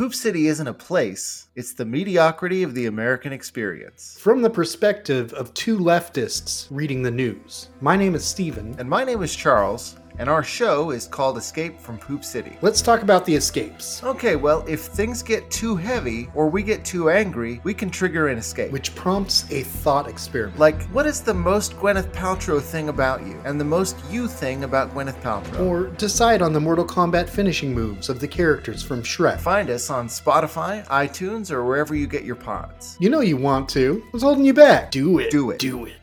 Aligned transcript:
Poop 0.00 0.14
City 0.14 0.46
isn't 0.46 0.66
a 0.66 0.72
place, 0.72 1.48
it's 1.56 1.74
the 1.74 1.84
mediocrity 1.84 2.62
of 2.62 2.72
the 2.72 2.86
American 2.86 3.34
experience. 3.34 4.16
From 4.18 4.40
the 4.40 4.48
perspective 4.48 5.30
of 5.34 5.52
two 5.52 5.76
leftists 5.76 6.66
reading 6.70 7.02
the 7.02 7.10
news. 7.10 7.68
My 7.82 7.96
name 7.96 8.14
is 8.14 8.24
Stephen. 8.24 8.74
And 8.78 8.88
my 8.88 9.04
name 9.04 9.22
is 9.22 9.36
Charles, 9.36 9.96
and 10.18 10.28
our 10.28 10.42
show 10.42 10.90
is 10.90 11.06
called 11.06 11.38
Escape 11.38 11.80
from 11.80 11.98
Poop 11.98 12.24
City. 12.24 12.56
Let's 12.62 12.82
talk 12.82 13.02
about 13.02 13.24
the 13.24 13.34
escapes, 13.34 14.02
Okay, 14.02 14.36
well, 14.36 14.64
if 14.68 14.80
things 14.80 15.22
get 15.22 15.50
too 15.50 15.76
heavy 15.76 16.28
or 16.34 16.48
we 16.48 16.62
get 16.62 16.84
too 16.84 17.10
angry, 17.10 17.60
we 17.64 17.72
can 17.74 17.90
trigger 17.90 18.28
an 18.28 18.38
escape. 18.38 18.70
which 18.72 18.94
prompts 18.94 19.50
a 19.50 19.62
thought 19.62 20.08
experiment. 20.08 20.58
like, 20.58 20.82
what 20.90 21.06
is 21.06 21.20
the 21.22 21.32
most 21.34 21.74
Gwyneth 21.76 22.12
Paltrow 22.12 22.60
thing 22.60 22.88
about 22.88 23.26
you, 23.26 23.40
and 23.44 23.60
the 23.60 23.64
most 23.64 23.96
you 24.10 24.28
thing 24.28 24.64
about 24.64 24.92
Gwyneth 24.94 25.20
Paltrow? 25.22 25.60
Or 25.66 25.86
decide 25.96 26.42
on 26.42 26.52
the 26.52 26.60
Mortal 26.60 26.84
Kombat 26.84 27.28
finishing 27.28 27.72
moves 27.74 28.08
of 28.08 28.20
the 28.20 28.28
characters 28.28 28.82
from 28.82 29.02
Shrek. 29.02 29.40
Find 29.40 29.70
us 29.70 29.90
on 29.90 30.08
Spotify, 30.08 30.86
iTunes, 30.88 31.50
or 31.50 31.64
wherever 31.64 31.94
you 31.94 32.06
get 32.06 32.24
your 32.24 32.36
pods. 32.36 32.96
You 33.00 33.08
know 33.10 33.20
you 33.20 33.36
want 33.36 33.68
to. 33.70 34.02
What's 34.10 34.22
holding 34.22 34.44
you 34.44 34.54
back? 34.54 34.90
Do 34.90 35.18
it. 35.18 35.30
Do 35.30 35.50
it. 35.50 35.58
Do 35.58 35.86
it. 35.86 35.94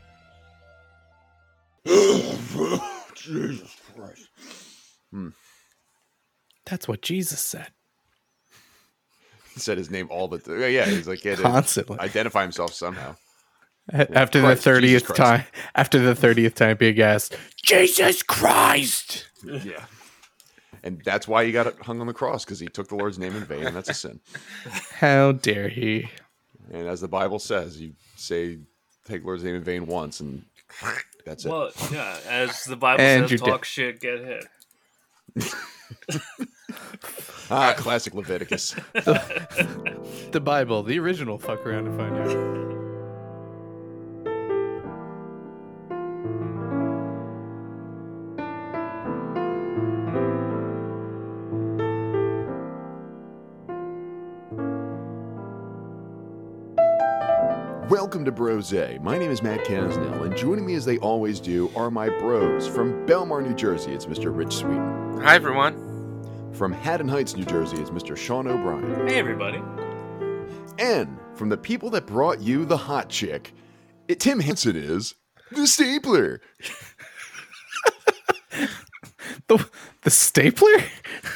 Oh, 2.60 3.06
Jesus 3.16 3.77
Christ. 5.12 5.36
That's 6.66 6.88
what 6.88 7.02
Jesus 7.02 7.40
said 7.40 7.68
He 9.54 9.60
said 9.62 9.78
his 9.78 9.90
name 9.90 10.08
all 10.12 10.28
the 10.28 10.40
time. 10.40 10.60
Yeah, 10.62 10.86
he's 10.86 11.08
like, 11.08 11.20
he 11.20 11.30
had 11.30 11.38
to 11.38 11.44
constantly. 11.44 11.98
identify 12.00 12.42
himself 12.44 12.74
somehow. 12.74 13.16
after 13.94 14.42
Christ, 14.42 14.64
the 14.64 14.70
thirtieth 14.72 15.14
time, 15.16 15.44
after 15.76 16.00
the 16.00 16.14
thirtieth 16.14 16.56
time 16.56 16.76
being 16.78 17.00
asked, 17.02 17.36
Jesus 17.64 18.22
Christ. 18.24 19.26
Yeah. 19.44 19.86
And 20.84 21.02
that's 21.04 21.28
why 21.28 21.44
he 21.46 21.52
got 21.52 21.74
hung 21.82 22.00
on 22.02 22.08
the 22.08 22.14
cross, 22.14 22.46
because 22.46 22.60
he 22.60 22.68
took 22.68 22.88
the 22.90 22.96
Lord's 22.96 23.18
name 23.18 23.36
in 23.36 23.44
vain, 23.46 23.66
and 23.66 23.76
that's 23.76 23.90
a 23.90 23.94
sin. 23.94 24.20
How 25.00 25.32
dare 25.32 25.70
he? 25.70 26.10
And 26.72 26.88
as 26.88 27.02
the 27.02 27.08
Bible 27.08 27.40
says, 27.40 27.80
you 27.82 27.94
say, 28.16 28.60
take 29.06 29.22
the 29.22 29.26
Lord's 29.28 29.44
name 29.44 29.56
in 29.56 29.64
vain 29.64 29.86
once, 29.86 30.20
and 30.20 30.44
that's 31.26 31.46
it. 31.46 31.50
Well, 31.50 31.72
yeah, 31.92 32.18
as 32.30 32.64
the 32.66 32.76
Bible 32.76 33.02
And 33.02 33.24
says, 33.24 33.32
you're 33.32 33.40
talk 33.48 33.62
dead. 33.62 33.66
shit, 33.66 34.00
get 34.02 34.20
hit. 34.20 34.46
ah, 37.50 37.74
classic 37.78 38.14
Leviticus. 38.14 38.76
The 40.32 40.42
Bible, 40.42 40.84
the 40.84 41.00
original. 41.00 41.38
Fuck 41.38 41.66
around 41.66 41.88
and 41.88 41.98
find 41.98 42.18
out. 42.18 42.87
Welcome 58.08 58.24
to 58.24 58.32
Brosé. 58.32 59.02
My 59.02 59.18
name 59.18 59.32
is 59.32 59.44
Matt 59.44 59.66
Casnell, 59.66 60.24
and 60.24 60.38
joining 60.38 60.66
me 60.66 60.76
as 60.76 60.86
they 60.86 60.98
always 61.00 61.42
do 61.42 61.70
are 61.76 61.92
my 61.92 62.08
bros. 62.08 62.66
From 62.66 63.06
Belmar, 63.06 63.46
New 63.46 63.54
Jersey, 63.54 63.92
it's 63.92 64.06
Mr. 64.06 64.34
Rich 64.34 64.54
Sweeten. 64.54 65.20
Hi, 65.24 65.36
everyone. 65.36 66.54
From 66.54 66.72
Haddon 66.72 67.10
Heights, 67.10 67.36
New 67.36 67.44
Jersey, 67.44 67.76
it's 67.76 67.90
Mr. 67.90 68.16
Sean 68.16 68.48
O'Brien. 68.48 69.10
Hey, 69.10 69.20
everybody. 69.20 69.62
And 70.80 71.20
from 71.36 71.50
the 71.50 71.58
people 71.58 71.90
that 71.90 72.08
brought 72.08 72.40
you 72.40 72.64
the 72.64 72.78
hot 72.78 73.10
chick, 73.10 73.52
it, 74.08 74.22
Tim 74.22 74.40
Henson 74.40 74.78
is 74.78 75.14
the 75.52 75.68
stapler. 75.68 76.40
The, 79.50 79.66
the 80.04 80.10
stapler? 80.10 80.84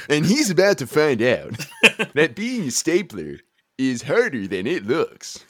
And 0.09 0.25
he's 0.25 0.49
about 0.49 0.77
to 0.79 0.87
find 0.87 1.21
out 1.21 1.51
that 2.13 2.33
being 2.35 2.67
a 2.67 2.71
stapler 2.71 3.39
is 3.77 4.01
harder 4.03 4.47
than 4.47 4.67
it 4.67 4.85
looks. 4.85 5.45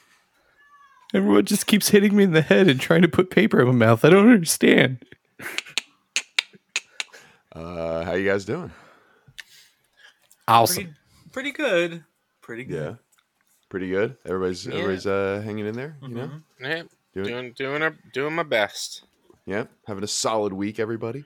Everyone 1.13 1.45
just 1.45 1.67
keeps 1.67 1.89
hitting 1.89 2.15
me 2.15 2.23
in 2.23 2.31
the 2.31 2.41
head 2.41 2.67
and 2.67 2.79
trying 2.79 3.01
to 3.01 3.07
put 3.07 3.29
paper 3.29 3.59
in 3.61 3.67
my 3.67 3.73
mouth. 3.85 4.05
I 4.05 4.09
don't 4.09 4.29
understand. 4.31 5.03
Uh, 7.53 8.03
how 8.05 8.13
you 8.13 8.27
guys 8.29 8.45
doing? 8.45 8.71
Awesome. 10.47 10.95
Pretty, 11.31 11.51
pretty 11.51 11.51
good. 11.51 12.03
Pretty 12.41 12.63
good. 12.63 12.75
Yeah. 12.91 12.95
Pretty 13.69 13.89
good. 13.89 14.15
Everybody's 14.25 14.65
Yeah. 14.65 14.73
everybody's 14.75 15.05
uh, 15.07 15.41
hanging 15.43 15.65
in 15.65 15.75
there, 15.75 15.97
you 16.01 16.09
know? 16.09 16.29
Yeah, 16.61 16.83
Doing- 17.13 17.27
doing 17.27 17.53
doing 17.53 17.81
a, 17.83 17.93
doing 18.13 18.33
my 18.35 18.43
best. 18.43 19.03
Yeah. 19.45 19.65
Having 19.87 20.03
a 20.03 20.07
solid 20.07 20.53
week, 20.53 20.79
everybody. 20.79 21.23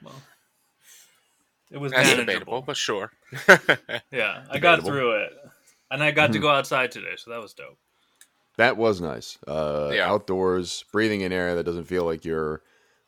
It 1.72 1.78
was 1.78 1.92
That's 1.92 2.08
manageable. 2.10 2.26
debatable, 2.26 2.62
but 2.62 2.78
sure. 2.78 3.12
Yeah, 4.12 4.46
I 4.50 4.60
got 4.60 4.84
through 4.84 5.24
it. 5.24 5.34
And 5.92 6.02
I 6.04 6.12
got 6.12 6.34
to 6.34 6.40
Mhm. 6.40 6.42
go 6.42 6.50
outside 6.50 6.92
today, 6.92 7.16
so 7.18 7.32
that 7.32 7.42
was 7.42 7.54
dope. 7.54 7.78
That 8.58 8.78
was 8.78 9.02
nice. 9.02 9.38
Uh, 9.48 9.92
Yeah. 9.94 10.10
Outdoors, 10.10 10.86
breathing 10.92 11.22
in 11.22 11.32
air 11.34 11.56
that 11.56 11.64
doesn't 11.66 11.86
feel 11.86 12.06
like 12.06 12.24
you're 12.26 12.62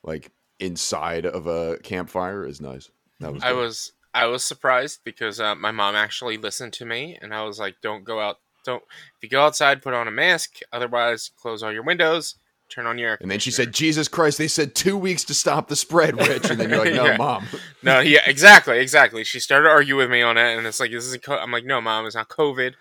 like 0.03 0.31
inside 0.59 1.25
of 1.25 1.47
a 1.47 1.77
campfire 1.83 2.45
is 2.45 2.59
nice. 2.61 2.89
That 3.19 3.33
was. 3.33 3.43
I 3.43 3.51
good. 3.51 3.57
was 3.59 3.91
I 4.13 4.25
was 4.25 4.43
surprised 4.43 5.01
because 5.03 5.39
uh, 5.39 5.55
my 5.55 5.71
mom 5.71 5.95
actually 5.95 6.37
listened 6.37 6.73
to 6.73 6.85
me, 6.85 7.17
and 7.21 7.33
I 7.33 7.43
was 7.43 7.59
like, 7.59 7.75
"Don't 7.81 8.03
go 8.03 8.19
out. 8.19 8.37
Don't 8.65 8.81
if 9.15 9.23
you 9.23 9.29
go 9.29 9.41
outside, 9.45 9.81
put 9.81 9.93
on 9.93 10.07
a 10.07 10.11
mask. 10.11 10.59
Otherwise, 10.73 11.31
close 11.39 11.61
all 11.63 11.71
your 11.71 11.83
windows. 11.83 12.35
Turn 12.69 12.85
on 12.87 12.97
your." 12.97 13.17
And 13.21 13.29
then 13.31 13.39
she 13.39 13.51
said, 13.51 13.73
"Jesus 13.73 14.07
Christ!" 14.07 14.37
They 14.37 14.47
said 14.47 14.75
two 14.75 14.97
weeks 14.97 15.23
to 15.25 15.33
stop 15.33 15.67
the 15.67 15.75
spread, 15.75 16.17
Rich. 16.27 16.49
And 16.49 16.59
then 16.59 16.69
you're 16.69 16.83
like, 16.83 16.93
"No, 16.93 17.05
Yeah. 17.05 17.17
mom." 17.17 17.45
"No, 17.83 17.99
yeah, 17.99 18.21
exactly, 18.25 18.79
exactly." 18.79 19.23
She 19.23 19.39
started 19.39 19.65
to 19.65 19.69
argue 19.71 19.95
with 19.95 20.09
me 20.09 20.21
on 20.21 20.37
it, 20.37 20.57
and 20.57 20.65
it's 20.67 20.79
like, 20.79 20.91
"This 20.91 21.05
isn't." 21.05 21.23
Co-. 21.23 21.37
I'm 21.37 21.51
like, 21.51 21.65
"No, 21.65 21.79
mom, 21.79 22.05
it's 22.05 22.15
not 22.15 22.27
COVID. 22.29 22.73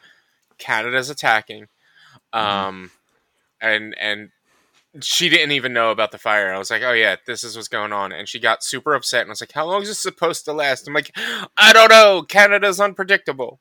Canada's 0.59 1.10
attacking." 1.10 1.69
Um, 2.36 2.91
and 3.60 3.94
and 3.98 4.30
she 5.00 5.28
didn't 5.28 5.52
even 5.52 5.72
know 5.72 5.91
about 5.91 6.12
the 6.12 6.19
fire. 6.19 6.52
I 6.52 6.58
was 6.58 6.70
like, 6.70 6.82
"Oh 6.82 6.92
yeah, 6.92 7.16
this 7.26 7.44
is 7.44 7.56
what's 7.56 7.69
going 7.69 7.92
on," 7.92 8.12
and 8.12 8.28
she 8.28 8.38
got 8.38 8.64
super 8.64 8.94
upset 8.94 9.22
and 9.22 9.30
I 9.30 9.32
was 9.32 9.41
like, 9.41 9.52
"How 9.52 9.66
long 9.66 9.82
is 9.82 9.88
this 9.88 9.98
supposed 9.98 10.44
to 10.47 10.52
last?" 10.52 10.86
I'm 10.88 10.94
like, 10.94 11.16
"I 11.56 11.72
don't 11.72 11.91
know. 11.91 12.22
Canada's 12.22 12.80
unpredictable." 12.80 13.60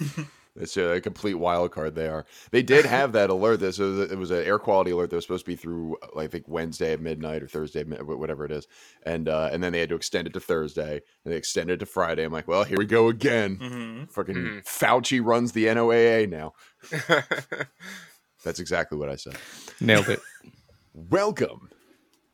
It's 0.60 0.76
a 0.76 1.00
complete 1.00 1.34
wild 1.34 1.70
card. 1.72 1.94
They 1.94 2.08
are. 2.08 2.26
They 2.50 2.62
did 2.62 2.84
have 2.96 3.12
that 3.12 3.30
alert. 3.30 3.60
This 3.60 3.78
was 3.78 4.10
it 4.10 4.18
was 4.18 4.30
an 4.30 4.42
air 4.44 4.58
quality 4.58 4.90
alert 4.90 5.10
that 5.10 5.16
was 5.16 5.24
supposed 5.24 5.44
to 5.44 5.50
be 5.50 5.56
through 5.56 5.96
I 6.16 6.26
think 6.26 6.46
Wednesday 6.48 6.92
at 6.92 7.00
midnight 7.00 7.42
or 7.42 7.48
Thursday, 7.48 7.82
whatever 7.84 8.44
it 8.44 8.50
is, 8.52 8.66
and 9.04 9.28
uh, 9.28 9.50
and 9.52 9.62
then 9.62 9.72
they 9.72 9.80
had 9.80 9.88
to 9.90 9.94
extend 9.94 10.26
it 10.26 10.32
to 10.34 10.40
Thursday, 10.40 11.00
and 11.24 11.32
they 11.32 11.36
extended 11.36 11.74
it 11.74 11.78
to 11.80 11.86
Friday. 11.86 12.24
I'm 12.24 12.32
like, 12.32 12.48
well, 12.48 12.64
here 12.64 12.78
we 12.78 12.86
go 12.86 13.08
again. 13.08 13.56
Mm-hmm. 13.58 14.04
Fucking 14.06 14.34
Mhm. 14.34 14.64
Fauci 14.66 15.24
runs 15.24 15.52
the 15.52 15.66
NOAA 15.66 16.28
now. 16.28 16.52
That's 18.44 18.60
exactly 18.60 18.96
what 18.98 19.08
I 19.08 19.16
said. 19.16 19.36
Nailed 19.80 20.08
it. 20.08 20.20
Welcome 20.92 21.70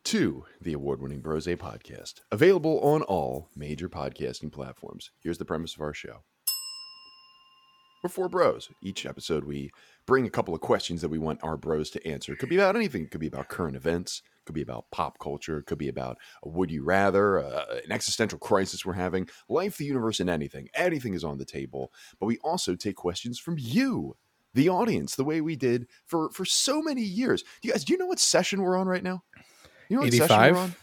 to 0.05 0.45
the 0.61 0.73
award-winning 0.73 1.21
Brosé 1.21 1.57
podcast, 1.57 2.21
available 2.31 2.79
on 2.81 3.01
all 3.03 3.49
major 3.55 3.89
podcasting 3.89 4.51
platforms. 4.51 5.11
Here's 5.19 5.39
the 5.39 5.45
premise 5.45 5.75
of 5.75 5.81
our 5.81 5.93
show. 5.93 6.23
We're 8.05 8.09
four 8.09 8.29
bros. 8.29 8.69
Each 8.83 9.07
episode, 9.07 9.45
we 9.45 9.71
bring 10.05 10.27
a 10.27 10.29
couple 10.29 10.53
of 10.53 10.61
questions 10.61 11.01
that 11.01 11.09
we 11.09 11.17
want 11.17 11.43
our 11.43 11.57
bros 11.57 11.89
to 11.89 12.07
answer. 12.07 12.31
It 12.33 12.37
could 12.37 12.49
be 12.49 12.57
about 12.57 12.75
anything. 12.75 13.01
It 13.01 13.09
could 13.09 13.19
be 13.19 13.25
about 13.25 13.47
current 13.47 13.75
events. 13.75 14.21
It 14.23 14.45
could 14.45 14.53
be 14.53 14.61
about 14.61 14.91
pop 14.91 15.17
culture. 15.17 15.57
It 15.57 15.65
could 15.65 15.79
be 15.79 15.87
about 15.87 16.19
a 16.43 16.49
would 16.49 16.69
you 16.69 16.83
rather, 16.83 17.39
uh, 17.39 17.65
an 17.83 17.91
existential 17.91 18.37
crisis 18.37 18.85
we're 18.85 18.93
having, 18.93 19.27
life, 19.49 19.77
the 19.77 19.85
universe, 19.85 20.19
and 20.19 20.29
anything. 20.29 20.69
Anything 20.75 21.15
is 21.15 21.23
on 21.23 21.39
the 21.39 21.45
table. 21.45 21.91
But 22.19 22.27
we 22.27 22.37
also 22.43 22.75
take 22.75 22.95
questions 22.95 23.39
from 23.39 23.55
you, 23.57 24.15
the 24.53 24.69
audience, 24.69 25.15
the 25.15 25.23
way 25.23 25.41
we 25.41 25.55
did 25.55 25.87
for 26.05 26.29
for 26.29 26.45
so 26.45 26.83
many 26.83 27.01
years. 27.01 27.41
Do 27.41 27.67
you 27.69 27.71
guys, 27.71 27.83
do 27.83 27.93
you 27.93 27.97
know 27.97 28.05
what 28.05 28.19
session 28.19 28.61
we're 28.61 28.77
on 28.77 28.85
right 28.87 29.01
now? 29.01 29.23
You 29.89 29.95
know 29.97 30.01
what 30.03 30.13
session 30.19 30.37
we're 30.53 30.59
on? 30.59 30.75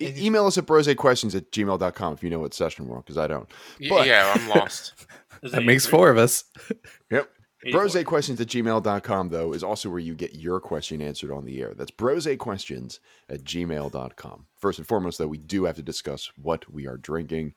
E- 0.00 0.26
email 0.26 0.46
us 0.46 0.58
at 0.58 0.66
brosequestions 0.66 1.34
at 1.34 1.50
gmail.com 1.52 2.12
if 2.14 2.22
you 2.24 2.30
know 2.30 2.40
what 2.40 2.52
session 2.52 2.88
we're 2.88 2.96
on, 2.96 3.02
because 3.02 3.16
I 3.16 3.28
don't. 3.28 3.48
But- 3.88 4.08
yeah, 4.08 4.34
I'm 4.34 4.48
lost. 4.48 5.06
That 5.42 5.64
makes 5.64 5.86
four 5.86 6.10
of 6.10 6.18
us. 6.18 6.44
Yep. 7.10 7.28
84. 7.64 7.80
Brosequestions 7.84 8.40
at 8.40 8.48
gmail.com, 8.48 9.28
though, 9.28 9.52
is 9.52 9.62
also 9.62 9.88
where 9.88 10.00
you 10.00 10.14
get 10.14 10.34
your 10.34 10.58
question 10.60 11.00
answered 11.00 11.30
on 11.30 11.44
the 11.44 11.60
air. 11.60 11.74
That's 11.74 11.92
brosequestions 11.92 12.98
at 13.28 13.44
gmail.com. 13.44 14.46
First 14.56 14.78
and 14.78 14.88
foremost, 14.88 15.18
though, 15.18 15.28
we 15.28 15.38
do 15.38 15.64
have 15.64 15.76
to 15.76 15.82
discuss 15.82 16.32
what 16.36 16.68
we 16.72 16.88
are 16.88 16.96
drinking. 16.96 17.54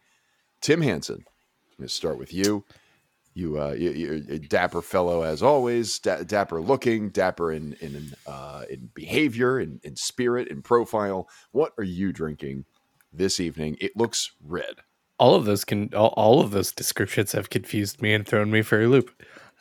Tim 0.62 0.82
Hansen, 0.82 1.24
I'm 1.26 1.78
going 1.78 1.88
to 1.88 1.94
start 1.94 2.20
with 2.20 2.34
you. 2.34 2.66
You, 3.34 3.60
uh, 3.60 3.72
you, 3.72 3.92
you're 3.92 4.14
a 4.14 4.40
dapper 4.40 4.82
fellow 4.82 5.24
as 5.24 5.42
always, 5.42 5.98
da- 6.00 6.24
dapper 6.24 6.62
looking, 6.62 7.10
dapper 7.10 7.52
in 7.52 7.74
in 7.82 8.14
uh, 8.26 8.64
in 8.70 8.90
behavior, 8.94 9.60
in, 9.60 9.82
in 9.84 9.96
spirit, 9.96 10.48
in 10.48 10.62
profile. 10.62 11.28
What 11.52 11.74
are 11.78 11.84
you 11.84 12.14
drinking 12.14 12.64
this 13.12 13.40
evening? 13.42 13.76
It 13.82 13.98
looks 13.98 14.32
red. 14.42 14.76
All 15.18 15.36
of 15.36 15.46
those 15.46 15.64
can 15.66 15.94
all, 15.94 16.14
all 16.18 16.42
of 16.42 16.52
those 16.52 16.72
descriptions 16.72 17.32
have 17.32 17.50
confused 17.50 18.02
me 18.02 18.14
and 18.14 18.28
thrown 18.28 18.52
me 18.52 18.62
for 18.62 18.82
a 18.82 18.88
loop. 18.88 19.10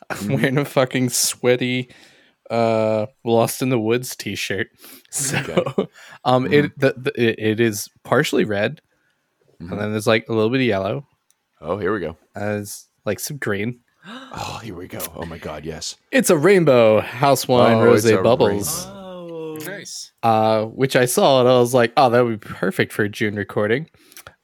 I'm 0.09 0.27
wearing 0.33 0.57
a 0.57 0.65
fucking 0.65 1.09
sweaty 1.09 1.89
uh 2.51 3.07
lost 3.23 3.63
in 3.63 3.69
the 3.69 3.79
woods 3.79 4.15
t-shirt 4.15 4.67
so 5.09 5.37
Okay. 5.39 5.87
um 6.25 6.45
it, 6.53 6.77
the, 6.79 6.93
the, 6.95 7.11
it 7.19 7.39
it 7.39 7.59
is 7.59 7.89
partially 8.03 8.43
red 8.45 8.81
Mhm. 9.59 9.71
and 9.71 9.81
then 9.81 9.91
there's 9.93 10.05
like 10.05 10.27
a 10.29 10.33
little 10.33 10.51
bit 10.51 10.59
of 10.61 10.67
yellow 10.67 11.07
Oh, 11.59 11.77
here 11.79 11.91
we 11.91 12.01
go. 12.01 12.17
as 12.35 12.85
like 13.05 13.19
some 13.19 13.37
green. 13.37 13.79
Oh, 14.07 14.59
here 14.61 14.75
we 14.75 14.87
go. 14.87 14.99
Oh 15.15 15.25
my 15.25 15.37
god, 15.39 15.65
yes. 15.65 15.95
It's 16.11 16.29
a 16.29 16.37
rainbow 16.37 16.99
house 17.01 17.47
wine 17.47 17.77
Oh, 17.77 17.85
rosé 17.85 18.19
a 18.19 18.21
bubbles. 18.21 18.85
Oh, 18.87 19.57
Nice. 19.65 20.11
uh, 20.21 20.65
which 20.65 20.95
I 20.95 21.05
saw 21.05 21.39
and 21.39 21.49
I 21.49 21.57
was 21.57 21.73
like, 21.73 21.93
oh, 21.97 22.09
that 22.11 22.23
would 22.25 22.39
be 22.41 22.47
perfect 22.47 22.91
for 22.93 23.03
a 23.05 23.09
June 23.09 23.35
recording. 23.35 23.89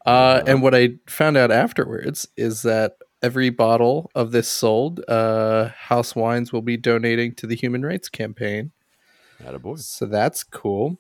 Uh, 0.06 0.42
and 0.48 0.62
what 0.62 0.74
I 0.74 0.95
found 1.07 1.38
out 1.38 1.51
afterwards 1.51 2.27
is 2.36 2.63
that 2.63 2.94
every 3.21 3.50
bottle 3.50 4.09
of 4.15 4.31
this 4.31 4.48
sold, 4.48 5.01
uh, 5.07 5.69
House 5.69 6.15
Wines 6.15 6.51
will 6.51 6.62
be 6.62 6.77
donating 6.77 7.36
to 7.36 7.48
the 7.48 7.56
Human 7.56 7.83
Rights 7.83 8.09
Campaign. 8.09 8.71
Attaboy. 9.44 9.80
So 9.80 10.06
that's 10.06 10.44
cool. 10.44 11.00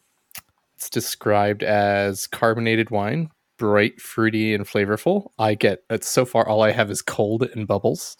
It's 0.75 0.89
described 0.89 1.63
as 1.63 2.27
carbonated 2.27 2.89
wine, 2.89 3.29
bright, 3.57 4.01
fruity, 4.01 4.53
and 4.53 4.65
flavorful. 4.65 5.31
I 5.37 5.53
get 5.53 5.83
it's 5.89 6.09
so 6.09 6.25
far 6.25 6.47
all 6.47 6.63
I 6.63 6.71
have 6.71 6.89
is 6.89 7.01
cold 7.01 7.43
and 7.43 7.67
bubbles. 7.67 8.17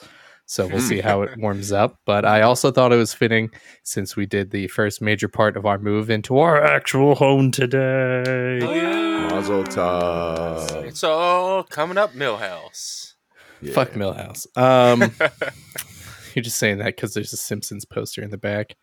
So 0.51 0.67
we'll 0.67 0.81
see 0.81 0.99
how 0.99 1.21
it 1.21 1.37
warms 1.37 1.71
up. 1.71 1.97
But 2.03 2.25
I 2.25 2.41
also 2.41 2.71
thought 2.71 2.91
it 2.91 2.97
was 2.97 3.13
fitting 3.13 3.51
since 3.83 4.17
we 4.17 4.25
did 4.25 4.51
the 4.51 4.67
first 4.67 5.01
major 5.01 5.29
part 5.29 5.55
of 5.55 5.65
our 5.65 5.77
move 5.77 6.09
into 6.09 6.39
our 6.39 6.61
actual 6.61 7.15
home 7.15 7.51
today. 7.51 8.59
Oh, 8.61 8.73
yeah. 8.73 9.29
Mazel 9.29 9.63
tov. 9.63 10.83
It's 10.83 11.05
all 11.05 11.63
coming 11.63 11.97
up, 11.97 12.11
Milhouse. 12.11 13.13
Yeah. 13.61 13.71
Fuck 13.71 13.91
Milhouse. 13.91 14.45
Um, 14.57 14.99
you're 16.35 16.43
just 16.43 16.59
saying 16.59 16.79
that 16.79 16.97
because 16.97 17.13
there's 17.13 17.31
a 17.31 17.37
Simpsons 17.37 17.85
poster 17.85 18.21
in 18.21 18.29
the 18.29 18.37
back. 18.37 18.75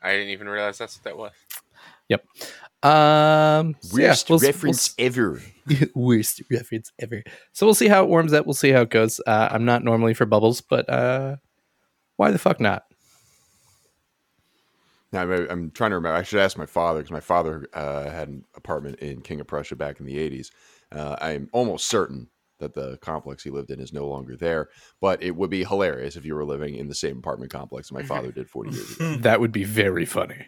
I 0.00 0.12
didn't 0.12 0.30
even 0.30 0.48
realize 0.48 0.78
that's 0.78 0.96
what 0.96 1.04
that 1.04 1.18
was. 1.18 1.32
Um, 2.82 3.74
so 3.80 3.98
yeah, 3.98 4.08
Worst 4.10 4.28
we'll- 4.30 4.38
we'll 4.38 4.48
reference 4.48 4.94
ever. 4.98 5.40
worst 5.94 6.42
reference 6.50 6.92
ever. 7.00 7.24
So 7.52 7.66
we'll 7.66 7.74
see 7.74 7.88
how 7.88 8.04
it 8.04 8.08
warms 8.08 8.32
up. 8.32 8.46
We'll 8.46 8.54
see 8.54 8.70
how 8.70 8.82
it 8.82 8.90
goes. 8.90 9.20
Uh, 9.26 9.48
I'm 9.50 9.64
not 9.64 9.82
normally 9.82 10.14
for 10.14 10.26
bubbles, 10.26 10.60
but 10.60 10.88
uh, 10.88 11.36
why 12.16 12.30
the 12.30 12.38
fuck 12.38 12.60
not? 12.60 12.84
Now, 15.12 15.22
I'm, 15.22 15.30
I'm 15.50 15.70
trying 15.70 15.90
to 15.90 15.96
remember. 15.96 16.16
I 16.16 16.22
should 16.22 16.40
ask 16.40 16.58
my 16.58 16.66
father 16.66 17.00
because 17.00 17.10
my 17.12 17.20
father 17.20 17.66
uh, 17.72 18.10
had 18.10 18.28
an 18.28 18.44
apartment 18.54 18.98
in 19.00 19.20
King 19.20 19.40
of 19.40 19.46
Prussia 19.46 19.76
back 19.76 20.00
in 20.00 20.06
the 20.06 20.16
80s. 20.16 20.50
Uh, 20.92 21.16
I'm 21.20 21.48
almost 21.52 21.86
certain 21.88 22.28
that 22.58 22.74
the 22.74 22.96
complex 22.98 23.42
he 23.42 23.50
lived 23.50 23.70
in 23.70 23.80
is 23.80 23.92
no 23.92 24.06
longer 24.06 24.36
there, 24.36 24.68
but 25.00 25.22
it 25.22 25.36
would 25.36 25.50
be 25.50 25.64
hilarious 25.64 26.16
if 26.16 26.24
you 26.24 26.34
were 26.34 26.44
living 26.44 26.74
in 26.74 26.88
the 26.88 26.94
same 26.94 27.18
apartment 27.18 27.52
complex 27.52 27.92
my 27.92 28.02
father 28.02 28.32
did 28.32 28.48
40 28.48 28.70
years 28.70 28.96
ago. 28.96 29.16
That 29.20 29.40
would 29.40 29.52
be 29.52 29.64
very 29.64 30.04
funny. 30.06 30.46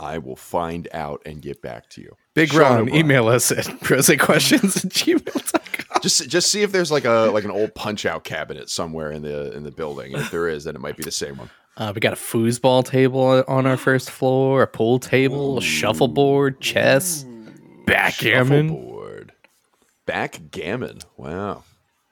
I 0.00 0.18
will 0.18 0.36
find 0.36 0.88
out 0.92 1.22
and 1.26 1.42
get 1.42 1.60
back 1.62 1.88
to 1.90 2.00
you. 2.00 2.16
Big 2.34 2.48
Sean 2.50 2.60
Ron, 2.60 2.80
O'Brien. 2.82 2.96
email 2.96 3.28
us 3.28 3.52
at 3.52 3.66
questions 3.84 4.84
at 4.84 4.90
gmail.com. 4.92 6.00
Just 6.02 6.28
just 6.28 6.50
see 6.50 6.62
if 6.62 6.72
there's 6.72 6.90
like 6.90 7.04
a 7.04 7.30
like 7.32 7.44
an 7.44 7.50
old 7.50 7.74
punch 7.74 8.06
out 8.06 8.24
cabinet 8.24 8.70
somewhere 8.70 9.10
in 9.10 9.22
the 9.22 9.52
in 9.54 9.64
the 9.64 9.70
building. 9.70 10.14
And 10.14 10.22
if 10.22 10.30
there 10.30 10.48
is, 10.48 10.64
then 10.64 10.74
it 10.74 10.80
might 10.80 10.96
be 10.96 11.02
the 11.02 11.10
same 11.10 11.36
one. 11.36 11.50
Uh, 11.76 11.92
we 11.94 12.00
got 12.00 12.12
a 12.12 12.16
foosball 12.16 12.84
table 12.84 13.44
on 13.46 13.66
our 13.66 13.76
first 13.76 14.10
floor, 14.10 14.62
a 14.62 14.66
pool 14.66 14.98
table, 14.98 15.58
a 15.58 15.62
shuffleboard, 15.62 16.60
chess, 16.60 17.24
backgammon. 17.86 18.68
Shuffleboard. 18.68 19.32
Backgammon. 20.06 21.00
Wow. 21.16 21.64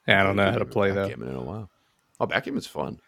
I 0.07 0.23
don't 0.23 0.37
know 0.37 0.51
how 0.51 0.59
to 0.59 0.65
play 0.65 0.91
that. 0.91 1.09
Backgammon 1.09 1.29
in 1.29 1.35
a 1.35 1.43
while. 1.43 1.71
Oh, 2.21 2.27
backgammon's 2.27 2.67
fun. 2.67 3.01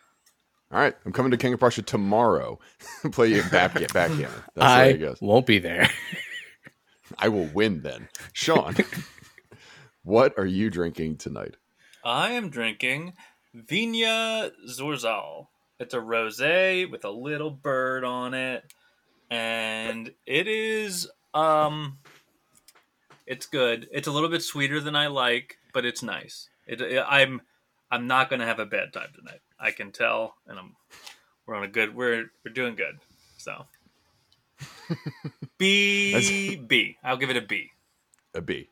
All 0.73 0.79
right, 0.79 0.95
I'm 1.05 1.13
coming 1.13 1.33
to 1.33 1.37
King 1.37 1.53
of 1.55 1.59
Prussia 1.61 1.83
tomorrow. 1.83 2.59
Play 3.13 3.29
you 3.29 3.43
backgammon. 3.51 3.89
backgammon. 3.93 4.31
That's 4.55 4.57
the 4.57 4.61
way 4.61 4.67
I 4.67 4.85
it 4.87 4.99
goes. 4.99 5.19
won't 5.21 5.47
be 5.47 5.59
there. 5.59 5.89
I 7.19 7.29
will 7.29 7.47
win 7.47 7.83
then. 7.83 8.09
Sean, 8.33 8.77
what 10.05 10.39
are 10.39 10.47
you 10.47 10.71
drinking 10.71 11.17
tonight? 11.17 11.57
I 12.05 12.31
am 12.33 12.51
drinking 12.51 13.15
Vina 13.53 14.53
Zorzal. 14.69 15.49
It's 15.81 15.93
a 15.95 15.99
rosé 15.99 16.89
with 16.91 17.05
a 17.05 17.11
little 17.11 17.51
bird 17.51 18.05
on 18.05 18.35
it, 18.35 18.73
and 19.31 20.13
it 20.25 20.47
is 20.47 21.09
um, 21.35 21.99
it's 23.27 23.47
good. 23.47 23.89
It's 23.91 24.07
a 24.07 24.13
little 24.13 24.29
bit 24.29 24.43
sweeter 24.43 24.79
than 24.81 24.95
I 24.95 25.09
like, 25.09 25.57
but 25.73 25.85
it's 25.85 26.03
nice. 26.03 26.49
It, 26.67 26.81
it- 26.81 27.05
I'm 27.09 27.41
I'm 27.91 28.07
not 28.07 28.31
gonna 28.31 28.47
have 28.47 28.61
a 28.61 28.67
bad 28.67 28.93
time 28.93 29.09
tonight. 29.17 29.41
I 29.61 29.71
can 29.71 29.93
tell, 29.93 30.37
and 30.47 30.59
I'm 30.59 30.77
we're 31.47 31.55
on 31.55 31.65
a 31.65 31.69
good 31.69 31.95
we're 31.95 32.31
we're 32.45 32.53
doing 32.53 32.75
good. 32.75 32.99
So 33.37 33.65
B 35.59 36.57
B. 36.67 36.97
I'll 37.03 37.17
give 37.17 37.31
it 37.31 37.37
a 37.37 37.43
B. 37.43 37.71
A 38.35 38.41
B. 38.41 38.69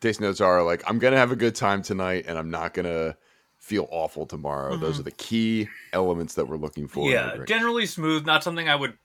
Taste 0.00 0.20
notes 0.20 0.40
are 0.40 0.62
like, 0.62 0.82
I'm 0.86 0.98
going 0.98 1.12
to 1.12 1.18
have 1.18 1.32
a 1.32 1.36
good 1.36 1.54
time 1.54 1.82
tonight 1.82 2.26
and 2.28 2.36
I'm 2.36 2.50
not 2.50 2.74
going 2.74 2.84
to 2.84 3.16
feel 3.56 3.88
awful 3.90 4.26
tomorrow. 4.26 4.72
Mm-hmm. 4.72 4.82
Those 4.82 5.00
are 5.00 5.04
the 5.04 5.10
key 5.12 5.68
elements 5.92 6.34
that 6.34 6.46
we're 6.46 6.58
looking 6.58 6.88
for. 6.88 7.10
yeah, 7.10 7.38
generally 7.46 7.86
smooth. 7.86 8.26
Not 8.26 8.44
something 8.44 8.68
I 8.68 8.76
would 8.76 8.98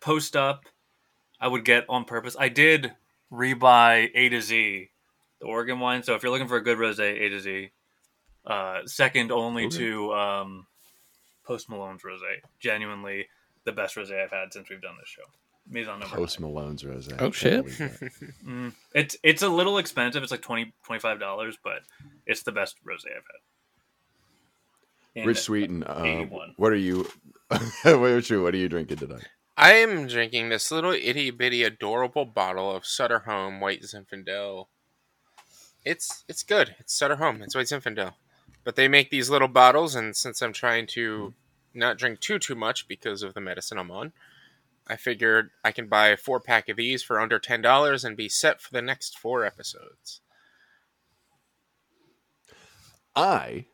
post 0.00 0.36
up. 0.36 0.64
I 1.40 1.48
would 1.48 1.64
get 1.64 1.84
on 1.88 2.04
purpose. 2.04 2.36
I 2.38 2.48
did 2.48 2.92
rebuy 3.32 4.10
A 4.14 4.28
to 4.28 4.40
Z, 4.40 4.90
the 5.40 5.46
Oregon 5.46 5.80
wine. 5.80 6.02
So 6.02 6.14
if 6.14 6.22
you're 6.22 6.32
looking 6.32 6.48
for 6.48 6.56
a 6.56 6.62
good 6.62 6.78
rosé, 6.78 7.20
A 7.20 7.28
to 7.30 7.40
Z. 7.40 7.70
Uh, 8.46 8.80
second 8.86 9.32
only 9.32 9.66
Okay. 9.66 9.78
to 9.78 10.12
um, 10.14 10.66
Post 11.44 11.68
Malone's 11.70 12.02
rosé. 12.02 12.40
Genuinely 12.60 13.28
the 13.64 13.72
best 13.72 13.96
rosé 13.96 14.22
I've 14.22 14.30
had 14.30 14.52
since 14.52 14.68
we've 14.68 14.82
done 14.82 14.96
this 15.00 15.08
show. 15.08 15.22
Maison 15.66 15.98
number 15.98 16.14
Post 16.14 16.40
nine. 16.40 16.52
Malone's 16.52 16.82
rosé. 16.82 17.16
Oh, 17.18 17.30
shit. 17.30 17.64
Mm, 18.46 18.74
it's 18.94 19.16
it's 19.22 19.40
a 19.42 19.48
little 19.48 19.78
expensive. 19.78 20.22
It's 20.22 20.30
like 20.30 20.42
20 20.42 20.74
dollars, 21.18 21.56
but 21.64 21.80
it's 22.26 22.42
the 22.42 22.52
best 22.52 22.76
rosé 22.86 23.06
I've 23.06 23.24
had. 23.24 23.40
And 25.16 25.26
Rich 25.26 25.38
Sweeten, 25.40 25.82
uh, 25.84 26.24
what 26.56 26.72
are 26.72 26.76
you? 26.76 27.08
Rich 27.84 28.26
Sweeten, 28.26 28.42
what 28.42 28.52
are 28.54 28.58
you 28.58 28.68
drinking 28.68 28.98
tonight? 28.98 29.26
I 29.56 29.74
am 29.74 30.06
drinking 30.08 30.48
this 30.50 30.70
little 30.70 30.90
itty 30.92 31.30
bitty 31.30 31.62
adorable 31.62 32.24
bottle 32.26 32.74
of 32.76 32.84
Sutter 32.84 33.20
Home 33.20 33.60
White 33.60 33.82
Zinfandel. 33.82 34.66
It's 35.84 36.24
it's 36.28 36.42
good. 36.42 36.74
It's 36.80 36.92
Sutter 36.92 37.16
Home. 37.16 37.40
It's 37.42 37.54
White 37.54 37.66
Zinfandel. 37.66 38.12
But 38.64 38.76
they 38.76 38.88
make 38.88 39.10
these 39.10 39.30
little 39.30 39.48
bottles, 39.48 39.94
and 39.94 40.16
since 40.16 40.40
I'm 40.40 40.52
trying 40.52 40.86
to 40.88 41.34
not 41.74 41.98
drink 41.98 42.20
too 42.20 42.38
too 42.38 42.54
much 42.54 42.88
because 42.88 43.22
of 43.22 43.34
the 43.34 43.40
medicine 43.40 43.78
I'm 43.78 43.90
on, 43.90 44.12
I 44.86 44.96
figured 44.96 45.50
I 45.62 45.72
can 45.72 45.88
buy 45.88 46.08
a 46.08 46.16
four 46.16 46.40
pack 46.40 46.68
of 46.68 46.76
these 46.76 47.02
for 47.02 47.20
under 47.20 47.38
ten 47.38 47.60
dollars 47.60 48.04
and 48.04 48.16
be 48.16 48.28
set 48.28 48.60
for 48.60 48.72
the 48.72 48.82
next 48.82 49.18
four 49.18 49.44
episodes. 49.44 50.20
I 53.14 53.66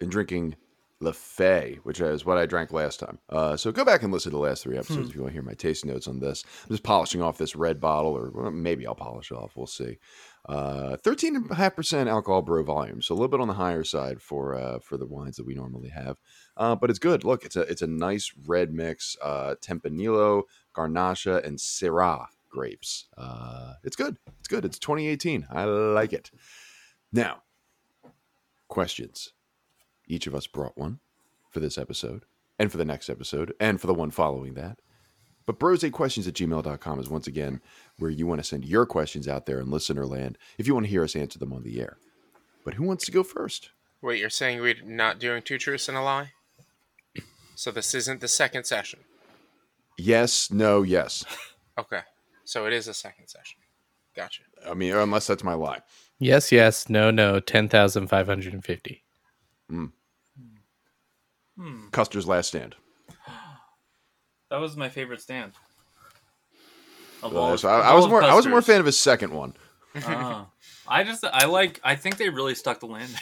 am 0.00 0.08
drinking 0.08 0.56
Lafay, 1.02 1.76
which 1.78 2.00
is 2.00 2.24
what 2.24 2.38
I 2.38 2.46
drank 2.46 2.72
last 2.72 3.00
time. 3.00 3.18
Uh, 3.28 3.56
so 3.56 3.70
go 3.70 3.84
back 3.84 4.02
and 4.02 4.12
listen 4.12 4.32
to 4.32 4.36
the 4.36 4.42
last 4.42 4.62
three 4.62 4.78
episodes 4.78 5.10
if 5.10 5.14
you 5.14 5.20
want 5.20 5.32
to 5.32 5.34
hear 5.34 5.42
my 5.42 5.54
taste 5.54 5.84
notes 5.84 6.08
on 6.08 6.20
this. 6.20 6.42
I'm 6.64 6.70
just 6.70 6.82
polishing 6.82 7.20
off 7.20 7.38
this 7.38 7.54
red 7.54 7.80
bottle, 7.80 8.16
or 8.16 8.30
well, 8.30 8.50
maybe 8.50 8.86
I'll 8.86 8.94
polish 8.94 9.30
it 9.30 9.36
off. 9.36 9.56
We'll 9.56 9.66
see. 9.66 9.98
Uh, 10.48 10.96
13.5% 10.98 12.08
alcohol 12.08 12.40
brew 12.40 12.62
volume, 12.62 13.02
so 13.02 13.12
a 13.12 13.16
little 13.16 13.28
bit 13.28 13.40
on 13.40 13.48
the 13.48 13.54
higher 13.54 13.82
side 13.82 14.22
for 14.22 14.54
uh, 14.54 14.78
for 14.78 14.96
the 14.96 15.06
wines 15.06 15.36
that 15.36 15.46
we 15.46 15.54
normally 15.54 15.88
have. 15.88 16.20
Uh, 16.56 16.76
but 16.76 16.88
it's 16.88 17.00
good. 17.00 17.24
Look, 17.24 17.44
it's 17.44 17.56
a 17.56 17.62
it's 17.62 17.82
a 17.82 17.86
nice 17.88 18.32
red 18.46 18.72
mix. 18.72 19.16
Uh, 19.20 19.56
Tempranillo, 19.60 20.42
Garnacha, 20.72 21.44
and 21.44 21.58
Syrah 21.58 22.26
grapes. 22.48 23.06
Uh, 23.18 23.74
it's 23.82 23.96
good. 23.96 24.18
It's 24.38 24.48
good. 24.48 24.64
It's 24.64 24.78
2018. 24.78 25.48
I 25.50 25.64
like 25.64 26.12
it. 26.12 26.30
Now, 27.12 27.42
questions. 28.68 29.32
Each 30.06 30.28
of 30.28 30.34
us 30.34 30.46
brought 30.46 30.78
one 30.78 31.00
for 31.50 31.58
this 31.58 31.76
episode, 31.76 32.24
and 32.56 32.70
for 32.70 32.78
the 32.78 32.84
next 32.84 33.10
episode, 33.10 33.52
and 33.58 33.80
for 33.80 33.88
the 33.88 33.94
one 33.94 34.12
following 34.12 34.54
that. 34.54 34.78
But 35.46 35.60
brosequestions 35.60 36.26
at 36.26 36.34
gmail.com 36.34 37.00
is 37.00 37.08
once 37.08 37.28
again 37.28 37.60
where 37.98 38.10
you 38.10 38.26
want 38.26 38.40
to 38.40 38.46
send 38.46 38.64
your 38.64 38.84
questions 38.84 39.28
out 39.28 39.46
there 39.46 39.60
in 39.60 39.70
listener 39.70 40.04
land 40.04 40.38
if 40.58 40.66
you 40.66 40.74
want 40.74 40.86
to 40.86 40.90
hear 40.90 41.04
us 41.04 41.14
answer 41.14 41.38
them 41.38 41.52
on 41.52 41.62
the 41.62 41.80
air. 41.80 41.96
But 42.64 42.74
who 42.74 42.84
wants 42.84 43.04
to 43.06 43.12
go 43.12 43.22
first? 43.22 43.70
Wait, 44.02 44.18
you're 44.18 44.28
saying 44.28 44.60
we're 44.60 44.82
not 44.84 45.20
doing 45.20 45.42
two 45.42 45.56
truths 45.56 45.88
and 45.88 45.96
a 45.96 46.02
lie? 46.02 46.32
So 47.54 47.70
this 47.70 47.94
isn't 47.94 48.20
the 48.20 48.28
second 48.28 48.64
session. 48.64 49.00
Yes, 49.96 50.50
no, 50.50 50.82
yes. 50.82 51.24
Okay. 51.78 52.00
So 52.44 52.64
it 52.64 52.72
is 52.72 52.88
a 52.88 52.94
second 52.94 53.28
session. 53.28 53.58
Gotcha. 54.16 54.40
I 54.66 54.72
mean, 54.72 54.94
unless 54.94 55.26
that's 55.26 55.44
my 55.44 55.52
lie. 55.52 55.80
Yes, 56.18 56.50
yes, 56.50 56.88
no, 56.88 57.10
no, 57.10 57.38
10,550. 57.38 59.04
Hmm. 59.68 59.86
Custer's 61.90 62.26
last 62.26 62.48
stand. 62.48 62.74
That 64.50 64.60
was 64.60 64.76
my 64.76 64.88
favorite 64.88 65.20
stand. 65.20 65.52
Of 67.22 67.34
Uh, 67.34 67.38
all- 67.40 67.58
so 67.58 67.68
of 67.68 67.84
I, 67.84 67.90
I 67.90 67.94
was 67.94 68.04
of 68.04 68.10
more. 68.10 68.22
I 68.22 68.34
was 68.34 68.46
more 68.46 68.58
a 68.58 68.62
fan 68.62 68.80
of 68.80 68.86
his 68.86 68.98
second 68.98 69.32
one. 69.32 69.54
Ah. 70.04 70.48
I 70.86 71.04
just 71.04 71.24
I 71.24 71.46
like 71.46 71.80
I 71.82 71.96
think 71.96 72.18
they 72.18 72.28
really 72.28 72.54
stuck 72.54 72.80
the 72.80 72.86
landing. 72.86 73.16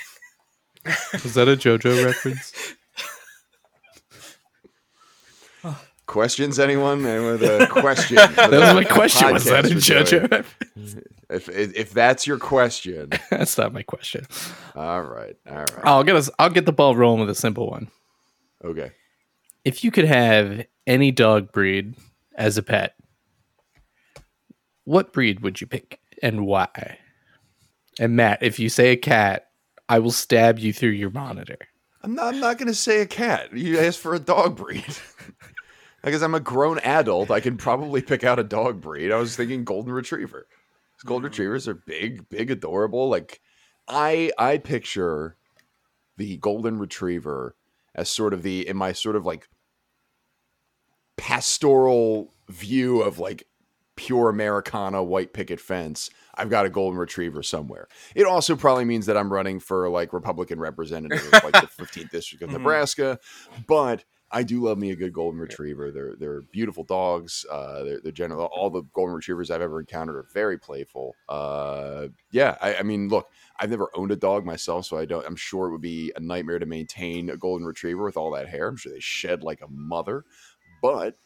Was 1.12 1.34
that 1.34 1.48
a 1.48 1.52
JoJo 1.56 2.04
reference? 2.04 2.52
questions, 6.06 6.58
anyone? 6.58 7.06
Anyone 7.06 7.38
with 7.38 7.42
a 7.44 7.66
question? 7.70 8.16
That 8.16 8.50
was 8.50 8.74
my 8.74 8.84
question. 8.84 9.32
Was 9.32 9.44
that 9.44 9.64
a 9.64 9.68
podcast 9.68 9.90
we're 10.12 10.28
doing? 10.28 10.28
JoJo? 10.28 10.44
If, 11.30 11.48
if 11.48 11.74
if 11.76 11.92
that's 11.92 12.26
your 12.26 12.38
question, 12.38 13.10
That's 13.30 13.56
not 13.56 13.72
my 13.72 13.82
question. 13.82 14.26
all 14.74 15.02
right, 15.02 15.36
all 15.48 15.56
right, 15.56 15.70
I'll 15.84 16.04
get 16.04 16.16
us. 16.16 16.28
I'll 16.38 16.50
get 16.50 16.66
the 16.66 16.72
ball 16.72 16.94
rolling 16.96 17.20
with 17.20 17.30
a 17.30 17.34
simple 17.34 17.70
one. 17.70 17.88
okay. 18.64 18.90
If 19.64 19.82
you 19.82 19.90
could 19.90 20.04
have 20.04 20.66
any 20.86 21.10
dog 21.10 21.52
breed 21.52 21.94
as 22.34 22.58
a 22.58 22.62
pet, 22.62 22.94
what 24.84 25.12
breed 25.12 25.40
would 25.40 25.60
you 25.60 25.66
pick 25.66 26.00
and 26.22 26.46
why? 26.46 26.98
And 27.98 28.16
Matt, 28.16 28.42
if 28.42 28.58
you 28.58 28.68
say 28.68 28.92
a 28.92 28.96
cat, 28.96 29.48
I 29.88 29.98
will 29.98 30.10
stab 30.10 30.58
you 30.58 30.72
through 30.72 30.90
your 30.90 31.10
monitor. 31.10 31.58
I'm 32.02 32.14
not. 32.14 32.34
I'm 32.34 32.40
not 32.40 32.58
going 32.58 32.68
to 32.68 32.74
say 32.74 33.00
a 33.00 33.06
cat. 33.06 33.56
You 33.56 33.78
asked 33.78 33.98
for 33.98 34.14
a 34.14 34.18
dog 34.18 34.56
breed. 34.56 34.84
because 36.04 36.22
I'm 36.22 36.34
a 36.34 36.40
grown 36.40 36.78
adult, 36.80 37.30
I 37.30 37.40
can 37.40 37.56
probably 37.56 38.02
pick 38.02 38.24
out 38.24 38.38
a 38.38 38.44
dog 38.44 38.80
breed. 38.80 39.10
I 39.10 39.16
was 39.16 39.36
thinking 39.36 39.64
golden 39.64 39.92
retriever. 39.92 40.46
Golden 41.04 41.24
retrievers 41.24 41.66
are 41.66 41.74
big, 41.74 42.28
big, 42.28 42.50
adorable. 42.50 43.08
Like 43.08 43.40
I, 43.88 44.30
I 44.38 44.58
picture 44.58 45.36
the 46.16 46.36
golden 46.38 46.78
retriever 46.78 47.56
as 47.94 48.08
sort 48.10 48.34
of 48.34 48.42
the 48.42 48.66
in 48.68 48.76
my 48.76 48.92
sort 48.92 49.16
of 49.16 49.24
like 49.24 49.48
pastoral 51.16 52.32
view 52.48 53.02
of 53.02 53.18
like 53.18 53.44
pure 53.96 54.28
Americana 54.28 55.02
white 55.02 55.32
picket 55.32 55.60
fence. 55.60 56.10
I've 56.36 56.50
got 56.50 56.66
a 56.66 56.70
golden 56.70 56.98
retriever 56.98 57.42
somewhere. 57.42 57.86
It 58.14 58.26
also 58.26 58.56
probably 58.56 58.84
means 58.84 59.06
that 59.06 59.16
I'm 59.16 59.32
running 59.32 59.60
for 59.60 59.88
like 59.88 60.12
Republican 60.12 60.58
representative, 60.58 61.24
of, 61.32 61.44
like 61.44 61.52
the 61.52 61.68
15th 61.84 62.10
district 62.10 62.42
of 62.42 62.50
Mhm. 62.50 62.54
Nebraska. 62.54 63.18
But 63.68 64.04
I 64.32 64.42
do 64.42 64.60
love 64.60 64.78
me 64.78 64.90
a 64.90 64.96
good 64.96 65.12
golden 65.12 65.38
retriever. 65.38 65.92
They're 65.92 66.16
they're 66.16 66.40
beautiful 66.50 66.82
dogs. 66.82 67.46
Uh, 67.48 67.84
they're, 67.84 68.00
they're 68.02 68.10
general. 68.10 68.46
All 68.46 68.68
the 68.68 68.82
golden 68.92 69.14
retrievers 69.14 69.48
I've 69.48 69.60
ever 69.62 69.78
encountered 69.78 70.16
are 70.16 70.26
very 70.32 70.58
playful. 70.58 71.14
Uh, 71.28 72.08
yeah, 72.32 72.56
I, 72.60 72.76
I 72.76 72.82
mean, 72.82 73.08
look, 73.08 73.28
I've 73.60 73.70
never 73.70 73.90
owned 73.94 74.10
a 74.10 74.16
dog 74.16 74.44
myself, 74.44 74.86
so 74.86 74.98
I 74.98 75.04
don't. 75.04 75.24
I'm 75.24 75.36
sure 75.36 75.68
it 75.68 75.70
would 75.72 75.82
be 75.82 76.12
a 76.16 76.20
nightmare 76.20 76.58
to 76.58 76.66
maintain 76.66 77.30
a 77.30 77.36
golden 77.36 77.64
retriever 77.64 78.02
with 78.02 78.16
all 78.16 78.32
that 78.32 78.48
hair. 78.48 78.66
I'm 78.66 78.76
sure 78.76 78.92
they 78.92 78.98
shed 78.98 79.44
like 79.44 79.60
a 79.60 79.68
mother, 79.68 80.24
but. 80.84 81.16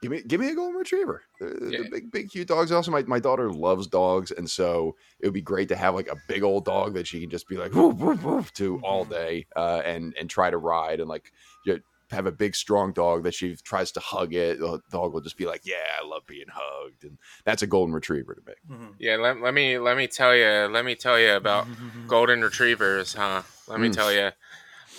Give 0.00 0.10
me, 0.10 0.20
give 0.26 0.40
me 0.40 0.48
a 0.50 0.54
golden 0.56 0.74
retriever. 0.74 1.22
They're, 1.38 1.54
they're 1.60 1.88
big, 1.88 2.10
big, 2.10 2.28
cute 2.28 2.48
dogs. 2.48 2.72
Also, 2.72 2.90
my, 2.90 3.04
my 3.04 3.20
daughter 3.20 3.52
loves 3.52 3.86
dogs, 3.86 4.32
and 4.32 4.50
so 4.50 4.96
it 5.20 5.26
would 5.28 5.32
be 5.32 5.40
great 5.40 5.68
to 5.68 5.76
have 5.76 5.94
like 5.94 6.08
a 6.08 6.16
big 6.26 6.42
old 6.42 6.64
dog 6.64 6.94
that 6.94 7.06
she 7.06 7.20
can 7.20 7.30
just 7.30 7.48
be 7.48 7.56
like 7.56 7.72
woof, 7.72 7.94
woof, 7.98 8.24
woof, 8.24 8.52
to 8.54 8.80
all 8.82 9.04
day, 9.04 9.46
uh, 9.54 9.80
and 9.84 10.12
and 10.18 10.28
try 10.28 10.50
to 10.50 10.58
ride 10.58 10.98
and 10.98 11.08
like 11.08 11.30
you 11.64 11.74
know, 11.74 11.78
have 12.10 12.26
a 12.26 12.32
big 12.32 12.56
strong 12.56 12.92
dog 12.92 13.22
that 13.22 13.32
she 13.32 13.54
tries 13.62 13.92
to 13.92 14.00
hug 14.00 14.34
it. 14.34 14.58
The 14.58 14.80
dog 14.90 15.14
will 15.14 15.20
just 15.20 15.38
be 15.38 15.46
like, 15.46 15.60
"Yeah, 15.64 15.86
I 16.02 16.04
love 16.04 16.26
being 16.26 16.50
hugged," 16.52 17.04
and 17.04 17.16
that's 17.44 17.62
a 17.62 17.68
golden 17.68 17.94
retriever 17.94 18.34
to 18.34 18.42
me. 18.44 18.76
Mhm. 18.76 18.94
Yeah, 18.98 19.16
let, 19.18 19.40
let 19.40 19.54
me 19.54 19.78
let 19.78 19.96
me 19.96 20.08
tell 20.08 20.34
you 20.34 20.66
let 20.68 20.84
me 20.84 20.96
tell 20.96 21.16
you 21.16 21.34
about 21.34 21.68
golden 22.08 22.42
retrievers, 22.42 23.14
huh? 23.14 23.42
Let 23.68 23.78
me 23.78 23.88
Mm. 23.88 23.94
tell 23.94 24.12
you. 24.12 24.30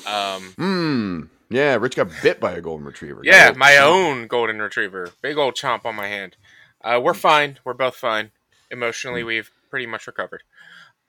Um, 0.08 0.54
Hmm. 0.58 1.22
Yeah, 1.54 1.76
Rich 1.76 1.96
got 1.96 2.10
bit 2.24 2.40
by 2.40 2.54
a 2.54 2.62
golden 2.62 2.86
retriever. 2.86 3.22
yeah, 3.24 3.54
my 3.56 3.78
own 3.78 4.26
golden 4.26 4.60
retriever, 4.60 5.12
big 5.22 5.38
old 5.38 5.54
chomp 5.54 5.86
on 5.86 5.96
my 5.96 6.08
hand. 6.08 6.36
Uh, 6.84 7.00
we're 7.02 7.14
fine. 7.14 7.60
We're 7.64 7.76
both 7.76 7.96
fine. 7.96 8.32
Emotionally, 8.72 9.24
we've 9.24 9.52
pretty 9.70 9.86
much 9.86 10.08
recovered. 10.08 10.42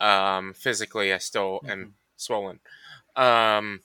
Um, 0.00 0.52
physically, 0.52 1.14
I 1.14 1.18
still 1.18 1.62
am 1.66 1.94
swollen. 2.18 2.60
Um, 3.16 3.80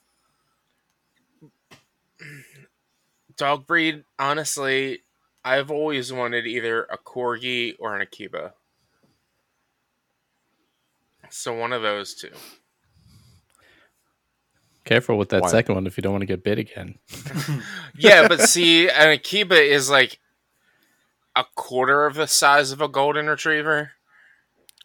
dog 3.37 3.65
breed, 3.65 4.03
honestly, 4.19 5.03
I've 5.45 5.71
always 5.71 6.11
wanted 6.11 6.45
either 6.45 6.83
a 6.83 6.97
corgi 6.97 7.75
or 7.79 7.95
an 7.95 8.01
Akiba. 8.01 8.53
So 11.29 11.53
one 11.53 11.71
of 11.71 11.81
those 11.81 12.15
two. 12.15 12.31
Careful 14.89 15.19
with 15.19 15.29
that 15.29 15.43
Why? 15.43 15.49
second 15.49 15.75
one 15.75 15.85
if 15.85 15.97
you 15.97 16.01
don't 16.01 16.13
want 16.13 16.23
to 16.23 16.25
get 16.25 16.43
bit 16.43 16.57
again. 16.57 16.97
Yeah, 17.95 18.27
but 18.27 18.41
see, 18.41 18.89
an 18.89 19.09
Akiba 19.11 19.53
is 19.61 19.87
like 19.87 20.19
a 21.35 21.45
quarter 21.55 22.07
of 22.07 22.15
the 22.15 22.25
size 22.25 22.71
of 22.71 22.81
a 22.81 22.87
golden 22.87 23.27
retriever. 23.27 23.91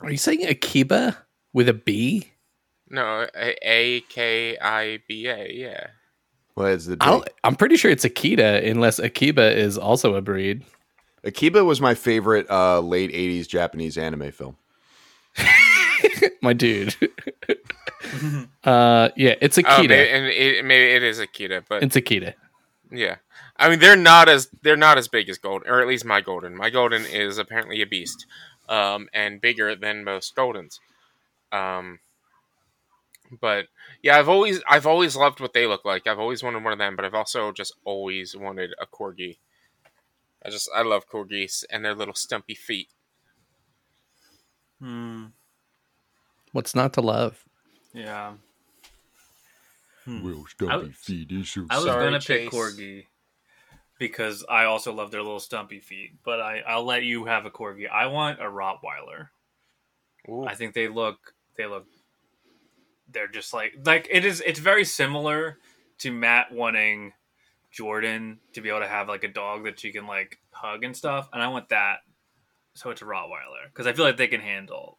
Are 0.02 0.10
you 0.10 0.18
saying 0.18 0.44
Akiba 0.46 1.16
with 1.54 1.70
a 1.70 1.72
B? 1.72 2.32
No, 2.90 3.26
A 3.34 4.02
K 4.10 4.58
I 4.58 4.98
B 5.08 5.26
A. 5.26 5.50
Yeah. 5.50 5.86
Well, 6.54 6.66
it's 6.66 6.84
the 6.84 6.98
I 7.00 7.06
don't, 7.06 7.24
big- 7.24 7.34
I'm 7.42 7.56
pretty 7.56 7.76
sure 7.76 7.90
it's 7.90 8.04
Akita, 8.04 8.70
unless 8.70 8.98
Akiba 8.98 9.56
is 9.56 9.78
also 9.78 10.16
a 10.16 10.20
breed. 10.20 10.64
Akiba 11.24 11.64
was 11.64 11.80
my 11.80 11.94
favorite 11.94 12.46
uh, 12.50 12.80
late 12.80 13.10
'80s 13.10 13.48
Japanese 13.48 13.96
anime 13.96 14.30
film. 14.32 14.56
My 16.42 16.52
dude. 16.52 16.94
uh, 18.64 19.08
yeah, 19.16 19.34
it's 19.40 19.58
Oh, 19.58 19.62
Akita. 19.62 19.88
maybe, 19.88 20.10
and 20.10 20.26
it, 20.26 20.64
maybe 20.64 20.92
it 20.92 21.02
is 21.02 21.18
Akita, 21.18 21.64
but 21.68 21.82
it's 21.82 21.96
Akita. 21.96 22.34
yeah. 22.90 23.16
I 23.56 23.68
mean, 23.70 23.78
they're 23.78 23.96
not 23.96 24.28
as 24.28 24.48
they're 24.62 24.76
not 24.76 24.98
as 24.98 25.06
big 25.08 25.28
as 25.28 25.38
golden, 25.38 25.68
or 25.70 25.80
at 25.80 25.86
least 25.86 26.04
my 26.04 26.20
golden. 26.20 26.56
My 26.56 26.70
golden 26.70 27.04
is 27.06 27.38
apparently 27.38 27.80
a 27.82 27.86
beast, 27.86 28.26
um, 28.68 29.08
and 29.14 29.40
bigger 29.40 29.76
than 29.76 30.02
most 30.02 30.34
goldens. 30.34 30.80
Um, 31.52 32.00
but 33.40 33.66
yeah, 34.02 34.18
I've 34.18 34.28
always 34.28 34.60
I've 34.68 34.86
always 34.86 35.14
loved 35.14 35.38
what 35.40 35.52
they 35.52 35.66
look 35.68 35.84
like. 35.84 36.06
I've 36.08 36.18
always 36.18 36.42
wanted 36.42 36.64
one 36.64 36.72
of 36.72 36.78
them, 36.80 36.96
but 36.96 37.04
I've 37.04 37.14
also 37.14 37.52
just 37.52 37.74
always 37.84 38.36
wanted 38.36 38.74
a 38.80 38.86
corgi. 38.86 39.38
I 40.44 40.50
just 40.50 40.68
I 40.74 40.82
love 40.82 41.08
corgis 41.08 41.64
and 41.70 41.84
their 41.84 41.94
little 41.94 42.14
stumpy 42.14 42.54
feet. 42.56 42.88
Hmm. 44.80 45.26
What's 46.52 46.74
not 46.74 46.92
to 46.94 47.00
love? 47.00 47.44
Yeah. 47.94 48.34
Hmm. 50.04 50.22
Well, 50.22 50.44
I 50.68 50.76
was- 50.76 50.96
feet 50.96 51.32
is 51.32 51.50
so 51.50 51.66
I 51.70 51.76
was 51.76 51.84
Sorry, 51.86 52.04
gonna 52.04 52.20
Chase. 52.20 52.50
pick 52.50 52.52
corgi 52.52 53.06
because 53.98 54.44
I 54.50 54.64
also 54.64 54.92
love 54.92 55.10
their 55.10 55.22
little 55.22 55.40
stumpy 55.40 55.80
feet, 55.80 56.16
but 56.24 56.40
I 56.40 56.58
I'll 56.60 56.84
let 56.84 57.04
you 57.04 57.24
have 57.24 57.46
a 57.46 57.50
corgi. 57.50 57.88
I 57.88 58.06
want 58.06 58.40
a 58.40 58.44
Rottweiler. 58.44 59.28
Ooh. 60.28 60.44
I 60.44 60.54
think 60.54 60.74
they 60.74 60.88
look 60.88 61.34
they 61.56 61.66
look 61.66 61.86
they're 63.08 63.28
just 63.28 63.54
like 63.54 63.72
like 63.86 64.08
it 64.10 64.24
is 64.24 64.42
it's 64.44 64.58
very 64.58 64.84
similar 64.84 65.58
to 65.98 66.10
Matt 66.10 66.52
wanting 66.52 67.12
Jordan 67.70 68.40
to 68.52 68.60
be 68.60 68.68
able 68.68 68.80
to 68.80 68.88
have 68.88 69.08
like 69.08 69.24
a 69.24 69.28
dog 69.28 69.64
that 69.64 69.78
she 69.80 69.92
can 69.92 70.06
like 70.06 70.38
hug 70.50 70.84
and 70.84 70.96
stuff, 70.96 71.28
and 71.32 71.40
I 71.42 71.48
want 71.48 71.68
that. 71.70 72.00
So 72.74 72.90
it's 72.90 73.00
a 73.02 73.04
Rottweiler 73.04 73.66
because 73.66 73.86
I 73.86 73.92
feel 73.92 74.04
like 74.04 74.16
they 74.16 74.26
can 74.26 74.40
handle 74.40 74.98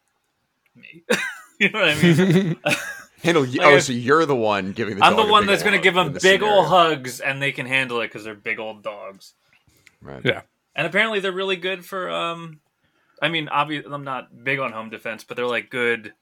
me. 0.74 1.04
you 1.60 1.70
know 1.70 1.80
what 1.80 1.88
I 1.90 2.02
mean? 2.02 2.56
Handle. 3.22 3.44
Like 3.44 3.60
oh, 3.62 3.76
if- 3.76 3.84
so 3.84 3.92
you're 3.92 4.26
the 4.26 4.36
one 4.36 4.72
giving 4.72 4.96
the. 4.98 5.04
I'm 5.04 5.12
the 5.16 5.22
dog 5.22 5.28
a 5.28 5.32
one 5.32 5.42
big 5.44 5.48
that's 5.50 5.62
going 5.62 5.76
to 5.76 5.82
give 5.82 5.94
them 5.94 6.12
big 6.12 6.20
scenario. 6.22 6.46
old 6.48 6.66
hugs, 6.66 7.20
and 7.20 7.40
they 7.40 7.50
can 7.52 7.66
handle 7.66 8.00
it 8.00 8.08
because 8.08 8.24
they're 8.24 8.34
big 8.34 8.58
old 8.60 8.82
dogs. 8.82 9.34
Right. 10.02 10.20
Yeah. 10.24 10.42
And 10.74 10.86
apparently, 10.86 11.20
they're 11.20 11.32
really 11.32 11.56
good 11.56 11.84
for. 11.84 12.10
um 12.10 12.60
I 13.22 13.28
mean, 13.28 13.48
obviously, 13.48 13.90
I'm 13.92 14.04
not 14.04 14.44
big 14.44 14.58
on 14.58 14.72
home 14.72 14.90
defense, 14.90 15.24
but 15.24 15.36
they're 15.36 15.46
like 15.46 15.70
good. 15.70 16.12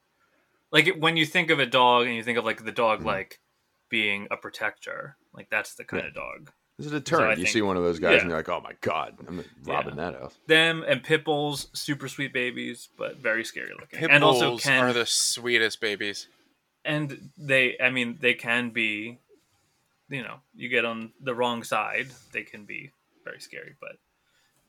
Like 0.70 0.96
when 0.98 1.16
you 1.16 1.26
think 1.26 1.50
of 1.50 1.58
a 1.58 1.66
dog, 1.66 2.06
and 2.06 2.14
you 2.14 2.22
think 2.22 2.38
of 2.38 2.44
like 2.44 2.64
the 2.64 2.72
dog 2.72 3.00
Mhm. 3.00 3.06
like 3.06 3.40
being 3.88 4.28
a 4.30 4.36
protector, 4.36 5.16
like 5.34 5.50
that's 5.50 5.74
the 5.74 5.84
kind 5.84 6.04
Yeah. 6.04 6.08
of 6.08 6.14
dog. 6.14 6.50
It's 6.78 6.88
a 6.88 6.90
deterrent. 6.90 7.26
I 7.26 7.30
you 7.32 7.36
think- 7.36 7.48
see 7.48 7.62
one 7.62 7.76
of 7.76 7.84
those 7.84 8.00
guys, 8.00 8.14
yeah. 8.16 8.20
and 8.22 8.28
you're 8.30 8.38
like, 8.38 8.48
"Oh 8.48 8.60
my 8.60 8.72
god, 8.80 9.16
I'm 9.28 9.44
robbing 9.64 9.96
that 9.96 10.14
out." 10.16 10.34
Them 10.48 10.82
and 10.86 11.02
pit 11.04 11.24
bulls, 11.24 11.68
super 11.72 12.08
sweet 12.08 12.32
babies, 12.32 12.88
but 12.98 13.16
very 13.18 13.44
scary 13.44 13.72
looking. 13.78 14.00
Pit 14.00 14.10
and 14.10 14.24
also 14.24 14.50
bulls 14.50 14.62
can 14.64 14.82
are 14.84 14.92
the 14.92 15.06
sweetest 15.06 15.80
babies. 15.80 16.26
and 16.86 17.30
they 17.38 17.78
i 17.80 17.88
mean 17.88 18.18
they 18.20 18.34
can 18.34 18.68
be 18.70 19.16
you 20.10 20.22
know 20.22 20.36
you 20.54 20.68
get 20.68 20.84
on 20.84 21.14
the 21.22 21.34
wrong 21.34 21.62
side 21.64 22.06
they 22.32 22.42
can 22.42 22.66
be 22.66 22.90
very 23.24 23.40
scary 23.40 23.74
but 23.80 23.96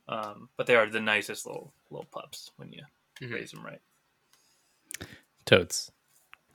um 0.08 0.48
but 0.56 0.66
they 0.66 0.78
are 0.78 0.86
the 0.86 1.02
nicest 1.02 1.46
little 1.46 1.74
little 1.92 2.08
pups 2.14 2.52
when 2.56 2.72
you 2.72 2.82
Mhm. 3.20 3.34
raise 3.34 3.52
them 3.52 3.66
right 3.66 3.82
Toads. 5.46 5.92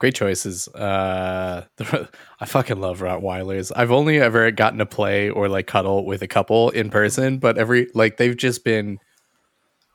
Great 0.00 0.14
choices. 0.14 0.66
Uh, 0.68 1.66
I 2.40 2.46
fucking 2.46 2.80
love 2.80 3.00
Rottweilers. 3.00 3.70
I've 3.76 3.92
only 3.92 4.18
ever 4.18 4.50
gotten 4.50 4.78
to 4.78 4.86
play 4.86 5.28
or 5.30 5.48
like 5.48 5.66
cuddle 5.66 6.04
with 6.06 6.22
a 6.22 6.26
couple 6.26 6.70
in 6.70 6.90
person, 6.90 7.38
but 7.38 7.58
every 7.58 7.88
like 7.94 8.16
they've 8.16 8.36
just 8.36 8.64
been 8.64 8.98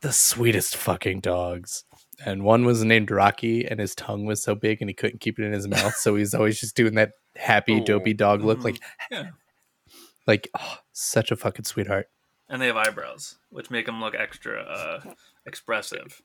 the 0.02 0.12
sweetest 0.14 0.78
fucking 0.78 1.22
dogs. 1.22 1.84
And 2.26 2.44
one 2.44 2.64
was 2.66 2.84
named 2.84 3.12
Rocky, 3.12 3.66
and 3.66 3.80
his 3.80 3.94
tongue 3.96 4.26
was 4.26 4.42
so 4.42 4.56
big, 4.56 4.80
and 4.82 4.90
he 4.90 4.94
couldn't 4.94 5.20
keep 5.20 5.38
it 5.38 5.44
in 5.44 5.52
his 5.52 5.68
mouth, 5.68 5.96
so 5.96 6.16
he's 6.16 6.34
always 6.34 6.60
just 6.62 6.76
doing 6.76 6.96
that 6.96 7.12
happy, 7.36 7.80
Ooh. 7.80 7.84
dopey 7.84 8.14
dog 8.14 8.42
look, 8.44 8.64
like, 8.64 8.80
Yeah. 9.12 9.32
like 10.28 10.48
oh, 10.58 10.78
such 10.94 11.30
a 11.32 11.36
fucking 11.36 11.66
sweetheart. 11.66 12.08
and 12.48 12.62
they 12.62 12.68
have 12.68 12.78
eyebrows 12.78 13.36
which 13.50 13.70
make 13.72 13.86
them 13.88 14.00
look 14.00 14.16
extra 14.16 14.62
uh 14.62 15.02
expressive 15.46 16.22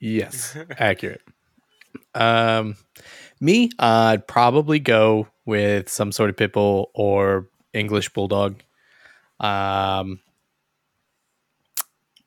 Yes, 0.00 0.56
accurate. 0.78 1.22
Um, 2.14 2.76
me, 3.40 3.70
I'd 3.78 4.26
probably 4.26 4.78
go 4.78 5.28
with 5.44 5.88
some 5.88 6.12
sort 6.12 6.30
of 6.30 6.36
pit 6.36 6.52
bull 6.52 6.90
or 6.94 7.48
English 7.72 8.10
bulldog. 8.10 8.62
Um, 9.40 10.20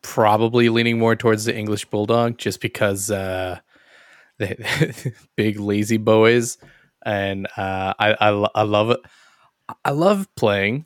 probably 0.01 0.69
leaning 0.69 0.99
more 0.99 1.15
towards 1.15 1.45
the 1.45 1.55
English 1.55 1.85
bulldog, 1.85 2.37
just 2.37 2.61
because 2.61 3.09
uh, 3.09 3.59
the 4.37 5.13
big 5.35 5.59
lazy 5.59 5.97
boys, 5.97 6.57
and 7.05 7.47
uh, 7.57 7.93
I 7.99 8.13
I, 8.13 8.47
I 8.55 8.61
love 8.63 8.91
it. 8.91 8.99
I 9.83 9.91
love 9.91 10.33
playing, 10.35 10.85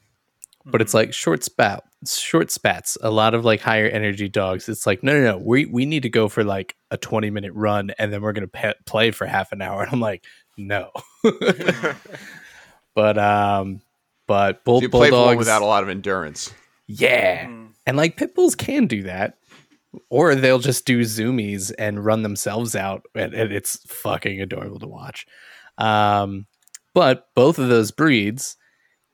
but 0.66 0.82
it's 0.82 0.94
like 0.94 1.14
short 1.14 1.44
spat, 1.44 1.84
short 2.08 2.52
spats. 2.52 2.98
A 3.02 3.10
lot 3.12 3.34
of 3.34 3.46
like 3.46 3.62
higher 3.62 3.88
energy 3.88 4.28
dogs. 4.30 4.68
It's 4.70 4.86
like 4.88 5.04
no, 5.04 5.14
no, 5.14 5.32
no. 5.32 5.38
We 5.38 5.66
we 5.66 5.86
need 5.86 6.04
to 6.04 6.10
go 6.10 6.28
for 6.30 6.44
like 6.44 6.76
a 6.92 6.98
twenty 6.98 7.30
minute 7.30 7.54
run, 7.54 7.92
and 8.00 8.12
then 8.12 8.22
we're 8.22 8.34
gonna 8.34 8.48
pe- 8.48 8.74
play 8.86 9.12
for 9.12 9.26
half 9.26 9.52
an 9.52 9.62
hour. 9.62 9.84
And 9.84 9.92
I'm 9.94 10.00
like, 10.00 10.24
no. 10.58 10.92
but 12.96 13.18
um, 13.18 13.82
but 14.28 14.64
bull, 14.64 14.80
So 14.80 14.84
you 14.84 14.90
play 14.90 15.10
for 15.10 15.16
one 15.16 15.22
bulldogs 15.24 15.38
without 15.40 15.62
a 15.62 15.66
lot 15.66 15.84
of 15.84 15.90
endurance. 15.90 16.54
yeah. 16.88 17.46
Mm. 17.46 17.70
And 17.88 17.98
like 17.98 18.16
pit 18.18 18.36
bulls 18.36 18.56
can 18.56 18.86
do 18.88 19.04
that. 19.04 19.38
Or 20.10 20.36
they'll 20.36 20.60
just 20.60 20.86
do 20.86 21.02
zoomies 21.02 21.74
and 21.78 22.06
run 22.06 22.22
themselves 22.22 22.76
out. 22.76 23.02
And, 23.16 23.34
and 23.34 23.52
it's 23.52 23.78
fucking 23.88 24.40
adorable 24.40 24.80
to 24.80 24.88
watch. 24.88 25.26
Um, 25.78 26.46
but 26.94 27.28
both 27.36 27.60
of 27.60 27.68
those 27.70 27.92
breeds 27.92 28.56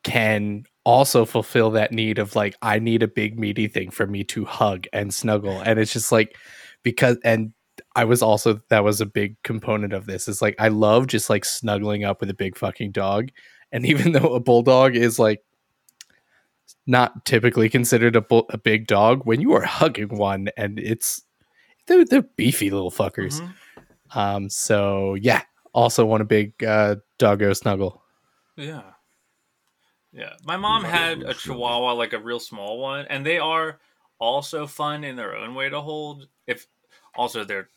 can 0.04 0.66
also 0.88 1.26
fulfill 1.26 1.70
that 1.72 1.92
need 1.92 2.18
of 2.18 2.34
like, 2.34 2.56
I 2.62 2.80
need 2.80 3.04
a 3.04 3.08
big 3.10 3.38
meaty 3.38 3.68
thing 3.68 3.92
for 3.92 4.08
me 4.08 4.24
to 4.24 4.46
hug 4.46 4.88
and 4.94 5.14
snuggle. 5.14 5.60
And 5.60 5.78
it's 5.80 5.92
just 5.92 6.14
like, 6.14 6.38
because, 6.82 7.18
and 7.26 7.52
I 7.96 8.06
was 8.06 8.22
also, 8.22 8.62
that 8.70 8.86
was 8.86 9.02
a 9.02 9.06
big 9.06 9.36
component 9.44 9.92
of 9.92 10.06
this. 10.06 10.30
Is 10.30 10.42
like, 10.42 10.56
I 10.60 10.70
love 10.70 11.08
just 11.08 11.30
like 11.30 11.44
snuggling 11.44 12.06
up 12.06 12.22
with 12.22 12.30
a 12.30 12.34
big 12.34 12.58
fucking 12.58 12.92
dog. 12.94 13.30
And 13.74 13.86
even 13.92 14.14
though 14.14 14.34
a 14.34 14.40
bulldog 14.40 14.96
is 14.96 15.20
like, 15.20 15.42
not 16.86 17.26
typically 17.26 17.70
considered 17.70 18.16
a, 18.16 18.22
bu- 18.22 18.48
a 18.50 18.58
big 18.58 18.88
dog 18.88 19.26
when 19.26 19.42
you 19.42 19.52
are 19.54 19.64
hugging 19.64 20.18
one 20.18 20.48
and 20.58 20.80
it's 20.80 21.22
they're, 21.88 22.06
they're 22.06 22.22
beefy 22.38 22.70
little 22.70 22.92
fuckers 22.92 23.42
Mhm. 23.42 24.18
um 24.18 24.50
so 24.50 25.16
yeah 25.16 25.42
also 25.74 26.06
want 26.06 26.22
a 26.22 26.26
big 26.26 26.62
uh 26.64 26.96
doggo 27.20 27.54
snuggle 27.54 28.02
Yeah. 28.58 28.84
Yeah. 30.14 30.34
My 30.44 30.58
mom 30.58 30.84
had 30.84 31.24
a 31.24 31.34
chihuahua, 31.34 31.94
like 31.94 32.14
a 32.14 32.20
real 32.20 32.40
small 32.40 32.80
one, 32.80 33.06
and 33.10 33.26
they 33.26 33.38
are 33.38 33.80
also 34.20 34.66
fun 34.68 35.04
in 35.04 35.16
their 35.16 35.36
own 35.36 35.54
way 35.54 35.70
to 35.70 35.82
hold. 35.82 36.28
If 36.48 36.68
also 37.16 37.44
they're 37.44 37.70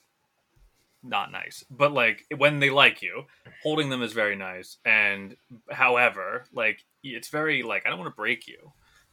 not 1.03 1.33
nice. 1.33 1.65
But 1.71 1.93
like 1.93 2.25
when 2.37 2.61
they 2.61 2.71
like 2.71 3.03
you, 3.03 3.25
holding 3.63 3.91
them 3.91 4.03
is 4.03 4.13
very 4.13 4.37
nice. 4.37 4.77
And 4.85 5.37
however, 5.71 6.45
like 6.53 6.85
it's 7.03 7.29
very 7.29 7.63
like 7.63 7.87
I 7.87 7.91
don't 7.91 7.99
want 7.99 8.13
to 8.13 8.17
break 8.17 8.47
you. 8.47 8.73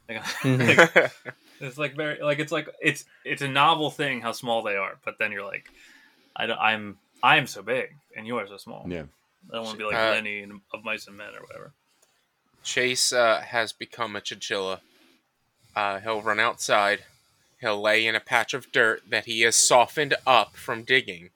Like, 0.09 0.43
like, 0.45 1.11
it's 1.59 1.77
like 1.77 1.95
very 1.95 2.21
like 2.21 2.39
it's 2.39 2.51
like 2.51 2.69
it's 2.81 3.05
it's 3.25 3.41
a 3.41 3.47
novel 3.47 3.91
thing 3.91 4.21
how 4.21 4.31
small 4.31 4.61
they 4.61 4.75
are, 4.75 4.97
but 5.03 5.17
then 5.19 5.31
you're 5.31 5.45
like 5.45 5.69
I 6.35 6.45
don't, 6.45 6.59
I'm 6.59 6.97
I'm 7.23 7.47
so 7.47 7.61
big 7.61 7.95
and 8.15 8.27
you 8.27 8.37
are 8.37 8.47
so 8.47 8.57
small. 8.57 8.85
Yeah. 8.87 9.03
I 9.51 9.55
don't 9.55 9.63
want 9.63 9.77
to 9.77 9.83
be 9.83 9.85
like 9.85 9.95
Uh, 9.95 10.11
Lenny 10.11 10.45
of 10.73 10.83
Mice 10.83 11.07
and 11.07 11.17
Men 11.17 11.29
or 11.29 11.41
whatever. 11.41 11.71
Chase 12.67 13.13
uh, 13.13 13.39
has 13.39 13.71
become 13.71 14.13
a 14.17 14.21
chinchilla. 14.21 14.81
Uh, 15.73 16.01
he'll 16.01 16.21
run 16.21 16.37
outside. 16.39 17.05
He'll 17.61 17.81
lay 17.81 18.05
in 18.05 18.13
a 18.13 18.19
patch 18.19 18.53
of 18.53 18.73
dirt 18.73 19.03
that 19.09 19.25
he 19.25 19.41
has 19.41 19.55
softened 19.55 20.15
up 20.27 20.57
from 20.57 20.83
digging, 20.83 21.29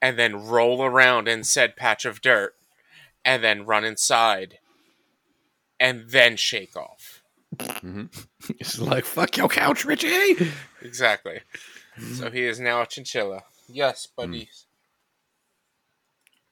and 0.00 0.16
then 0.16 0.46
roll 0.46 0.84
around 0.84 1.26
in 1.26 1.42
said 1.42 1.74
patch 1.74 2.04
of 2.04 2.20
dirt, 2.20 2.54
and 3.24 3.42
then 3.42 3.66
run 3.66 3.84
inside, 3.84 4.58
and 5.80 6.10
then 6.10 6.36
shake 6.36 6.76
off. 6.76 7.24
it's 8.50 8.78
like 8.78 9.04
fuck 9.04 9.36
your 9.36 9.48
couch 9.48 9.84
richie 9.84 10.36
Exactly. 10.82 11.40
So 12.14 12.30
he 12.30 12.44
is 12.44 12.60
now 12.60 12.82
a 12.82 12.86
chinchilla. 12.86 13.42
Yes, 13.68 14.06
buddies. 14.06 14.65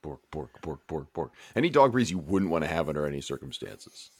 Bork, 0.04 0.20
bork, 0.30 0.60
bork, 0.60 0.86
bork, 0.86 1.12
bork. 1.14 1.32
Any 1.56 1.70
dog 1.70 1.92
breeds 1.92 2.10
you 2.10 2.18
wouldn't 2.18 2.50
want 2.50 2.62
to 2.62 2.68
have 2.68 2.90
under 2.90 3.06
any 3.06 3.22
circumstances. 3.22 4.10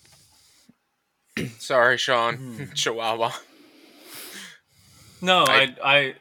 Sorry, 1.59 1.99
Sean. 1.99 2.71
Chihuahua. 2.75 3.33
No, 5.21 5.45
I- 5.47 5.77
I, 5.83 5.95
I, 5.97 6.15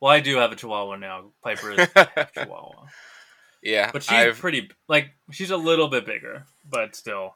well, 0.00 0.12
I 0.12 0.20
do 0.20 0.36
have 0.36 0.52
a 0.52 0.56
Chihuahua 0.56 0.94
now. 0.94 1.32
Piper 1.42 1.72
is 1.72 1.88
a 1.96 2.28
Chihuahua, 2.34 2.86
Yeah, 3.64 3.90
but 3.92 4.04
she's 4.04 4.12
I've 4.12 4.38
pretty 4.38 4.70
like 4.88 5.10
she's 5.32 5.50
a 5.50 5.56
little 5.56 5.88
bit 5.88 6.06
bigger, 6.06 6.44
but 6.68 6.94
still, 6.94 7.34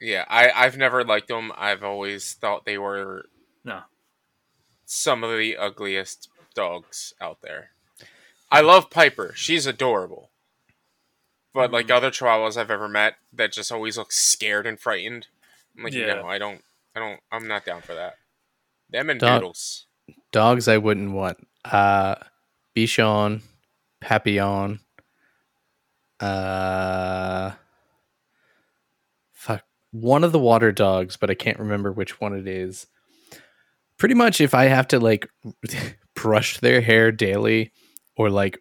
yeah 0.00 0.24
I 0.28 0.50
I've 0.50 0.76
never 0.76 1.04
liked 1.04 1.28
them. 1.28 1.52
I've 1.56 1.84
always 1.84 2.32
thought 2.32 2.64
they 2.64 2.78
were 2.78 3.26
no. 3.62 3.82
some 4.84 5.22
of 5.22 5.36
the 5.38 5.56
ugliest 5.58 6.28
dogs 6.56 7.14
out 7.20 7.38
there. 7.42 7.70
I 8.54 8.60
love 8.60 8.90
Piper. 8.90 9.32
She's 9.36 9.66
adorable. 9.66 10.30
But 11.52 11.70
like 11.72 11.86
Mm-hmm. 11.86 11.96
other 11.96 12.10
chihuahuas 12.10 12.56
I've 12.56 12.70
ever 12.70 12.88
met 12.88 13.14
that 13.32 13.52
just 13.52 13.70
always 13.70 13.96
look 13.98 14.10
scared 14.12 14.66
and 14.66 14.78
frightened. 14.78 15.28
I'm 15.76 15.84
like, 15.84 15.92
Yeah. 15.92 16.14
no, 16.14 16.26
I 16.26 16.38
don't 16.38 16.62
I 16.96 17.00
don't 17.00 17.20
I'm 17.30 17.46
not 17.48 17.64
down 17.64 17.82
for 17.82 17.94
that. 17.94 18.14
Them 18.90 19.10
and 19.10 19.18
Dog- 19.20 19.40
doodles. 19.40 19.86
dogs 20.32 20.68
i 20.68 20.76
wouldn't 20.76 21.12
want 21.12 21.38
uh 21.64 22.14
bichon 22.76 23.40
papillon 24.00 24.80
uh 26.20 27.52
fuck 29.32 29.62
one 29.92 30.22
of 30.24 30.32
the 30.32 30.38
water 30.38 30.70
dogs 30.72 31.16
but 31.16 31.30
i 31.30 31.34
can't 31.34 31.58
remember 31.58 31.90
which 31.92 32.20
one 32.20 32.34
it 32.34 32.46
is 32.46 32.86
pretty 33.98 34.14
much 34.14 34.40
if 34.40 34.54
i 34.54 34.64
have 34.64 34.86
to 34.88 34.98
like 35.00 35.28
brush 36.14 36.58
their 36.60 36.80
hair 36.80 37.10
daily 37.10 37.72
or 38.16 38.30
like 38.30 38.58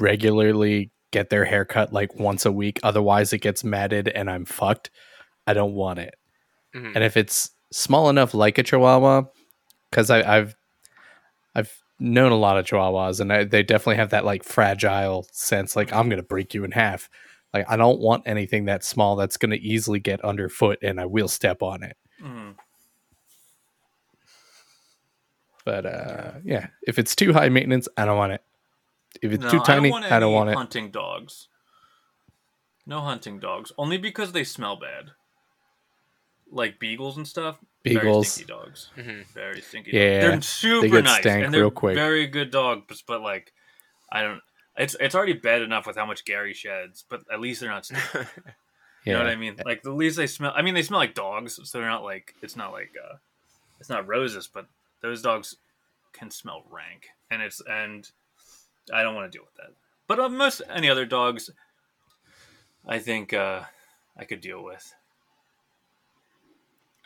regularly 0.00 0.90
get 1.10 1.28
their 1.30 1.44
hair 1.44 1.64
cut 1.64 1.92
like 1.92 2.14
once 2.18 2.44
a 2.46 2.52
week 2.52 2.80
otherwise 2.82 3.32
it 3.32 3.38
gets 3.38 3.62
matted 3.62 4.08
and 4.08 4.30
i'm 4.30 4.44
fucked 4.44 4.90
i 5.46 5.52
don't 5.52 5.74
want 5.74 5.98
it 5.98 6.14
Mhm. 6.74 6.92
and 6.94 7.04
if 7.04 7.16
it's 7.18 7.50
small 7.70 8.08
enough 8.08 8.32
like 8.32 8.56
a 8.58 8.62
chihuahua 8.62 9.24
because 9.90 10.08
i've 10.10 10.54
i've 11.54 11.74
known 11.98 12.32
a 12.32 12.36
lot 12.36 12.56
of 12.58 12.64
chihuahuas 12.64 13.20
and 13.20 13.30
I, 13.32 13.44
they 13.44 13.62
definitely 13.62 13.96
have 13.96 14.10
that 14.10 14.24
like 14.24 14.42
fragile 14.42 15.26
sense 15.32 15.76
like 15.76 15.92
i'm 15.92 16.08
gonna 16.08 16.22
break 16.22 16.54
you 16.54 16.64
in 16.64 16.70
half 16.72 17.10
like 17.52 17.66
i 17.68 17.76
don't 17.76 18.00
want 18.00 18.22
anything 18.26 18.64
that 18.64 18.82
small 18.82 19.14
that's 19.16 19.36
gonna 19.36 19.56
easily 19.56 20.00
get 20.00 20.24
underfoot 20.24 20.78
and 20.82 20.98
i 20.98 21.04
will 21.04 21.28
step 21.28 21.62
on 21.62 21.82
it 21.82 21.96
Mhm. 22.22 22.54
but 25.64 25.86
uh 25.86 26.32
yeah 26.44 26.68
if 26.86 26.98
it's 26.98 27.14
too 27.14 27.32
high 27.32 27.48
maintenance 27.48 27.86
i 27.96 28.04
don't 28.04 28.16
want 28.16 28.32
it 28.32 28.42
if 29.20 29.32
it's 29.32 29.42
No, 29.44 29.50
too 29.50 29.60
tiny 29.60 29.88
I 29.88 29.90
don't 29.90 29.90
want, 29.90 30.04
i 30.12 30.18
don't 30.20 30.32
want 30.32 30.50
it 30.50 30.56
hunting 30.56 30.90
dogs. 30.90 31.48
No 32.86 33.00
hunting 33.00 33.38
dogs, 33.38 33.72
only 33.78 33.98
because 33.98 34.32
they 34.32 34.44
smell 34.44 34.76
bad. 34.76 35.12
Like 36.50 36.78
beagles 36.78 37.16
and 37.16 37.26
stuff. 37.26 37.58
Beagles. 37.82 38.02
Very 38.36 38.46
stinky 38.46 38.52
dogs. 38.52 38.90
Mhm. 38.96 39.26
Very 39.28 39.60
stinky. 39.60 39.90
Yeah, 39.92 40.20
dogs. 40.20 40.30
they're 40.30 40.42
super 40.42 40.88
get 40.88 41.04
nice 41.04 41.20
stank 41.20 41.44
and 41.44 41.54
they're 41.54 41.62
real 41.62 41.70
quick. 41.70 41.94
very 41.94 42.26
good 42.26 42.50
dogs. 42.50 43.02
But 43.06 43.20
like, 43.22 43.52
I 44.10 44.22
don't. 44.22 44.40
It's 44.76 44.96
it's 45.00 45.14
already 45.14 45.34
bad 45.34 45.62
enough 45.62 45.86
with 45.86 45.96
how 45.96 46.06
much 46.06 46.24
Gary 46.24 46.54
sheds, 46.54 47.04
but 47.08 47.22
at 47.32 47.40
least 47.40 47.60
they're 47.60 47.70
not. 47.70 47.84
stinky. 47.86 48.28
You 49.04 49.14
know 49.14 49.18
what 49.18 49.28
I 49.28 49.34
mean? 49.34 49.56
Like 49.64 49.78
at 49.84 49.92
least 49.94 50.16
they 50.16 50.28
smell. 50.28 50.52
I 50.54 50.62
mean, 50.62 50.74
they 50.74 50.82
smell 50.84 51.00
like 51.00 51.14
dogs, 51.14 51.58
so 51.64 51.78
they're 51.78 51.88
not 51.88 52.04
like 52.04 52.36
it's 52.40 52.54
not 52.54 52.70
like 52.70 52.92
uh, 52.96 53.16
it's 53.80 53.88
not 53.88 54.06
roses, 54.06 54.46
but 54.46 54.66
those 55.00 55.20
dogs 55.22 55.56
can 56.12 56.30
smell 56.30 56.62
rank, 56.70 57.08
and 57.28 57.42
it's 57.42 57.60
and 57.68 58.08
I 58.92 59.02
don't 59.02 59.14
want 59.14 59.30
to 59.30 59.36
deal 59.38 59.44
with 59.44 59.54
that. 59.56 59.74
But 60.08 60.18
uh, 60.18 60.28
most 60.28 60.62
any 60.70 60.88
other 60.88 61.04
dogs, 61.06 61.50
I 62.86 62.98
think 62.98 63.32
uh, 63.32 63.62
I 64.16 64.24
could 64.24 64.40
deal 64.40 64.62
with. 64.62 64.94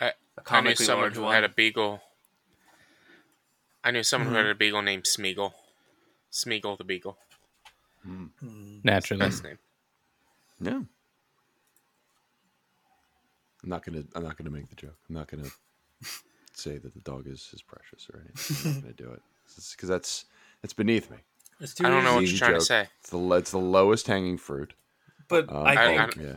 I- 0.00 0.12
A 0.38 0.42
I 0.54 0.60
knew 0.60 0.74
someone 0.74 1.12
who 1.12 1.22
one. 1.22 1.34
had 1.34 1.44
a 1.44 1.48
beagle. 1.48 2.02
I 3.84 3.90
knew 3.90 4.02
someone 4.02 4.28
who 4.30 4.34
Mhm. 4.34 4.42
had 4.42 4.46
a 4.50 4.54
beagle 4.54 4.82
named 4.82 5.04
Smeagol. 5.04 5.52
Smeagol 6.32 6.76
the 6.76 6.84
beagle. 6.84 7.16
Mm. 8.06 8.84
naturally 8.84 9.20
Best 9.20 9.42
name. 9.44 9.58
Yeah. 10.60 10.82
I'm 13.62 13.70
not 13.70 13.84
gonna. 13.84 14.04
I'm 14.14 14.22
not 14.22 14.36
gonna 14.36 14.50
make 14.50 14.68
the 14.68 14.76
joke. 14.76 14.96
I'm 15.08 15.14
not 15.16 15.28
gonna 15.28 15.48
say 16.52 16.78
that 16.78 16.94
the 16.94 17.00
dog 17.00 17.26
is 17.26 17.50
is 17.52 17.62
precious 17.62 18.08
or 18.12 18.20
anything. 18.20 18.56
I'm 18.70 18.74
not 18.76 18.82
gonna 18.82 18.94
do 18.94 19.10
it 19.12 19.22
because 19.72 19.88
that's 19.88 20.24
that's 20.62 20.72
beneath 20.74 21.10
me. 21.10 21.16
It's 21.60 21.74
too 21.74 21.86
I 21.86 21.90
don't 21.90 22.04
know 22.04 22.14
what 22.16 22.26
you're 22.26 22.38
trying 22.38 22.54
to 22.54 22.60
say. 22.60 22.88
It's 23.00 23.10
the 23.10 23.18
it's 23.32 23.50
the 23.50 23.58
lowest 23.58 24.06
hanging 24.06 24.38
fruit. 24.38 24.74
But 25.28 25.48
Um, 25.50 25.64
I 25.66 25.72
I- 25.72 25.86
think 25.86 26.18
I- 26.18 26.22
yeah. 26.22 26.34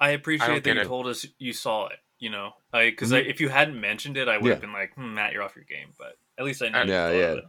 I, 0.00 0.06
I 0.08 0.10
appreciate 0.10 0.46
don't 0.48 0.64
that 0.64 0.74
you 0.74 0.80
it. 0.80 0.86
told 0.86 1.06
us 1.06 1.26
you 1.38 1.52
saw 1.52 1.86
it. 1.88 1.98
You 2.18 2.30
know, 2.30 2.52
because 2.72 3.10
Mhm. 3.10 3.26
if 3.28 3.40
you 3.40 3.48
hadn't 3.48 3.80
mentioned 3.80 4.16
it, 4.16 4.28
I 4.28 4.36
would 4.38 4.46
Yeah. 4.46 4.52
have 4.52 4.60
been 4.60 4.72
like, 4.72 4.94
hmm, 4.94 5.12
"Matt, 5.14 5.32
you're 5.32 5.42
off 5.42 5.56
your 5.56 5.64
game." 5.64 5.88
But 5.98 6.16
at 6.38 6.44
least 6.44 6.62
I 6.62 6.68
know. 6.68 6.82
Uh, 6.82 6.84
yeah, 6.84 7.10
yeah. 7.10 7.32
it. 7.32 7.44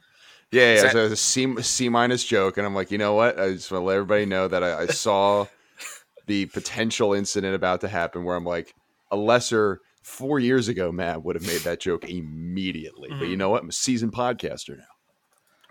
Yeah, 0.51 0.73
yeah. 0.75 0.81
That- 0.81 0.91
so 0.93 0.99
it 0.99 1.03
was 1.03 1.11
a 1.11 1.15
C 1.15 1.61
C 1.61 1.89
minus 1.89 2.23
joke, 2.23 2.57
and 2.57 2.65
I'm 2.65 2.73
like, 2.73 2.89
you 2.89 2.97
know 2.97 3.13
what? 3.13 3.39
I 3.39 3.53
just 3.53 3.71
want 3.71 3.81
to 3.83 3.85
let 3.85 3.95
everybody 3.97 4.25
know 4.25 4.47
that 4.47 4.63
I, 4.63 4.79
I 4.81 4.85
saw 5.05 5.45
the 6.25 6.47
potential 6.47 7.13
incident 7.13 7.53
about 7.55 7.81
to 7.81 7.87
happen, 7.87 8.23
where 8.23 8.35
I'm 8.35 8.45
like, 8.45 8.73
a 9.11 9.15
lesser 9.15 9.79
four 10.01 10.39
years 10.39 10.67
ago, 10.69 10.91
Matt 10.91 11.23
would 11.23 11.35
have 11.35 11.45
made 11.45 11.61
that 11.61 11.79
joke 11.79 12.09
immediately. 12.09 13.09
But 13.09 13.27
you 13.27 13.35
Mhm. 13.35 13.37
know 13.37 13.49
what? 13.49 13.61
I'm 13.61 13.69
a 13.69 13.73
seasoned 13.73 14.13
podcaster 14.13 14.75
now. 14.77 14.83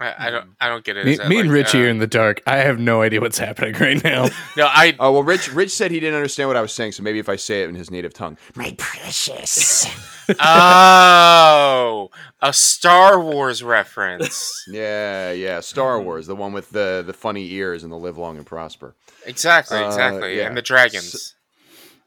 I, 0.03 0.27
I 0.27 0.31
don't. 0.31 0.51
I 0.61 0.69
don't 0.69 0.85
get 0.85 0.97
it. 0.97 1.07
Me, 1.07 1.13
Is 1.13 1.19
that 1.19 1.29
me 1.29 1.39
and 1.41 1.49
like, 1.49 1.55
Richie 1.55 1.79
uh, 1.79 1.83
are 1.85 1.89
in 1.89 1.99
the 1.99 2.07
dark. 2.07 2.43
I 2.47 2.57
have 2.59 2.79
no 2.79 3.01
idea 3.03 3.21
what's 3.21 3.39
happening 3.39 3.75
right 3.75 4.03
now. 4.03 4.29
No, 4.57 4.67
I. 4.67 4.95
Oh 5.01 5.13
well, 5.13 5.23
Rich. 5.23 5.53
Rich 5.53 5.71
said 5.71 5.91
he 5.91 6.01
didn't 6.01 6.17
understand 6.17 6.49
what 6.49 6.57
I 6.57 6.61
was 6.61 6.73
saying, 6.73 6.93
so 6.93 7.03
maybe 7.03 7.19
if 7.19 7.29
I 7.29 7.37
say 7.37 7.63
it 7.63 7.69
in 7.71 7.75
his 7.75 7.91
native 7.91 8.13
tongue, 8.13 8.37
my 8.55 8.75
precious. 8.79 9.87
Oh, 10.39 12.11
a 12.41 12.53
Star 12.53 13.21
Wars 13.21 13.63
reference. 13.63 14.65
yeah, 14.69 15.33
yeah. 15.33 15.61
Star 15.61 16.01
Wars, 16.01 16.27
the 16.27 16.37
one 16.37 16.53
with 16.53 16.71
the 16.71 17.03
the 17.07 17.13
funny 17.13 17.51
ears 17.53 17.83
and 17.83 17.93
the 17.93 17.97
live 17.97 18.17
long 18.19 18.37
and 18.37 18.47
prosper. 18.47 18.95
Exactly, 19.27 19.79
Uh, 19.79 19.87
exactly. 19.89 20.37
yeah. 20.37 20.47
And 20.47 20.57
the 20.57 20.63
dragons. 20.63 21.35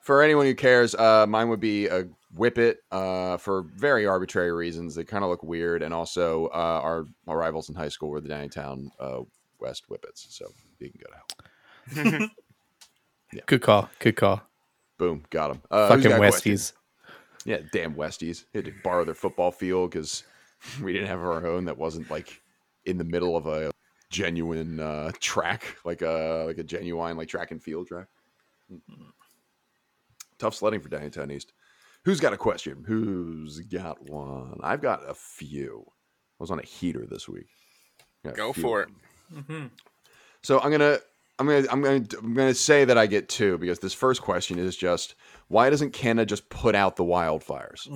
For 0.02 0.22
anyone 0.22 0.46
who 0.46 0.56
cares, 0.56 0.94
uh, 0.96 1.26
mine 1.28 1.50
would 1.50 1.60
be 1.60 1.88
a 1.88 2.08
whippet 2.36 2.78
uh, 2.91 3.38
for 3.38 3.63
very 3.76 4.06
arbitrary 4.06 4.52
reasons. 4.52 4.95
They 4.95 5.04
kind 5.04 5.24
of 5.24 5.30
look 5.30 5.43
weird, 5.43 5.82
and 5.82 5.93
also 5.93 6.48
uh, 6.48 6.82
our 6.84 7.06
our 7.28 7.38
rivals 7.38 7.69
in 7.69 7.76
high 7.76 7.89
school 7.89 8.10
were 8.10 8.21
the 8.21 8.30
Downingtown 8.30 8.89
uh, 9.00 9.21
West 9.60 9.84
Whippets, 9.89 10.28
so 10.30 10.45
you 10.80 10.91
can 10.91 11.00
go 11.04 11.10
to 11.12 12.19
hell. 12.19 12.30
yeah. 13.34 13.41
Good 13.45 13.62
call. 13.62 13.89
Good 14.00 14.15
call. 14.15 14.41
Boom, 14.98 15.24
got 15.30 15.50
them. 15.50 15.62
Uh, 15.69 15.89
Fucking 15.89 16.04
got 16.04 16.13
a 16.13 16.17
question? 16.17 16.54
Westies. 16.54 16.74
Yeah, 17.45 17.58
damn 17.71 17.95
Westies. 17.95 18.45
They 18.52 18.60
had 18.60 18.65
to 18.65 18.74
borrow 18.84 19.06
their 19.06 19.13
football 19.13 19.52
field 19.52 19.91
because 19.91 20.24
we 20.82 20.93
didn't 20.93 21.08
have 21.08 21.19
our 21.19 21.45
own 21.45 21.65
that 21.65 21.78
wasn't 21.78 22.10
like 22.10 22.41
in 22.86 22.98
the 22.98 23.04
middle 23.04 23.36
of 23.36 23.48
a 23.48 23.71
genuine 24.10 24.80
uh, 24.80 25.12
track, 25.19 25.78
like 25.86 26.02
a 26.02 26.45
like 26.48 26.58
a 26.58 26.63
genuine 26.63 27.17
like 27.17 27.28
track 27.28 27.52
and 27.52 27.62
field 27.62 27.88
track. 27.88 28.08
Tough 30.38 30.56
sledding 30.56 30.82
for 30.82 30.89
Downingtown 30.89 31.32
East. 31.32 31.54
Who's 32.06 32.20
got 32.20 32.34
a 32.34 32.38
question? 32.38 32.84
Who's 32.88 33.60
got 33.62 34.10
one? 34.10 34.60
I've 34.63 34.82
got 34.82 35.02
a 35.10 35.13
few. 35.13 35.84
I 35.88 36.44
was 36.44 36.52
on 36.52 36.60
a 36.60 36.63
heater 36.65 37.06
this 37.10 37.28
week. 37.28 37.48
Go 38.36 38.54
for 38.54 38.82
it. 38.84 38.89
them. 39.32 39.44
hmm 39.48 39.65
So 40.44 40.60
I'm 40.60 40.72
gonna 40.72 41.00
I'm 41.39 41.48
gonna 41.48 41.65
I'm 41.72 41.82
gonna 41.82 42.06
I'm 42.22 42.34
gonna 42.34 42.54
say 42.54 42.86
that 42.86 42.98
I 42.98 43.08
get 43.08 43.28
two 43.30 43.58
because 43.58 43.80
this 43.80 43.94
first 43.94 44.22
question 44.22 44.58
is 44.60 44.76
just 44.78 45.15
why 45.48 45.70
doesn't 45.70 45.91
Canada 45.94 46.26
just 46.26 46.50
put 46.50 46.76
out 46.76 46.96
the 46.96 47.04
wildfires? 47.04 47.88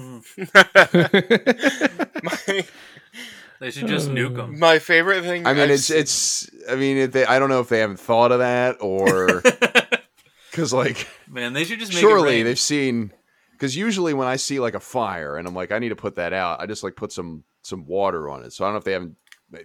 my, 2.24 2.66
They 3.60 3.72
should 3.72 3.88
just 3.88 4.10
nuke 4.10 4.36
them. 4.38 4.58
my 4.58 4.80
favorite 4.80 5.24
thing. 5.24 5.46
I 5.46 5.54
mean, 5.54 5.64
I've 5.64 5.70
it's 5.72 5.86
seen- 5.86 5.98
it's. 5.98 6.50
I 6.70 6.76
mean, 6.76 6.96
if 6.98 7.12
they, 7.12 7.26
I 7.26 7.40
don't 7.40 7.50
know 7.50 7.60
if 7.60 7.68
they 7.68 7.80
haven't 7.80 8.00
thought 8.00 8.32
of 8.32 8.40
that 8.40 8.78
or 8.82 9.42
because 10.52 10.72
like 10.72 11.08
Man, 11.28 11.52
they 11.54 11.66
should 11.66 11.80
just 11.80 11.92
make 11.94 12.00
surely 12.00 12.36
it 12.36 12.36
rain. 12.38 12.46
they've 12.46 12.60
seen 12.60 13.12
because 13.60 13.76
usually 13.76 14.14
when 14.14 14.28
I 14.28 14.38
see 14.38 14.60
like 14.62 14.74
a 14.74 14.80
fire 14.80 15.36
and 15.38 15.46
I'm 15.48 15.54
like 15.54 15.72
I 15.74 15.80
need 15.80 15.90
to 15.90 15.96
put 15.98 16.16
that 16.16 16.32
out, 16.34 16.62
I 16.62 16.66
just 16.66 16.82
like 16.84 16.96
put 16.96 17.12
some 17.12 17.44
some 17.62 17.86
water 17.86 18.30
on 18.30 18.44
it. 18.44 18.54
So 18.54 18.64
I 18.64 18.68
don't 18.68 18.74
know 18.76 18.78
if 18.80 18.84
they 18.86 18.94
haven't. 18.94 19.16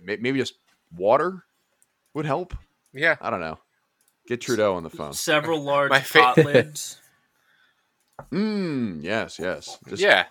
Maybe 0.02 0.38
just 0.38 0.54
water 0.96 1.44
would 2.14 2.26
help. 2.26 2.54
yeah. 2.92 3.16
I 3.20 3.30
don't 3.30 3.40
know. 3.40 3.58
Get 4.26 4.40
Trudeau 4.40 4.74
on 4.76 4.82
the 4.82 4.90
phone. 4.90 5.12
several 5.12 5.60
large 5.62 5.90
My 5.90 6.00
fa- 6.00 6.18
pot 6.34 6.38
lids. 6.38 6.98
Mm, 8.32 9.02
yes, 9.02 9.38
yes. 9.38 9.78
Just, 9.88 10.00
yeah, 10.02 10.24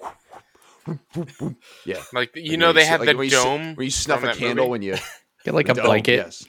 yeah. 1.85 2.01
like 2.13 2.35
you 2.35 2.51
Like 2.51 2.59
know 2.59 2.67
when 2.67 2.75
they 2.75 2.81
s- 2.83 2.87
have 2.87 2.99
like 3.01 3.09
the 3.09 3.17
when 3.17 3.29
you 3.29 3.35
s- 3.37 3.43
dome. 3.43 3.75
when 3.75 3.85
you 3.85 3.91
snuff 3.91 4.23
a 4.23 4.33
candle 4.33 4.65
movie. 4.65 4.69
when 4.71 4.81
you 4.81 4.95
Get 5.45 5.53
like 5.53 5.67
a 5.69 5.73
dome, 5.73 5.85
blanket. 5.85 6.15
Yes. 6.15 6.47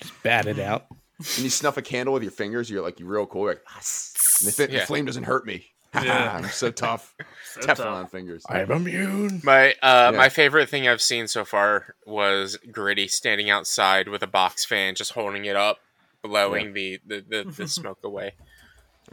Just 0.00 0.22
bat 0.22 0.46
it 0.46 0.58
out. 0.60 0.86
And 1.18 1.38
you 1.38 1.50
snuff 1.50 1.76
a 1.76 1.82
candle 1.82 2.14
with 2.14 2.22
your 2.22 2.30
fingers, 2.32 2.70
you're 2.70 2.82
like 2.82 3.00
you're 3.00 3.08
real 3.08 3.26
cool. 3.26 3.42
You're 3.42 3.54
like, 3.54 3.62
and 3.66 4.48
the, 4.48 4.52
fi- 4.52 4.66
the 4.66 4.80
flame 4.86 5.04
doesn't 5.04 5.24
hurt 5.24 5.44
me. 5.44 5.66
Yeah. 5.94 6.36
I'm 6.38 6.44
so 6.50 6.70
tough. 6.70 7.14
So 7.50 7.62
Teflon 7.62 7.76
tough. 8.02 8.10
fingers. 8.10 8.44
I'm 8.48 8.70
immune. 8.70 9.40
My 9.42 9.70
uh, 9.82 10.10
Yeah. 10.12 10.18
my 10.18 10.28
favorite 10.28 10.68
thing 10.68 10.86
I've 10.86 11.00
seen 11.00 11.28
so 11.28 11.46
far 11.46 11.94
was 12.06 12.58
Gritty 12.70 13.08
standing 13.08 13.48
outside 13.48 14.06
with 14.08 14.22
a 14.22 14.26
box 14.26 14.66
fan, 14.66 14.94
just 14.94 15.12
holding 15.12 15.46
it 15.46 15.56
up, 15.56 15.78
blowing 16.22 16.74
the, 16.74 17.00
the, 17.06 17.24
the, 17.26 17.44
the 17.50 17.66
smoke 17.68 18.00
away. 18.04 18.34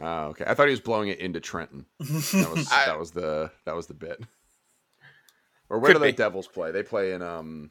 Oh, 0.00 0.24
okay. 0.26 0.44
I 0.46 0.52
thought 0.52 0.66
he 0.66 0.72
was 0.72 0.80
blowing 0.80 1.08
it 1.08 1.18
into 1.18 1.40
Trenton. 1.40 1.86
That 1.98 2.50
was 2.54 2.70
I- 2.70 2.84
that 2.86 2.98
was 2.98 3.12
the 3.12 3.50
that 3.64 3.74
was 3.74 3.86
the 3.86 3.94
bit. 3.94 4.22
Or 5.70 5.78
where 5.78 5.94
do 5.94 5.98
the. 5.98 6.12
Devils 6.12 6.46
play? 6.46 6.70
They 6.72 6.82
play 6.82 7.12
in 7.12 7.22
um 7.22 7.70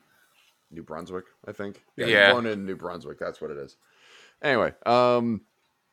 New 0.71 0.81
Brunswick, 0.83 1.25
I 1.47 1.51
think. 1.51 1.83
they're 1.95 2.09
Yeah. 2.09 2.31
born 2.31 2.47
in 2.47 2.65
New 2.65 2.75
Brunswick. 2.75 3.19
That's 3.19 3.39
what 3.39 3.51
it 3.51 3.57
is. 3.57 3.77
Anyway, 4.41 4.73
um, 4.85 5.41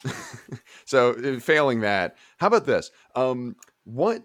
so 0.85 1.11
uh, 1.11 1.41
failing 1.41 1.81
that, 1.81 2.17
how 2.39 2.49
about 2.49 2.67
this? 2.67 2.91
Um, 3.15 3.57
what 3.85 4.23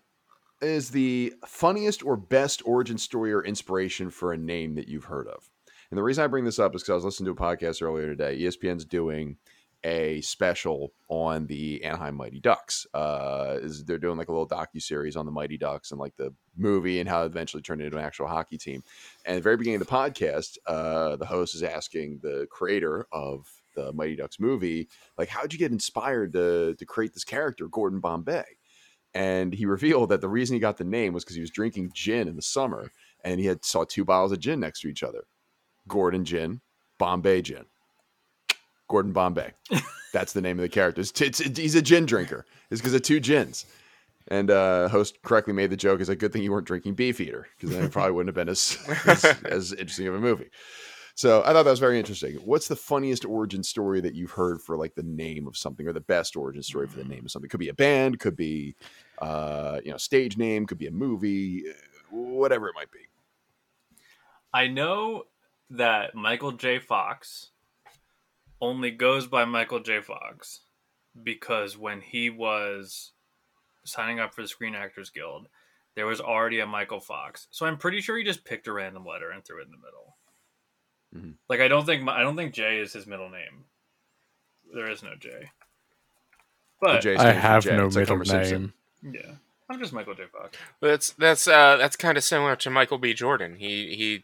is 0.61 0.89
the 0.89 1.33
funniest 1.45 2.03
or 2.03 2.17
best 2.17 2.61
origin 2.65 2.97
story 2.97 3.31
or 3.31 3.43
inspiration 3.43 4.09
for 4.09 4.33
a 4.33 4.37
name 4.37 4.75
that 4.75 4.87
you've 4.87 5.05
heard 5.05 5.27
of? 5.27 5.49
And 5.89 5.97
the 5.97 6.03
reason 6.03 6.23
I 6.23 6.27
bring 6.27 6.45
this 6.45 6.59
up 6.59 6.75
is 6.75 6.81
because 6.81 6.91
I 6.91 6.95
was 6.95 7.05
listening 7.05 7.33
to 7.33 7.43
a 7.43 7.45
podcast 7.45 7.81
earlier 7.81 8.07
today. 8.07 8.39
ESPN's 8.39 8.85
doing 8.85 9.37
a 9.83 10.19
special 10.21 10.91
on 11.07 11.45
the 11.47 11.83
Anaheim 11.83 12.15
Mighty 12.15 12.39
Ducks. 12.39 12.85
Uh, 12.93 13.57
is 13.61 13.85
they're 13.85 13.97
doing 13.97 14.17
like 14.17 14.27
a 14.27 14.31
little 14.31 14.47
docu 14.47 14.81
series 14.81 15.15
on 15.15 15.25
the 15.25 15.31
Mighty 15.31 15.57
Ducks 15.57 15.91
and 15.91 15.99
like 15.99 16.15
the 16.17 16.33
movie 16.57 16.99
and 16.99 17.07
how 17.07 17.23
it 17.23 17.27
eventually 17.27 17.61
turned 17.61 17.81
into 17.81 17.97
an 17.97 18.03
actual 18.03 18.27
hockey 18.27 18.57
team. 18.57 18.83
And 19.25 19.35
at 19.35 19.39
the 19.39 19.43
very 19.43 19.57
beginning 19.57 19.79
of 19.79 19.87
the 19.87 19.93
podcast, 19.93 20.57
uh, 20.65 21.15
the 21.15 21.25
host 21.25 21.55
is 21.55 21.63
asking 21.63 22.19
the 22.21 22.47
creator 22.49 23.07
of 23.11 23.56
the 23.77 23.93
Mighty 23.93 24.17
Ducks 24.17 24.41
movie, 24.41 24.89
like, 25.17 25.29
how'd 25.29 25.53
you 25.53 25.59
get 25.59 25.71
inspired 25.71 26.33
to 26.33 26.75
to 26.75 26.85
create 26.85 27.13
this 27.13 27.23
character, 27.23 27.69
Gordon 27.69 28.01
Bombay? 28.01 28.43
And 29.13 29.53
he 29.53 29.65
revealed 29.77 30.09
that 30.09 30.19
the 30.19 30.27
reason 30.29 30.53
he 30.55 30.59
got 30.59 30.75
the 30.77 30.83
name 30.83 31.13
was 31.13 31.23
because 31.23 31.35
he 31.35 31.41
was 31.41 31.49
drinking 31.51 31.91
gin 31.93 32.27
in 32.27 32.35
the 32.35 32.41
summer 32.41 32.91
and 33.23 33.39
he 33.39 33.45
had 33.45 33.63
saw 33.63 33.85
two 33.85 34.03
bottles 34.03 34.33
of 34.33 34.39
gin 34.39 34.59
next 34.59 34.81
to 34.81 34.89
each 34.89 35.03
other. 35.03 35.23
Gordon 35.87 36.25
Gin, 36.25 36.59
Bombay 36.99 37.41
Gin. 37.41 37.65
Gordon 38.89 39.13
Bombay. 39.13 39.51
That's 40.13 40.33
the 40.33 40.41
name 40.41 40.57
of 40.57 40.63
the 40.63 40.69
character. 40.69 41.01
It's, 41.01 41.19
it's, 41.21 41.39
it's- 41.41 41.57
he's 41.57 41.75
a 41.75 41.81
gin 41.81 42.05
drinker. 42.05 42.45
It's 42.71 42.81
because 42.81 42.93
of 42.93 43.01
two 43.01 43.19
gins. 43.19 43.65
And 44.29 44.51
uh, 44.51 44.89
host 44.89 45.21
correctly 45.23 45.53
made 45.53 45.69
the 45.69 45.77
joke. 45.77 46.01
It's 46.01 46.09
a 46.09 46.15
good 46.15 46.33
thing 46.33 46.43
you 46.43 46.51
weren't 46.51 46.67
drinking 46.67 46.95
Beefeater 46.95 47.47
because 47.55 47.73
then 47.73 47.85
it 47.85 47.91
probably 47.91 48.11
wouldn't 48.11 48.35
have 48.35 48.45
been 48.45 48.49
as, 48.51 48.77
as 49.07 49.23
as 49.45 49.71
interesting 49.71 50.07
of 50.07 50.15
a 50.15 50.19
movie. 50.19 50.49
So 51.17 51.41
I 51.41 51.51
thought 51.51 51.63
that 51.63 51.71
was 51.71 51.79
very 51.79 51.97
interesting. 51.97 52.35
What's 52.45 52.67
the 52.67 52.75
funniest 52.75 53.25
origin 53.25 53.63
story 53.63 54.01
that 54.01 54.13
you've 54.13 54.29
heard 54.29 54.61
for 54.61 54.77
like 54.77 54.93
the 54.93 55.01
name 55.01 55.47
of 55.47 55.57
something, 55.57 55.87
or 55.87 55.91
the 55.91 55.99
best 55.99 56.35
origin 56.35 56.61
story 56.61 56.85
for 56.85 56.97
the 56.97 57.05
name 57.05 57.25
of 57.25 57.31
something? 57.31 57.49
Could 57.49 57.59
be 57.59 57.69
a 57.69 57.73
band, 57.73 58.19
could 58.19 58.35
be 58.35 58.75
uh, 59.17 59.79
you 59.83 59.89
know 59.89 59.97
stage 59.97 60.37
name, 60.37 60.67
could 60.67 60.77
be 60.77 60.85
a 60.85 60.91
movie, 60.91 61.63
uh, 61.67 62.15
whatever 62.15 62.67
it 62.67 62.75
might 62.75 62.91
be. 62.91 62.99
I 64.53 64.67
know 64.67 65.23
that 65.71 66.13
Michael 66.13 66.51
J. 66.51 66.77
Fox 66.77 67.49
only 68.61 68.91
goes 68.91 69.25
by 69.25 69.43
Michael 69.43 69.79
J. 69.79 70.01
Fox 70.01 70.61
because 71.23 71.75
when 71.75 72.01
he 72.01 72.29
was 72.29 73.13
signing 73.85 74.19
up 74.19 74.35
for 74.35 74.43
the 74.43 74.47
Screen 74.47 74.75
Actors 74.75 75.09
Guild, 75.09 75.47
there 75.95 76.05
was 76.05 76.21
already 76.21 76.59
a 76.59 76.67
Michael 76.67 76.99
Fox. 76.99 77.47
So 77.49 77.65
I'm 77.65 77.77
pretty 77.77 78.01
sure 78.01 78.15
he 78.15 78.23
just 78.23 78.45
picked 78.45 78.67
a 78.67 78.71
random 78.71 79.03
letter 79.03 79.31
and 79.31 79.43
threw 79.43 79.61
it 79.61 79.65
in 79.65 79.71
the 79.71 79.77
middle. 79.77 80.15
Mhm. 81.15 81.35
Like 81.49 81.59
I 81.61 81.67
don't 81.67 81.85
think 81.85 82.07
I 82.09 82.21
don't 82.21 82.35
think 82.35 82.53
J 82.53 82.79
is 82.79 82.93
his 82.93 83.07
middle 83.07 83.29
name. 83.29 83.65
There 84.73 84.89
is 84.89 85.01
no 85.03 85.15
J. 85.15 85.51
But 86.81 87.01
J 87.01 87.13
I 87.13 87.17
stands 87.17 87.35
for 87.35 87.39
have 87.41 87.63
J. 87.63 87.77
no 87.77 87.85
It's 87.87 87.95
like 87.95 88.09
middle 88.09 88.25
Simpson. 88.25 88.73
name. 89.01 89.13
yeah, 89.15 89.35
I'm 89.69 89.79
just 89.79 89.93
Michael 89.93 90.15
J. 90.15 90.23
Fox. 90.31 90.57
That's 90.81 91.11
that's 91.13 91.47
uh 91.47 91.77
that's 91.77 91.95
kind 91.95 92.17
of 92.17 92.23
similar 92.23 92.55
to 92.57 92.69
Michael 92.69 92.97
B. 92.97 93.13
Jordan. 93.13 93.55
He 93.55 93.95
he 93.95 94.23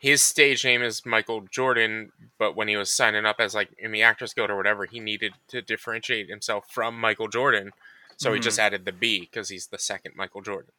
his 0.00 0.20
stage 0.20 0.64
name 0.64 0.82
is 0.82 1.06
Michael 1.06 1.42
Jordan, 1.50 2.12
but 2.38 2.54
when 2.54 2.68
he 2.68 2.76
was 2.76 2.92
signing 2.92 3.24
up 3.24 3.36
as 3.38 3.54
like 3.54 3.70
in 3.78 3.92
the 3.92 4.02
Actors 4.02 4.34
Guild 4.34 4.50
or 4.50 4.56
whatever, 4.56 4.84
he 4.84 5.00
needed 5.00 5.32
to 5.48 5.62
differentiate 5.62 6.28
himself 6.28 6.66
from 6.70 6.98
Michael 7.00 7.28
Jordan, 7.28 7.70
so 8.16 8.32
he 8.34 8.40
Mhm. 8.40 8.42
just 8.42 8.58
added 8.58 8.84
the 8.84 8.92
B 8.92 9.20
because 9.20 9.48
he's 9.48 9.68
the 9.68 9.78
second 9.78 10.14
Michael 10.16 10.42
Jordan. 10.42 10.72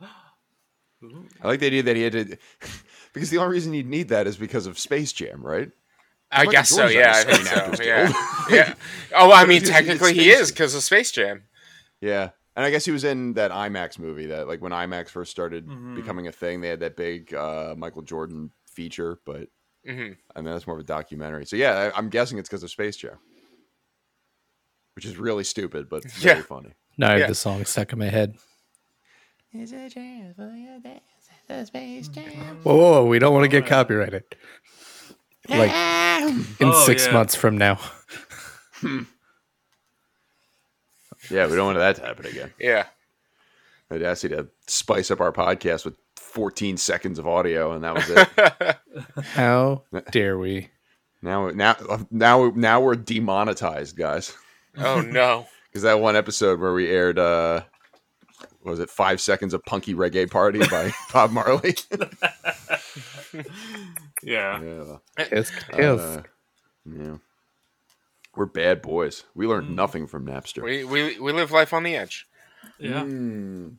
I 0.00 1.48
like 1.48 1.60
the 1.60 1.66
idea 1.66 1.82
that 1.82 1.96
he 1.96 2.02
had 2.02 2.12
to, 2.12 2.36
because 3.12 3.30
the 3.30 3.38
only 3.38 3.52
reason 3.52 3.74
you'd 3.74 3.86
need 3.86 4.08
that 4.08 4.26
is 4.26 4.36
because 4.36 4.66
of 4.66 4.78
Space 4.78 5.12
Jam, 5.12 5.42
right? 5.42 5.70
I 6.30 6.38
Michael 6.38 6.52
guess 6.52 6.70
so. 6.70 6.86
Yeah, 6.86 7.12
I 7.14 7.24
the 7.24 7.32
think 7.34 7.46
so. 7.46 7.82
Yeah. 7.82 8.06
Guild. 8.06 8.16
yeah. 8.50 8.74
Oh, 9.14 9.30
I 9.32 9.44
mean, 9.44 9.60
Because 9.60 9.60
he 9.60 9.64
did 9.64 9.72
technically 9.72 10.14
he 10.14 10.30
is 10.30 10.50
because 10.50 10.74
of 10.74 10.82
Space 10.82 11.10
Jam. 11.12 11.44
Yeah. 12.00 12.30
And 12.56 12.64
I 12.66 12.70
guess 12.70 12.84
he 12.84 12.90
was 12.90 13.04
in 13.04 13.34
that 13.34 13.50
IMAX 13.50 13.98
movie 13.98 14.26
that, 14.26 14.46
like, 14.46 14.60
when 14.60 14.72
IMAX 14.72 15.08
first 15.08 15.30
started 15.30 15.66
Mhm. 15.66 15.94
becoming 15.94 16.26
a 16.26 16.32
thing, 16.32 16.60
they 16.60 16.68
had 16.68 16.80
that 16.80 16.96
big 16.96 17.32
uh, 17.34 17.74
Michael 17.76 18.02
Jordan 18.02 18.50
feature, 18.66 19.18
but 19.24 19.48
hmm 19.86 20.12
I 20.36 20.40
mean, 20.40 20.52
that's 20.52 20.66
more 20.66 20.76
of 20.76 20.80
a 20.80 20.86
documentary. 20.86 21.44
So, 21.46 21.56
yeah, 21.56 21.90
I, 21.94 21.98
I'm 21.98 22.08
guessing 22.08 22.38
it's 22.38 22.48
because 22.48 22.62
of 22.62 22.70
Space 22.70 22.96
Jam, 22.96 23.18
which 24.96 25.04
is 25.04 25.16
really 25.16 25.44
stupid, 25.44 25.88
but 25.88 26.04
very 26.04 26.36
Yeah. 26.38 26.42
funny. 26.42 26.72
Now 26.98 27.08
I 27.08 27.12
have 27.12 27.20
Yeah. 27.20 27.26
the 27.28 27.34
song 27.34 27.64
stuck 27.64 27.92
in 27.92 27.98
my 27.98 28.08
head. 28.08 28.36
Whoa, 32.62 32.76
whoa, 32.76 32.90
whoa, 33.02 33.04
we 33.06 33.18
don't 33.18 33.32
want 33.32 33.44
to 33.44 33.48
get 33.48 33.66
copyrighted. 33.66 34.24
Like 35.48 35.70
in 36.60 36.68
Oh, 36.68 36.84
six 36.86 37.06
yeah. 37.06 37.12
months 37.12 37.34
from 37.34 37.58
now. 37.58 37.78
Yeah, 41.30 41.46
we 41.46 41.56
don't 41.56 41.66
want 41.66 41.78
that 41.78 41.96
to 41.96 42.02
happen 42.02 42.26
again. 42.26 42.52
Yeah. 42.58 42.86
I'd 43.90 44.02
ask 44.02 44.22
you 44.22 44.28
to 44.30 44.48
spice 44.66 45.10
up 45.10 45.20
our 45.20 45.32
podcast 45.32 45.84
with 45.84 45.94
14 46.16 46.76
seconds 46.76 47.18
of 47.18 47.26
audio, 47.28 47.72
and 47.72 47.84
that 47.84 47.94
was 47.94 48.08
it. 48.10 48.76
How 49.34 49.82
dare 50.10 50.38
we? 50.38 50.70
now, 51.22 51.50
now, 51.50 51.76
now, 52.10 52.52
now 52.54 52.80
we're 52.80 52.96
demonetized, 52.96 53.96
guys. 53.96 54.36
oh 54.78 55.00
no. 55.00 55.46
Because 55.72 55.84
that 55.84 56.00
one 56.00 56.16
episode 56.16 56.60
where 56.60 56.74
we 56.74 56.90
aired, 56.90 57.18
uh, 57.18 57.62
what 57.62 57.71
was 58.64 58.80
it 58.80 58.90
five 58.90 59.20
seconds 59.20 59.54
of 59.54 59.62
Punky 59.64 59.94
Reggae 59.94 60.30
Party 60.30 60.60
by 60.70 60.92
Bob 61.12 61.30
Marley? 61.32 61.74
Yeah. 64.22 64.60
yeah, 64.62 65.24
Kiss, 65.24 65.50
kiss. 65.50 66.00
uh, 66.00 66.22
yeah. 66.84 67.16
We're 68.36 68.46
bad 68.46 68.80
boys. 68.82 69.24
We 69.34 69.46
learned 69.46 69.74
nothing 69.74 70.06
from 70.06 70.26
Napster. 70.26 70.62
We, 70.62 70.84
we 70.84 71.18
we 71.18 71.32
live 71.32 71.50
life 71.50 71.72
on 71.72 71.82
the 71.82 71.96
edge. 71.96 72.26
Yeah. 72.78 73.02
Mm. 73.02 73.76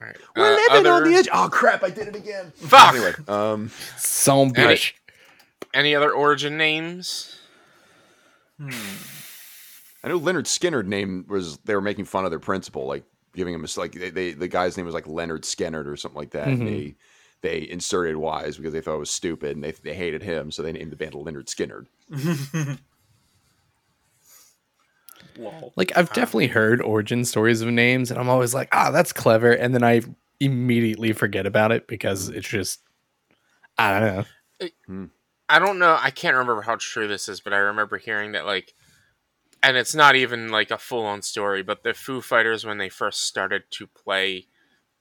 All 0.00 0.06
right. 0.06 0.16
We're 0.36 0.52
Uh, 0.54 0.56
living 0.74 0.86
on 0.90 1.04
the 1.04 1.14
edge. 1.16 1.28
Oh 1.32 1.48
crap! 1.52 1.82
I 1.84 1.90
did 1.90 2.08
it 2.08 2.16
again. 2.16 2.52
Fuck. 2.56 2.94
Anyway, 2.94 3.12
um, 3.28 3.70
Some 3.98 4.52
Any- 4.56 4.74
bitch. 4.76 4.92
Any 5.74 5.94
other 5.94 6.12
origin 6.12 6.56
names? 6.56 7.36
Hmm. 8.58 8.70
I 10.04 10.08
know 10.08 10.20
Lynyrd 10.20 10.44
Skynyrd 10.46 10.86
name 10.86 11.26
was 11.28 11.58
they 11.58 11.74
were 11.74 11.80
making 11.80 12.04
fun 12.06 12.24
of 12.24 12.30
their 12.30 12.38
principal, 12.40 12.86
like 12.86 13.04
giving 13.34 13.54
him 13.54 13.64
a 13.64 13.68
like 13.78 13.92
they, 13.92 14.10
they 14.10 14.32
the 14.32 14.48
guy's 14.48 14.76
name 14.76 14.86
was 14.86 14.94
like 14.94 15.06
Leonard 15.06 15.44
Skinner 15.44 15.88
or 15.88 15.96
something 15.96 16.18
like 16.18 16.30
that. 16.30 16.48
And 16.48 16.62
Mhm. 16.62 16.66
they 16.66 16.94
they 17.42 17.68
inserted 17.68 18.16
Wise 18.16 18.56
because 18.56 18.72
they 18.72 18.80
thought 18.80 18.96
it 18.96 19.00
was 19.00 19.10
stupid 19.10 19.56
and 19.56 19.62
they 19.64 19.72
they 19.72 19.94
hated 19.94 20.22
him, 20.22 20.50
so 20.50 20.62
they 20.62 20.72
named 20.72 20.92
the 20.92 20.96
band 20.96 21.12
Lynyrd 21.14 21.46
Skynyrd. 21.46 21.86
Lol. 25.36 25.72
Like 25.76 25.96
I've 25.96 26.12
definitely 26.12 26.48
heard 26.48 26.80
origin 26.82 27.24
stories 27.24 27.60
of 27.60 27.68
names, 27.68 28.10
and 28.10 28.18
I'm 28.20 28.28
always 28.28 28.54
like, 28.54 28.68
ah, 28.72 28.90
that's 28.90 29.12
clever, 29.12 29.52
and 29.52 29.74
then 29.74 29.82
I 29.82 30.02
immediately 30.40 31.12
forget 31.12 31.46
about 31.46 31.72
it 31.72 31.86
because 31.86 32.28
it's 32.28 32.48
just, 32.48 32.80
I 33.78 33.98
don't 34.00 34.16
know. 34.16 35.08
I 35.48 35.58
don't 35.58 35.78
know. 35.78 35.98
I 36.00 36.10
can't 36.10 36.36
remember 36.36 36.62
how 36.62 36.76
true 36.76 37.06
this 37.06 37.28
is, 37.28 37.40
but 37.40 37.52
I 37.52 37.58
remember 37.58 37.98
hearing 37.98 38.32
that 38.32 38.46
like, 38.46 38.74
and 39.64 39.76
it's 39.76 39.94
not 39.94 40.14
even 40.14 40.50
like 40.50 40.70
a 40.70 40.78
full 40.78 41.04
on 41.06 41.22
story, 41.22 41.62
but 41.62 41.82
the 41.82 41.94
Foo 41.94 42.20
Fighters 42.20 42.66
when 42.66 42.78
they 42.78 42.90
first 42.90 43.22
started 43.22 43.62
to 43.70 43.86
play 43.86 44.46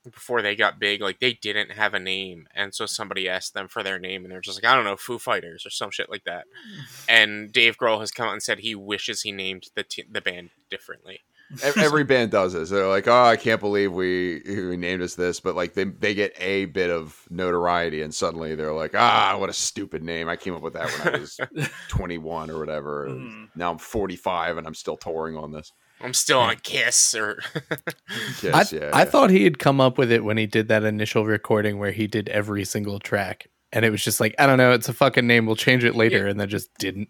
before 0.03 0.41
they 0.41 0.55
got 0.55 0.79
big, 0.79 1.01
like 1.01 1.19
they 1.19 1.33
didn't 1.33 1.71
have 1.71 1.93
a 1.93 1.99
name, 1.99 2.47
and 2.53 2.73
so 2.73 2.85
somebody 2.85 3.29
asked 3.29 3.53
them 3.53 3.67
for 3.67 3.83
their 3.83 3.99
name, 3.99 4.23
and 4.23 4.31
they're 4.31 4.41
just 4.41 4.61
like, 4.61 4.69
I 4.69 4.75
don't 4.75 4.83
know, 4.85 4.97
Foo 4.97 5.19
Fighters 5.19 5.65
or 5.65 5.69
some 5.69 5.91
shit 5.91 6.09
like 6.09 6.23
that. 6.25 6.45
Mm. 6.45 7.05
And 7.09 7.51
Dave 7.53 7.77
Grohl 7.77 7.99
has 7.99 8.11
come 8.11 8.27
out 8.27 8.33
and 8.33 8.43
said 8.43 8.59
he 8.59 8.75
wishes 8.75 9.21
he 9.21 9.31
named 9.31 9.67
the 9.75 9.83
t- 9.83 10.05
the 10.09 10.21
band 10.21 10.49
differently. 10.69 11.21
Ev- 11.61 11.77
Every 11.77 12.03
band 12.03 12.31
does 12.31 12.53
this. 12.53 12.69
They're 12.69 12.87
like, 12.87 13.07
oh, 13.07 13.23
I 13.23 13.35
can't 13.35 13.59
believe 13.59 13.91
we 13.93 14.41
we 14.45 14.77
named 14.77 15.01
us 15.01 15.15
this, 15.15 15.39
but 15.39 15.55
like 15.55 15.73
they 15.73 15.83
they 15.83 16.13
get 16.13 16.33
a 16.39 16.65
bit 16.65 16.89
of 16.89 17.19
notoriety, 17.29 18.01
and 18.01 18.13
suddenly 18.13 18.55
they're 18.55 18.73
like, 18.73 18.95
ah, 18.95 19.35
what 19.37 19.49
a 19.49 19.53
stupid 19.53 20.01
name. 20.03 20.29
I 20.29 20.35
came 20.35 20.55
up 20.55 20.61
with 20.61 20.73
that 20.73 20.89
when 21.03 21.15
I 21.15 21.19
was 21.19 21.39
21 21.89 22.49
or 22.49 22.57
whatever. 22.59 23.07
Mhm. 23.09 23.49
Now 23.55 23.71
I'm 23.71 23.77
45 23.77 24.57
and 24.57 24.65
I'm 24.65 24.73
still 24.73 24.97
touring 24.97 25.37
on 25.37 25.51
this. 25.51 25.71
I'm 26.01 26.13
still 26.13 26.39
on 26.39 26.55
Kiss 26.63 27.13
or 27.15 27.39
Kiss, 28.39 28.45
I, 28.73 28.75
yeah, 28.75 28.89
I 28.93 28.99
yeah. 28.99 29.05
thought 29.05 29.29
he 29.29 29.43
had 29.43 29.59
come 29.59 29.79
up 29.79 29.97
with 29.97 30.11
it 30.11 30.23
when 30.23 30.37
he 30.37 30.45
did 30.45 30.67
that 30.69 30.83
initial 30.83 31.25
recording 31.25 31.77
where 31.77 31.91
he 31.91 32.07
did 32.07 32.27
every 32.29 32.65
single 32.65 32.99
track, 32.99 33.47
and 33.71 33.85
it 33.85 33.89
was 33.89 34.03
just 34.03 34.19
like, 34.19 34.35
I 34.39 34.45
don't 34.47 34.57
know, 34.57 34.71
it's 34.73 34.89
a 34.89 34.93
fucking 34.93 35.27
name. 35.27 35.45
We'll 35.45 35.55
change 35.55 35.83
it 35.83 35.95
later, 35.95 36.25
Yeah. 36.25 36.31
and 36.31 36.39
then 36.39 36.49
just 36.49 36.69
didn't. 36.77 37.09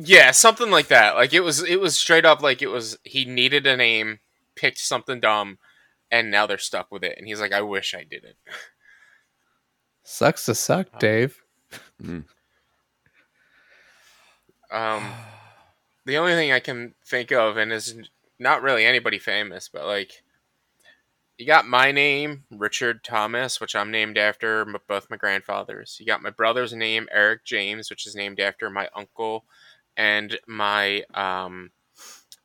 Yeah, 0.00 0.30
something 0.30 0.70
like 0.70 0.86
that. 0.88 1.16
Like 1.16 1.34
it 1.34 1.40
was 1.40 1.60
it 1.64 1.80
was 1.80 1.96
straight 1.96 2.24
up 2.24 2.40
like 2.40 2.62
it 2.62 2.68
was 2.68 2.96
he 3.02 3.24
needed 3.24 3.66
a 3.66 3.76
name, 3.76 4.20
picked 4.54 4.78
something 4.78 5.18
dumb, 5.18 5.58
and 6.08 6.30
now 6.30 6.46
they're 6.46 6.56
stuck 6.56 6.92
with 6.92 7.02
it. 7.02 7.18
And 7.18 7.26
he's 7.26 7.40
like, 7.40 7.52
I 7.52 7.62
wish 7.62 7.96
I 7.96 8.04
didn't. 8.04 8.36
Sucks 10.04 10.44
to 10.44 10.54
suck, 10.54 11.00
Dave. 11.00 11.42
Um 14.70 15.02
the 16.06 16.16
only 16.16 16.34
thing 16.34 16.52
I 16.52 16.60
can 16.60 16.94
think 17.04 17.32
of 17.32 17.56
and 17.56 17.72
is 17.72 17.96
not 18.38 18.62
really 18.62 18.84
anybody 18.84 19.18
famous, 19.18 19.68
but 19.68 19.84
like 19.84 20.22
you 21.38 21.46
got 21.46 21.66
my 21.66 21.90
name, 21.90 22.44
Richard 22.52 23.02
Thomas, 23.02 23.60
which 23.60 23.74
I'm 23.74 23.90
named 23.90 24.16
after 24.16 24.64
both 24.86 25.10
my 25.10 25.16
grandfathers. 25.16 25.96
You 25.98 26.06
got 26.06 26.22
my 26.22 26.30
brother's 26.30 26.72
name, 26.72 27.08
Eric 27.10 27.44
James, 27.44 27.90
which 27.90 28.06
is 28.06 28.14
named 28.14 28.38
after 28.38 28.70
my 28.70 28.88
uncle 28.94 29.44
and 29.98 30.38
my 30.46 31.02
um 31.12 31.72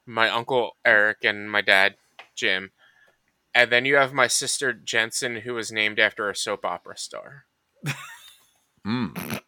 my 0.06 0.30
uncle 0.30 0.76
Eric 0.84 1.20
and 1.24 1.50
my 1.50 1.62
dad 1.62 1.96
Jim. 2.36 2.72
And 3.56 3.72
then 3.72 3.86
you 3.86 3.96
have 3.96 4.12
my 4.12 4.26
sister 4.26 4.74
Jensen, 4.74 5.42
who 5.42 5.54
was 5.54 5.72
named 5.72 6.00
after 6.00 6.28
a 6.28 6.36
soap 6.36 6.66
opera 6.66 6.98
star. 6.98 7.46
Mm. 8.86 9.16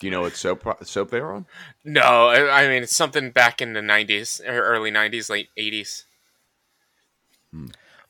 Do 0.00 0.06
you 0.06 0.10
know 0.10 0.22
what 0.22 0.34
soap 0.34 0.64
soap 0.84 1.10
they 1.10 1.20
were 1.20 1.32
on? 1.32 1.46
No, 1.84 2.26
I 2.28 2.64
I 2.64 2.68
mean 2.68 2.82
it's 2.82 2.96
something 2.96 3.30
back 3.30 3.62
in 3.62 3.74
the 3.74 3.80
'90s 3.80 4.40
or 4.44 4.60
early 4.60 4.90
'90s, 4.90 5.30
late 5.30 5.50
'80s. 5.56 6.04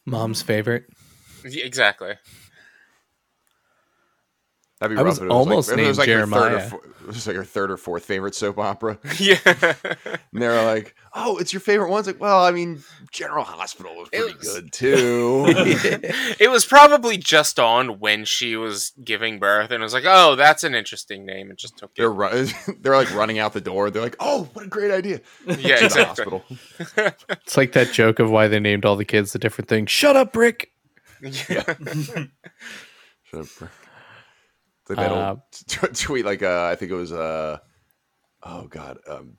Mom's 0.07 0.41
favorite. 0.41 0.87
Exactly. 1.45 2.15
That'd 4.85 4.97
be 4.97 5.01
I 5.01 5.05
rough 5.05 5.11
was 5.13 5.19
if 5.19 5.25
it 5.25 5.31
almost 5.31 5.69
like, 5.71 5.79
if 5.79 5.85
it 5.85 5.89
was 5.89 5.99
named 5.99 6.09
like 6.09 6.09
her 6.09 6.27
third 6.27 6.53
or 6.53 6.59
Jeremiah. 6.59 6.69
four- 6.71 6.81
it 7.05 7.07
was 7.09 7.27
like 7.27 7.37
her 7.37 7.45
third 7.45 7.71
or 7.71 7.77
fourth 7.77 8.05
favorite 8.07 8.35
soap 8.35 8.59
opera, 8.59 8.99
Yeah. 9.19 9.37
and 9.45 10.43
they 10.43 10.49
were 10.49 10.63
like, 10.63 10.95
"Oh, 11.15 11.37
it's 11.37 11.53
your 11.53 11.61
favorite 11.61 11.91
one." 11.91 11.99
It's 11.99 12.07
like, 12.07 12.19
well, 12.19 12.43
I 12.43 12.51
mean, 12.51 12.83
General 13.13 13.45
Hospital 13.45 13.95
was 13.95 14.09
pretty 14.09 14.35
was- 14.39 14.49
good 14.55 14.73
too. 14.73 15.45
it 16.41 16.51
was 16.51 16.65
probably 16.65 17.19
just 17.19 17.59
on 17.61 17.99
when 18.01 18.25
she 18.25 18.57
was 18.57 18.93
giving 19.05 19.39
birth, 19.39 19.71
and 19.71 19.83
it 19.83 19.85
was 19.85 19.93
like, 19.93 20.05
"Oh, 20.07 20.35
that's 20.35 20.65
an 20.65 20.75
interesting 20.75 21.27
name," 21.27 21.51
and 21.51 21.59
just 21.59 21.77
took 21.77 21.95
they're 21.95 22.07
it. 22.07 22.11
run- 22.11 22.49
they're 22.81 22.97
like 22.97 23.15
running 23.15 23.39
out 23.39 23.53
the 23.53 23.61
door. 23.61 23.91
They're 23.91 24.01
like, 24.03 24.17
"Oh, 24.19 24.49
what 24.55 24.65
a 24.65 24.69
great 24.69 24.91
idea!" 24.91 25.21
Yeah, 25.47 25.55
To 25.57 25.57
the 25.63 25.85
exactly. 25.85 26.05
hospital. 26.05 26.45
It's 27.31 27.57
like 27.59 27.73
that 27.73 27.93
joke 27.93 28.19
of 28.19 28.31
why 28.31 28.49
they 28.49 28.61
named 28.61 28.87
all 28.87 28.97
the 28.97 29.05
kids 29.05 29.33
the 29.35 29.39
different 29.39 29.69
thing. 29.69 29.85
Shut 29.87 30.17
up, 30.17 30.33
Brick. 30.33 30.71
Yeah. 31.23 31.65
Shut 33.25 33.41
up, 33.41 33.47
bro. 33.59 33.69
It's 34.85 34.91
like 34.91 34.99
that 34.99 35.13
Uh, 35.13 35.29
old 35.31 35.41
t- 35.67 36.05
tweet, 36.05 36.25
like 36.25 36.43
uh, 36.43 36.69
I 36.71 36.77
think 36.77 36.91
it 36.93 36.97
was 36.97 37.13
uh, 37.13 37.59
oh 38.43 38.67
god, 38.69 38.99
um, 39.09 39.39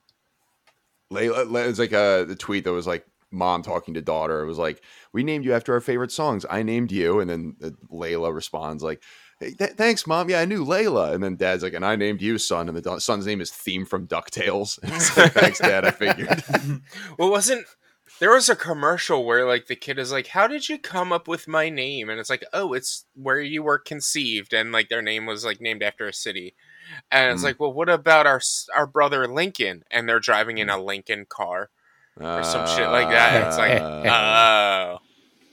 Layla. 1.12 1.42
It 1.64 1.68
was 1.68 1.78
like 1.78 1.92
uh, 1.92 2.24
the 2.24 2.36
tweet 2.36 2.64
that 2.64 2.72
was 2.72 2.86
like 2.86 3.06
mom 3.30 3.62
talking 3.62 3.94
to 3.94 4.02
daughter. 4.02 4.42
It 4.42 4.46
was 4.46 4.58
like, 4.58 4.82
"We 5.12 5.22
named 5.22 5.44
you 5.44 5.54
after 5.54 5.72
our 5.74 5.80
favorite 5.80 6.12
songs. 6.12 6.44
I 6.48 6.62
named 6.62 6.90
you," 6.92 7.20
and 7.20 7.30
then 7.30 7.56
uh, 7.62 7.70
Layla 7.92 8.34
responds 8.34 8.82
like. 8.82 9.02
Hey, 9.38 9.50
th- 9.52 9.72
thanks, 9.72 10.06
mom. 10.06 10.30
Yeah, 10.30 10.40
I 10.40 10.46
knew 10.46 10.64
Layla. 10.64 11.12
And 11.12 11.22
then 11.22 11.36
dad's 11.36 11.62
like, 11.62 11.74
and 11.74 11.84
I 11.84 11.94
named 11.94 12.22
you 12.22 12.38
son. 12.38 12.68
And 12.68 12.76
the 12.78 12.80
da- 12.80 12.96
son's 12.96 13.26
name 13.26 13.42
is 13.42 13.50
Theme 13.50 13.84
from 13.84 14.06
DuckTales. 14.06 14.78
Like, 15.18 15.32
thanks, 15.34 15.58
dad. 15.58 15.84
I 15.84 15.90
figured. 15.90 16.42
well, 17.18 17.30
wasn't 17.30 17.66
there 18.20 18.32
was 18.32 18.48
a 18.48 18.56
commercial 18.56 19.24
where 19.24 19.46
like 19.46 19.66
the 19.66 19.76
kid 19.76 19.98
is 19.98 20.12
like, 20.12 20.28
"How 20.28 20.46
did 20.46 20.68
you 20.68 20.78
come 20.78 21.12
up 21.12 21.28
with 21.28 21.48
my 21.48 21.68
name?" 21.68 22.08
And 22.08 22.18
it's 22.20 22.30
like, 22.30 22.44
"Oh, 22.52 22.72
it's 22.72 23.04
where 23.14 23.40
you 23.40 23.62
were 23.62 23.78
conceived," 23.78 24.52
and 24.52 24.72
like 24.72 24.88
their 24.88 25.02
name 25.02 25.26
was 25.26 25.44
like 25.44 25.60
named 25.60 25.82
after 25.82 26.06
a 26.06 26.12
city. 26.12 26.54
And 27.10 27.32
it's 27.32 27.42
Mm. 27.42 27.44
like, 27.46 27.60
well, 27.60 27.72
what 27.72 27.88
about 27.88 28.26
our 28.26 28.40
our 28.74 28.86
brother 28.86 29.26
Lincoln? 29.26 29.82
And 29.90 30.08
they're 30.08 30.20
driving 30.20 30.58
in 30.58 30.68
a 30.70 30.78
Lincoln 30.82 31.26
car. 31.28 31.70
or 32.18 32.42
some 32.44 32.64
shit 32.66 32.88
like 32.90 33.08
that. 33.10 33.42
It's 33.42 33.58
like, 33.58 33.82
Oh, 33.82 34.98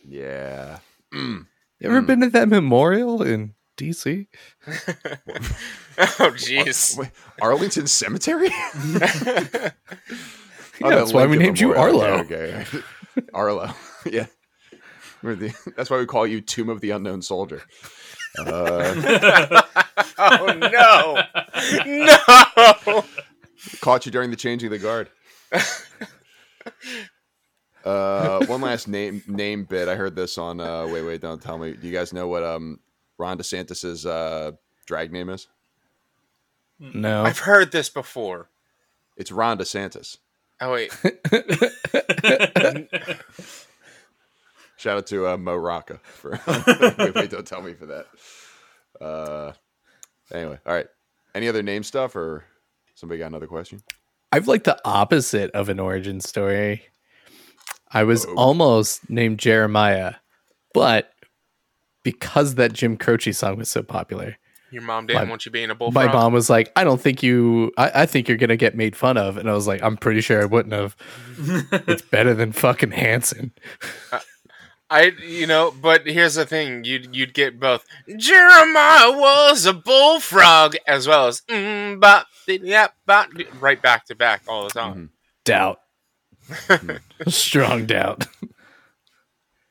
yeah. 0.08 0.80
Mm. 1.14 1.48
You 1.80 1.90
ever 1.90 2.00
Hmm. 2.02 2.06
been 2.06 2.22
to 2.22 2.30
that 2.30 2.48
memorial 2.48 3.22
in 3.22 3.56
DC? 3.76 4.28
oh, 4.68 4.72
jeez. 5.98 7.12
Arlington 7.42 7.88
Cemetery? 7.88 8.50
Yeah, 10.84 10.90
Oh, 10.90 10.96
that's 10.96 11.14
why 11.14 11.26
we 11.26 11.38
named 11.38 11.60
you 11.60 11.74
Arlo. 11.74 12.04
Okay, 12.20 12.66
okay. 12.68 12.80
Arlo. 13.34 13.72
yeah. 14.06 14.26
We're 15.22 15.36
the, 15.36 15.54
that's 15.78 15.90
why 15.90 15.98
we 15.98 16.06
call 16.06 16.28
you 16.28 16.42
Tomb 16.42 16.70
of 16.70 16.82
the 16.82 16.92
Unknown 16.92 17.22
Soldier. 17.22 17.62
Uh, 18.38 19.62
oh 20.18 20.54
no, 20.60 21.24
no. 21.86 23.06
caught 23.80 24.06
you 24.06 24.12
during 24.12 24.32
the 24.32 24.36
changing 24.36 24.68
of 24.68 24.72
the 24.72 24.80
guard. 24.80 25.10
Uh, 27.86 28.46
one 28.46 28.62
last 28.62 28.88
name 28.88 29.22
name 29.28 29.66
bit. 29.66 29.88
I 29.88 29.96
heard 29.96 30.16
this 30.16 30.38
on. 30.38 30.60
Uh, 30.60 30.88
wait, 30.88 31.04
wait, 31.04 31.22
don't 31.22 31.42
tell 31.42 31.58
me. 31.58 31.74
Do 31.74 31.88
you 31.88 31.94
guys 31.94 32.12
know 32.14 32.28
what 32.28 32.44
um 32.44 32.80
Ron 33.18 33.38
DeSantis's 33.38 34.06
uh, 34.06 34.52
drag 34.86 35.12
name 35.12 35.30
is? 35.30 35.48
No. 36.80 37.24
I've 37.24 37.40
heard 37.40 37.72
this 37.72 37.90
before. 37.90 38.50
It's 39.16 39.32
Ron 39.32 39.58
DeSantis. 39.58 40.18
Oh 40.62 40.72
wait, 40.72 40.92
Shout 44.78 44.98
out 44.98 45.08
to 45.08 45.28
uh, 45.28 45.38
Mo 45.38 45.56
Rocca 45.56 46.00
for 46.04 46.32
wait, 46.98 47.16
wait, 47.16 47.30
don't 47.30 47.46
tell 47.48 47.62
me 47.62 47.74
for 47.74 47.86
that. 47.88 48.06
Uh, 49.00 49.54
anyway, 50.34 50.60
all 50.66 50.74
right. 50.74 50.88
Any 51.36 51.48
other 51.48 51.64
name 51.64 51.84
stuff, 51.84 52.16
or 52.16 52.44
somebody 52.96 53.20
got 53.20 53.28
another 53.28 53.48
question? 53.48 53.82
I've 54.32 54.48
like 54.48 54.64
the 54.64 54.80
opposite 54.86 55.52
of 55.52 55.70
an 55.70 55.80
origin 55.80 56.20
story. 56.22 56.84
I 57.92 58.04
was 58.04 58.26
Oh. 58.26 58.34
almost 58.36 59.10
named 59.10 59.40
Jeremiah, 59.40 60.16
but 60.74 61.12
because 62.04 62.56
that 62.56 62.74
Jim 62.74 62.98
Croce 62.98 63.32
song 63.32 63.58
was 63.58 63.70
so 63.70 63.84
popular, 63.84 64.38
Your 64.74 64.82
mom 64.82 65.06
didn't 65.06 65.24
My- 65.24 65.30
want 65.30 65.46
you 65.46 65.52
being 65.52 65.70
a 65.70 65.76
bullfrog. 65.76 66.08
my 66.08 66.12
mom 66.12 66.34
was 66.34 66.50
like, 66.50 66.72
"I 66.76 66.84
don't 66.84 67.00
think 67.00 67.22
you. 67.24 67.72
I, 67.78 68.02
I 68.02 68.06
think 68.06 68.28
you're 68.28 68.38
gonna 68.38 68.58
get 68.58 68.76
made 68.76 68.96
fun 68.96 69.18
of." 69.18 69.38
And 69.38 69.50
I 69.50 69.54
was 69.54 69.68
like, 69.68 69.82
"I'm 69.84 69.96
pretty 69.96 70.20
sure 70.22 70.42
I 70.42 70.46
wouldn't 70.46 70.74
have. 70.74 70.96
It's 71.88 72.02
better 72.02 72.34
than 72.34 72.52
fucking 72.52 72.92
Hanson." 72.92 73.52
I, 74.90 75.12
you 75.26 75.48
know, 75.48 75.72
but 75.82 76.06
here's 76.06 76.36
the 76.36 76.46
thing: 76.46 76.84
you'd 76.84 77.16
you'd 77.16 77.34
get 77.34 77.60
both. 77.60 77.86
Jeremiah 78.18 79.12
was 79.12 79.66
a 79.66 79.74
bullfrog, 79.74 80.76
as 80.86 81.08
well 81.08 81.28
as 81.28 81.42
mm, 81.42 82.00
bop, 82.00 82.28
yeah, 82.48 82.88
bop, 83.06 83.30
right 83.60 83.82
back 83.82 84.06
to 84.08 84.16
back 84.16 84.42
all 84.48 84.66
the 84.66 84.70
time. 84.72 85.12
Doubt, 85.46 85.80
strong 87.28 87.86
doubt. 87.86 88.28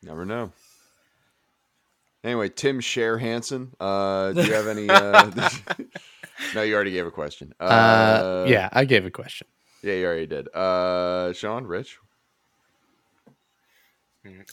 Never 0.02 0.24
know. 0.24 0.52
Anyway, 2.24 2.48
Tim 2.48 2.80
Share 2.80 3.18
Hansen. 3.18 3.72
Uh, 3.80 4.32
do 4.32 4.42
you 4.42 4.52
have 4.52 4.66
any? 4.68 4.88
Uh, 4.88 5.30
no, 6.54 6.62
you 6.62 6.74
already 6.74 6.92
gave 6.92 7.06
a 7.06 7.10
question. 7.10 7.52
Uh, 7.60 7.64
Uh, 7.64 8.44
yeah, 8.48 8.68
I 8.72 8.84
gave 8.84 9.04
a 9.04 9.10
question. 9.10 9.46
yeah, 9.82 9.94
you 9.94 10.06
already 10.06 10.26
did. 10.26 10.48
Uh, 10.54 11.32
Sean, 11.32 11.64
Rich. 11.66 11.98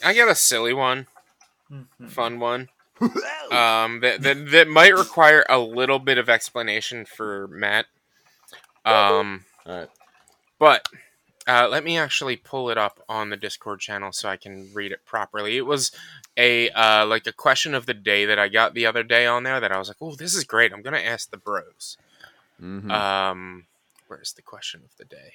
I 0.04 0.14
got 0.16 0.28
a 0.30 0.36
silly 0.36 0.74
one, 0.74 1.06
Mhm. 1.72 2.10
fun 2.10 2.40
one. 2.40 2.70
um, 3.52 4.02
that, 4.02 4.22
that 4.24 4.50
that 4.52 4.68
might 4.68 4.96
require 4.96 5.46
a 5.48 5.60
little 5.60 6.00
bit 6.00 6.18
of 6.18 6.28
explanation 6.28 7.06
for 7.06 7.48
Matt. 7.50 7.86
Um, 8.84 9.46
All 9.66 9.78
right. 9.78 9.90
but 10.60 10.86
uh, 11.50 11.68
let 11.68 11.84
me 11.84 11.98
actually 11.98 12.36
pull 12.36 12.70
it 12.70 12.78
up 12.78 13.00
on 13.10 13.32
the 13.32 13.38
Discord 13.38 13.80
channel 13.80 14.12
so 14.12 14.30
I 14.30 14.38
can 14.38 14.70
read 14.74 14.92
it 14.92 15.04
properly. 15.04 15.58
It 15.58 15.66
was 15.66 15.92
a 16.38 16.70
uh, 16.70 17.06
like 17.08 17.26
a 17.26 17.32
question 17.32 17.74
of 17.74 17.88
the 17.88 17.94
day 17.96 18.26
that 18.26 18.38
I 18.38 18.50
got 18.50 18.76
the 18.76 18.86
other 18.86 19.02
day 19.02 19.26
on 19.26 19.44
there 19.44 19.60
that 19.60 19.72
I 19.72 19.80
was 19.80 19.88
like, 19.88 19.98
"Oh, 20.00 20.14
this 20.16 20.36
is 20.36 20.44
great! 20.44 20.72
I'm 20.72 20.84
gonna 20.84 20.98
ask 20.98 21.32
the 21.32 21.38
bros." 21.38 21.98
Mhm. 22.62 22.92
Um, 22.92 23.66
where's 24.08 24.34
the 24.34 24.42
question 24.44 24.82
of 24.84 24.96
the 24.98 25.06
day? 25.06 25.34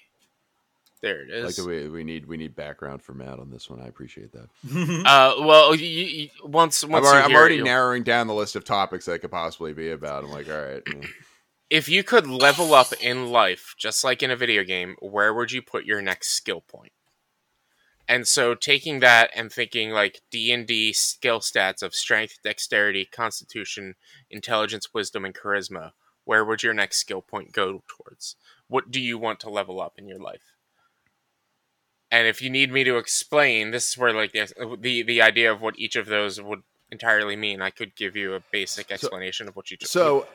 There 1.00 1.20
it 1.20 1.30
is. 1.30 1.44
like 1.44 1.50
is. 1.50 1.56
the 1.56 1.66
way 1.66 1.88
we 1.88 2.04
need 2.04 2.26
we 2.26 2.36
need 2.36 2.54
background 2.54 3.02
for 3.02 3.12
Matt 3.12 3.40
on 3.40 3.50
this 3.50 3.68
one. 3.68 3.80
I 3.82 3.88
appreciate 3.88 4.30
that. 4.32 4.48
uh, 5.06 5.42
well, 5.44 5.74
you, 5.74 5.86
you, 5.86 6.28
once 6.44 6.82
I'm 6.82 6.90
once 6.90 7.06
already, 7.06 7.18
you 7.18 7.24
I'm 7.24 7.30
hear 7.30 7.38
it, 7.38 7.40
already 7.40 7.62
narrowing 7.62 8.02
down 8.04 8.26
the 8.26 8.34
list 8.34 8.56
of 8.56 8.64
topics 8.64 9.06
that 9.06 9.18
could 9.20 9.30
possibly 9.32 9.72
be 9.72 9.90
about. 9.90 10.24
I'm 10.24 10.30
like, 10.30 10.48
all 10.48 10.62
right. 10.62 10.82
If 11.70 11.88
you 11.88 12.04
could 12.04 12.26
level 12.26 12.74
up 12.74 12.92
in 13.00 13.30
life 13.30 13.74
just 13.78 14.04
like 14.04 14.22
in 14.22 14.30
a 14.30 14.36
video 14.36 14.62
game 14.64 14.96
where 15.00 15.32
would 15.32 15.52
you 15.52 15.62
put 15.62 15.84
your 15.84 16.02
next 16.02 16.28
skill 16.28 16.60
point? 16.60 16.92
and 18.06 18.28
so 18.28 18.54
taking 18.54 19.00
that 19.00 19.30
and 19.34 19.50
thinking 19.50 19.90
like 19.90 20.20
d&d 20.30 20.92
skill 20.92 21.40
stats 21.40 21.82
of 21.82 21.94
strength 21.94 22.38
dexterity 22.42 23.04
constitution 23.04 23.94
intelligence 24.30 24.92
wisdom 24.92 25.24
and 25.24 25.34
charisma 25.34 25.92
where 26.24 26.44
would 26.44 26.62
your 26.62 26.74
next 26.74 26.98
skill 26.98 27.22
point 27.22 27.52
go 27.52 27.82
towards? 27.88 28.36
What 28.68 28.90
do 28.90 29.00
you 29.00 29.18
want 29.18 29.40
to 29.40 29.50
level 29.50 29.80
up 29.80 29.94
in 29.98 30.08
your 30.08 30.18
life? 30.18 30.54
And 32.10 32.26
if 32.26 32.40
you 32.40 32.50
need 32.50 32.72
me 32.72 32.84
to 32.84 32.96
explain 32.96 33.70
this 33.70 33.90
is 33.90 33.98
where 33.98 34.12
like 34.12 34.32
the 34.32 34.76
the, 34.78 35.02
the 35.02 35.22
idea 35.22 35.52
of 35.52 35.60
what 35.60 35.78
each 35.78 35.96
of 35.96 36.06
those 36.06 36.40
would 36.40 36.62
entirely 36.90 37.36
mean. 37.36 37.60
I 37.60 37.70
could 37.70 37.96
give 37.96 38.14
you 38.14 38.34
a 38.34 38.40
basic 38.52 38.90
explanation 38.90 39.48
of 39.48 39.56
what 39.56 39.70
you 39.70 39.76
just 39.76 39.92
So, 39.92 40.26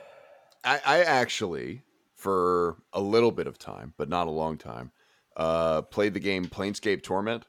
I, 0.63 0.81
I 0.85 0.99
actually, 1.03 1.83
for 2.13 2.81
a 2.93 3.01
little 3.01 3.31
bit 3.31 3.47
of 3.47 3.57
time, 3.57 3.93
but 3.97 4.09
not 4.09 4.27
a 4.27 4.31
long 4.31 4.57
time, 4.57 4.91
uh, 5.37 5.81
played 5.83 6.13
the 6.13 6.19
game 6.19 6.45
Planescape 6.45 7.03
Torment 7.03 7.45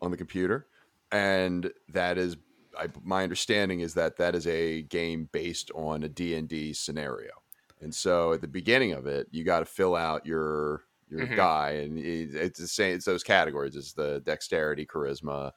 on 0.00 0.10
the 0.10 0.16
computer, 0.16 0.68
and 1.12 1.72
that 1.88 2.18
is, 2.18 2.36
I, 2.78 2.88
my 3.02 3.22
understanding 3.24 3.80
is 3.80 3.94
that 3.94 4.16
that 4.18 4.34
is 4.34 4.46
a 4.46 4.82
game 4.82 5.26
based 5.32 5.70
on 5.74 6.02
a 6.04 6.08
D 6.08 6.34
and 6.34 6.48
D 6.48 6.72
scenario, 6.72 7.32
and 7.80 7.94
so 7.94 8.32
at 8.34 8.40
the 8.42 8.48
beginning 8.48 8.92
of 8.92 9.06
it, 9.06 9.28
you 9.32 9.44
got 9.44 9.60
to 9.60 9.66
fill 9.66 9.96
out 9.96 10.26
your 10.26 10.84
your 11.08 11.28
Mhm. 11.28 11.28
guy, 11.28 11.72
and 11.72 11.98
it, 11.98 12.34
it's 12.34 12.60
the 12.60 12.68
same. 12.68 12.96
It's 12.96 13.06
those 13.06 13.24
categories. 13.24 13.76
It's 13.76 13.94
the 13.94 14.20
dexterity, 14.22 14.86
charisma, 14.86 15.52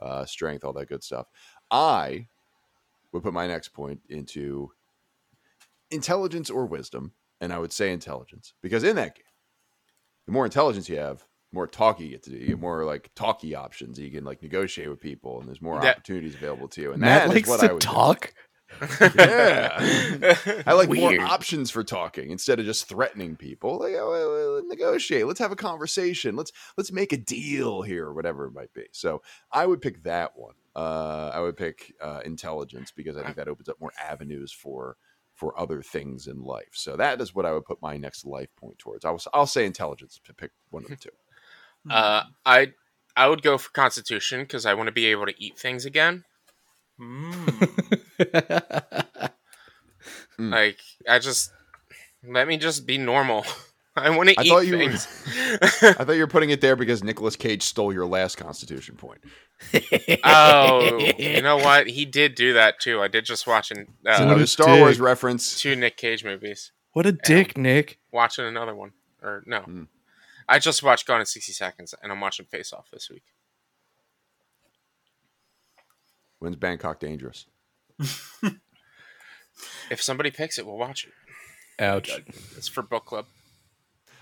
uh, 0.00 0.26
strength, 0.26 0.64
all 0.64 0.72
that 0.74 0.88
good 0.88 1.04
stuff. 1.04 1.28
I 1.70 2.28
would 3.12 3.22
put 3.22 3.32
my 3.32 3.46
next 3.46 3.68
point 3.68 4.02
into 4.08 4.72
intelligence 5.90 6.50
or 6.50 6.66
wisdom, 6.66 7.12
and 7.40 7.52
I 7.52 7.58
would 7.58 7.72
say 7.72 7.92
intelligence 7.92 8.54
because 8.62 8.84
in 8.84 8.96
that 8.96 9.14
game, 9.16 9.24
the 10.26 10.32
more 10.32 10.44
intelligence 10.44 10.88
you 10.88 10.96
have, 10.98 11.18
the 11.18 11.54
more 11.54 11.66
talk 11.66 12.00
you 12.00 12.08
get 12.08 12.22
to 12.24 12.30
do. 12.30 12.36
You 12.36 12.46
get 12.48 12.60
more 12.60 12.84
like 12.84 13.10
talky 13.14 13.54
options. 13.54 13.98
You 13.98 14.10
can 14.10 14.24
like 14.24 14.42
negotiate 14.42 14.88
with 14.88 15.00
people, 15.00 15.38
and 15.40 15.48
there's 15.48 15.60
more 15.62 15.80
That- 15.80 15.96
opportunities 15.96 16.34
available 16.34 16.68
to 16.68 16.80
you. 16.82 16.92
And 16.92 17.00
Matt 17.00 17.28
that 17.28 17.28
is 17.28 17.34
likes 17.34 17.48
what 17.48 17.62
I 17.62 17.66
to 17.68 17.72
would 17.74 17.80
do. 17.82 17.86
talk. 17.86 18.34
Yeah. 19.14 19.78
I 20.66 20.72
like 20.72 20.88
Weird. 20.88 21.18
more 21.20 21.26
options 21.28 21.70
for 21.70 21.84
talking 21.84 22.30
instead 22.30 22.58
of 22.58 22.66
just 22.66 22.88
threatening 22.88 23.36
people. 23.36 23.78
Like, 23.78 23.94
oh, 23.96 24.10
well, 24.60 24.62
negotiate. 24.68 25.26
Let's 25.26 25.38
have 25.38 25.52
a 25.52 25.56
conversation. 25.56 26.34
Let's 26.36 26.50
let's 26.76 26.90
make 26.90 27.12
a 27.12 27.16
deal 27.16 27.82
here, 27.82 28.06
or 28.06 28.14
whatever 28.14 28.46
it 28.46 28.52
might 28.52 28.72
be. 28.72 28.86
So 28.92 29.22
I 29.52 29.66
would 29.66 29.80
pick 29.80 30.02
that 30.04 30.32
one. 30.36 30.54
Uh, 30.74 31.30
I 31.32 31.40
would 31.40 31.56
pick 31.56 31.92
uh, 32.00 32.20
intelligence 32.24 32.90
because 32.90 33.16
I 33.16 33.22
think 33.22 33.36
that 33.36 33.48
opens 33.48 33.68
up 33.68 33.80
more 33.80 33.92
avenues 34.02 34.50
for 34.50 34.96
for 35.34 35.58
other 35.58 35.82
things 35.82 36.26
in 36.26 36.42
life. 36.42 36.72
So 36.72 36.96
that 36.96 37.20
is 37.20 37.34
what 37.34 37.44
I 37.44 37.52
would 37.52 37.64
put 37.64 37.82
my 37.82 37.96
next 37.96 38.24
life 38.24 38.48
point 38.56 38.78
towards. 38.78 39.04
I 39.04 39.10
was 39.10 39.26
I'll 39.34 39.46
say 39.46 39.66
intelligence 39.66 40.20
to 40.24 40.34
pick 40.34 40.50
one 40.70 40.84
of 40.84 40.90
the 40.90 40.96
two. 41.00 41.10
Uh, 41.90 42.24
I 42.46 42.72
I 43.16 43.28
would 43.28 43.42
go 43.42 43.58
for 43.58 43.70
Constitution 43.70 44.40
because 44.40 44.66
I 44.66 44.74
want 44.74 44.88
to 44.88 44.92
be 44.92 45.06
able 45.06 45.26
to 45.26 45.34
eat 45.38 45.58
things 45.58 45.84
again. 45.84 46.24
Mm. 47.00 47.70
Mm. 50.38 50.50
Like 50.50 50.80
I 51.08 51.18
just 51.18 51.52
let 52.26 52.48
me 52.48 52.56
just 52.56 52.86
be 52.86 52.98
normal. 52.98 53.44
I 53.96 54.10
want 54.10 54.28
to 54.30 54.40
eat 54.42 54.48
thought 54.48 54.66
you 54.66 54.72
were- 54.72 54.78
things. 54.78 55.06
I 55.82 55.92
thought 56.04 56.12
you 56.12 56.20
were 56.20 56.26
putting 56.26 56.50
it 56.50 56.60
there 56.60 56.74
because 56.76 57.04
Nicolas 57.04 57.36
Cage 57.36 57.62
stole 57.62 57.92
your 57.92 58.06
last 58.06 58.36
Constitution 58.36 58.96
point. 58.96 59.20
oh, 60.24 60.98
you 61.16 61.40
know 61.42 61.56
what? 61.58 61.86
He 61.86 62.04
did 62.04 62.34
do 62.34 62.54
that 62.54 62.80
too. 62.80 63.00
I 63.00 63.08
did 63.08 63.24
just 63.24 63.46
watching 63.46 63.86
So 64.04 64.10
uh, 64.10 64.12
What 64.14 64.22
another 64.22 64.42
a 64.42 64.46
Star 64.48 64.78
Wars 64.78 64.98
reference. 64.98 65.60
two 65.60 65.76
Nick 65.76 65.96
Cage 65.96 66.24
movies. 66.24 66.72
what 66.92 67.06
a 67.06 67.12
dick, 67.12 67.56
Nick. 67.56 67.98
Watching 68.10 68.44
another 68.46 68.74
one, 68.74 68.92
or 69.22 69.42
no? 69.46 69.60
Mm. 69.60 69.86
I 70.48 70.58
just 70.58 70.82
watched 70.82 71.06
Gone 71.06 71.20
in 71.20 71.26
sixty 71.26 71.52
seconds, 71.52 71.94
and 72.02 72.10
I'm 72.10 72.20
watching 72.20 72.46
Face 72.46 72.72
Off 72.72 72.90
this 72.92 73.08
week. 73.08 73.22
When's 76.40 76.56
Bangkok 76.56 77.00
Dangerous? 77.00 77.46
If 79.88 80.02
somebody 80.02 80.32
picks 80.32 80.58
it, 80.58 80.66
we'll 80.66 80.76
watch 80.76 81.06
it. 81.06 81.12
Ouch. 81.82 82.10
It's 82.56 82.66
for 82.66 82.82
book 82.82 83.04
club. 83.06 83.26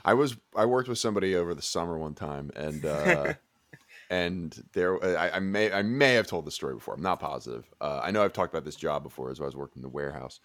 I 0.04 0.14
was 0.14 0.36
I 0.56 0.66
worked 0.66 0.88
with 0.88 0.98
somebody 0.98 1.34
over 1.34 1.54
the 1.54 1.62
summer 1.62 1.98
one 1.98 2.14
time, 2.14 2.50
and 2.56 2.84
uh, 2.84 3.34
and 4.10 4.62
there 4.72 5.02
I, 5.18 5.36
I 5.36 5.38
may 5.38 5.72
I 5.72 5.82
may 5.82 6.14
have 6.14 6.26
told 6.26 6.44
the 6.44 6.50
story 6.50 6.74
before. 6.74 6.94
I'm 6.94 7.02
not 7.02 7.20
positive. 7.20 7.72
Uh, 7.80 8.00
I 8.02 8.10
know 8.10 8.24
I've 8.24 8.32
talked 8.32 8.52
about 8.52 8.64
this 8.64 8.76
job 8.76 9.02
before 9.02 9.30
as 9.30 9.40
I 9.40 9.44
was 9.44 9.56
working 9.56 9.78
in 9.78 9.82
the 9.82 9.88
warehouse, 9.88 10.40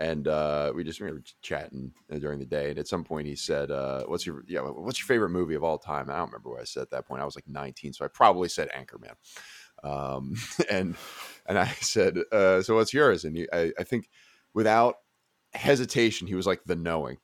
and 0.00 0.26
uh, 0.26 0.72
we 0.74 0.84
just 0.84 1.00
we 1.00 1.10
were 1.10 1.22
chatting 1.42 1.92
uh, 2.12 2.18
during 2.18 2.38
the 2.38 2.46
day. 2.46 2.70
And 2.70 2.78
at 2.78 2.88
some 2.88 3.04
point, 3.04 3.26
he 3.26 3.36
said, 3.36 3.70
uh, 3.70 4.04
"What's 4.06 4.26
your 4.26 4.44
yeah 4.48 4.60
What's 4.60 4.98
your 4.98 5.06
favorite 5.06 5.30
movie 5.30 5.54
of 5.54 5.64
all 5.64 5.78
time?" 5.78 6.10
I 6.10 6.16
don't 6.16 6.30
remember 6.30 6.50
what 6.50 6.60
I 6.60 6.64
said 6.64 6.82
at 6.82 6.90
that 6.90 7.06
point. 7.06 7.22
I 7.22 7.24
was 7.24 7.36
like 7.36 7.48
19, 7.48 7.92
so 7.92 8.04
I 8.04 8.08
probably 8.08 8.48
said 8.48 8.70
Anchorman. 8.70 9.14
Um, 9.84 10.34
and 10.70 10.96
and 11.46 11.58
I 11.58 11.68
said, 11.80 12.18
uh, 12.32 12.62
"So 12.62 12.76
what's 12.76 12.94
yours?" 12.94 13.24
And 13.24 13.36
he, 13.36 13.46
I, 13.52 13.72
I 13.78 13.84
think 13.84 14.08
without 14.54 14.96
hesitation, 15.52 16.26
he 16.26 16.34
was 16.34 16.46
like, 16.46 16.64
"The 16.64 16.76
Knowing." 16.76 17.18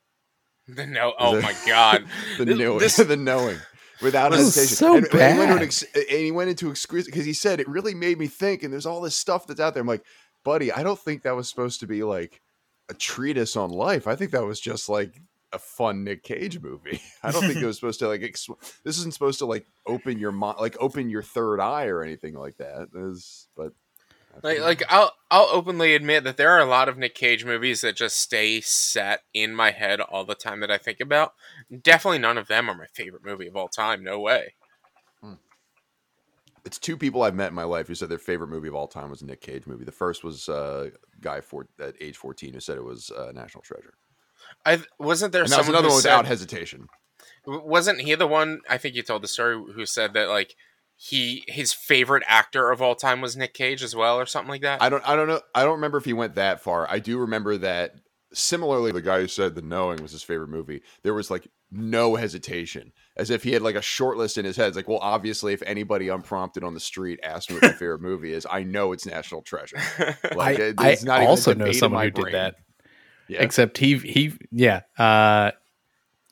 The 0.75 0.85
no, 0.87 1.13
oh 1.19 1.35
The- 1.35 1.41
my 1.41 1.55
god, 1.67 2.05
the 2.37 2.45
This- 2.45 2.57
knowing, 2.57 2.79
this- 2.79 2.95
the 3.13 3.17
knowing, 3.17 3.57
without 4.01 4.31
This 4.31 4.41
is 4.41 4.55
hesitation. 4.55 4.77
so 4.77 4.95
and, 4.97 5.05
and 5.05 5.33
he 5.33 5.39
went 5.39 5.51
into 5.51 5.55
bad. 5.55 5.63
ex- 5.63 5.83
and 5.95 6.19
he 6.19 6.31
went 6.31 6.49
into 6.49 6.69
excuse 6.69 7.05
because 7.05 7.25
he 7.25 7.33
said 7.33 7.59
it 7.59 7.67
really 7.67 7.93
made 7.93 8.17
me 8.19 8.27
think. 8.27 8.63
And 8.63 8.71
there's 8.73 8.85
all 8.85 9.01
this 9.01 9.15
stuff 9.15 9.47
that's 9.47 9.59
out 9.59 9.73
there. 9.73 9.81
I'm 9.81 9.87
like, 9.87 10.03
buddy, 10.43 10.71
I 10.71 10.83
don't 10.83 10.99
think 10.99 11.23
that 11.23 11.35
was 11.35 11.49
supposed 11.49 11.79
to 11.81 11.87
be 11.87 12.03
like 12.03 12.41
a 12.89 12.93
treatise 12.93 13.55
on 13.55 13.69
life. 13.71 14.07
I 14.07 14.15
think 14.15 14.31
that 14.31 14.45
was 14.45 14.59
just 14.59 14.89
like 14.89 15.19
a 15.51 15.59
fun 15.59 16.03
Nick 16.03 16.23
Cage 16.23 16.59
movie. 16.61 17.01
I 17.23 17.31
don't 17.31 17.41
think 17.43 17.57
it 17.57 17.65
was 17.65 17.75
supposed 17.77 17.99
to 17.99 18.07
like. 18.07 18.21
Ex- 18.23 18.47
this 18.83 18.97
isn't 18.99 19.13
supposed 19.13 19.39
to 19.39 19.45
like 19.47 19.65
open 19.87 20.19
your 20.19 20.31
mind, 20.31 20.57
like 20.59 20.77
open 20.79 21.09
your 21.09 21.23
third 21.23 21.59
eye 21.59 21.87
or 21.87 22.03
anything 22.03 22.35
like 22.35 22.57
that. 22.57 22.89
Is 22.95 23.47
but 23.57 23.65
that's 23.67 23.73
like 24.43 24.59
like 24.59 24.83
I'll 24.89 25.13
I'll 25.29 25.49
openly 25.51 25.95
admit 25.95 26.23
that 26.23 26.37
there 26.37 26.51
are 26.51 26.59
a 26.59 26.65
lot 26.65 26.89
of 26.89 26.97
Nick 26.97 27.15
Cage 27.15 27.45
movies 27.45 27.81
that 27.81 27.95
just 27.95 28.17
stay 28.19 28.61
set 28.61 29.21
in 29.33 29.55
my 29.55 29.71
head 29.71 30.01
all 30.01 30.25
the 30.25 30.35
time 30.35 30.59
that 30.61 30.71
I 30.71 30.77
think 30.77 30.99
about. 30.99 31.33
Definitely 31.81 32.19
none 32.19 32.37
of 32.37 32.47
them 32.47 32.69
are 32.69 32.75
my 32.75 32.87
favorite 32.93 33.25
movie 33.25 33.47
of 33.47 33.55
all 33.55 33.67
time. 33.69 34.03
No 34.03 34.19
way. 34.19 34.53
it's 36.65 36.77
two 36.77 36.97
people 36.97 37.23
I've 37.23 37.35
met 37.35 37.49
in 37.49 37.55
my 37.55 37.63
life 37.63 37.87
who 37.87 37.95
said 37.95 38.09
their 38.09 38.17
favorite 38.17 38.49
movie 38.49 38.67
of 38.67 38.75
all 38.75 38.87
time 38.87 39.09
was 39.09 39.21
a 39.21 39.25
Nick 39.25 39.41
Cage 39.41 39.65
movie. 39.65 39.85
The 39.85 39.91
first 39.91 40.23
was 40.23 40.49
uh, 40.49 40.89
a 40.93 41.21
guy 41.21 41.41
for 41.41 41.67
at 41.79 41.95
age 42.01 42.17
14 42.17 42.53
who 42.53 42.59
said 42.59 42.77
it 42.77 42.83
was 42.83 43.11
uh, 43.11 43.31
National 43.33 43.61
Treasure. 43.63 43.93
I 44.65 44.79
wasn't 44.99 45.31
there 45.31 45.43
And 45.43 45.51
that 45.51 45.57
was 45.57 45.65
someone 45.65 45.81
another 45.81 45.93
one 45.93 46.01
said, 46.01 46.09
without 46.11 46.25
hesitation. 46.25 46.87
wasn't 47.45 48.01
he 48.01 48.15
the 48.15 48.27
one? 48.27 48.59
I 48.69 48.77
think 48.77 48.95
you 48.95 49.03
told 49.03 49.23
the 49.23 49.27
story 49.27 49.61
who 49.73 49.85
said 49.85 50.13
that 50.13 50.27
like 50.29 50.55
he 51.01 51.45
his 51.47 51.71
favorite 51.71 52.23
actor 52.27 52.71
of 52.71 52.81
all 52.81 52.93
time 52.93 53.21
was 53.21 53.37
Nick 53.37 53.53
Cage 53.53 53.81
as 53.83 53.95
well, 53.95 54.19
or 54.19 54.25
something 54.25 54.49
like 54.49 54.61
that. 54.63 54.81
I 54.81 54.89
don't 54.89 55.07
I 55.07 55.15
don't 55.15 55.29
know 55.29 55.39
I 55.55 55.63
don't 55.63 55.75
remember 55.75 55.97
if 55.97 56.03
he 56.03 56.11
went 56.11 56.35
that 56.35 56.59
far. 56.61 56.85
I 56.89 56.99
do 56.99 57.17
remember 57.19 57.55
that 57.57 57.95
similarly 58.33 58.91
the 58.91 59.01
guy 59.01 59.21
who 59.21 59.27
said 59.27 59.55
the 59.55 59.61
knowing 59.61 60.01
was 60.01 60.11
his 60.11 60.23
favorite 60.23 60.49
movie, 60.49 60.81
there 61.03 61.13
was 61.13 61.31
like 61.31 61.47
no 61.71 62.15
hesitation. 62.15 62.91
As 63.15 63.29
if 63.29 63.43
he 63.43 63.53
had 63.53 63.61
like 63.61 63.75
a 63.75 63.81
short 63.81 64.17
list 64.17 64.37
in 64.37 64.43
his 64.43 64.57
head. 64.57 64.67
It's 64.67 64.75
like, 64.75 64.87
well, 64.89 64.99
obviously 65.01 65.53
if 65.53 65.61
anybody 65.63 66.09
unprompted 66.09 66.63
on 66.65 66.73
the 66.73 66.79
street 66.81 67.19
asked 67.23 67.49
me 67.49 67.55
what 67.55 67.63
my 67.63 67.71
favorite 67.71 68.01
movie 68.01 68.33
is, 68.33 68.45
I 68.49 68.63
know 68.63 68.91
it's 68.91 69.05
National 69.05 69.41
Treasure. 69.41 69.77
Like 70.35 70.59
I, 70.59 70.63
it- 70.63 70.75
I 70.79 70.97
not 71.03 71.21
also 71.23 71.53
know 71.53 71.71
someone 71.71 71.99
my 71.99 72.05
who 72.05 72.11
did 72.11 72.33
that. 72.33 72.55
Yeah. 73.29 73.41
Except 73.41 73.77
he 73.77 73.97
he 73.99 74.33
yeah. 74.51 74.81
Uh 74.97 75.51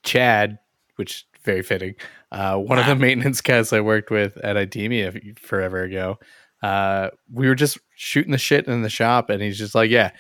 Chad, 0.03 0.59
which 0.97 1.25
very 1.47 1.63
fitting. 1.63 1.95
Uh 2.31 2.57
one 2.57 2.77
of 2.77 2.85
the 2.85 2.95
maintenance 2.95 3.41
guys 3.41 3.73
I 3.73 3.81
worked 3.81 4.11
with 4.11 4.37
at 4.37 4.55
Idemia 4.55 5.39
forever 5.39 5.81
ago. 5.81 6.19
Uh 6.61 7.09
we 7.31 7.47
were 7.47 7.55
just 7.55 7.79
shooting 7.95 8.31
the 8.31 8.37
shit 8.37 8.67
in 8.67 8.83
the 8.83 8.89
shop 8.89 9.29
and 9.31 9.41
he's 9.41 9.57
just 9.57 9.73
like, 9.73 9.89
Yeah, 9.89 10.11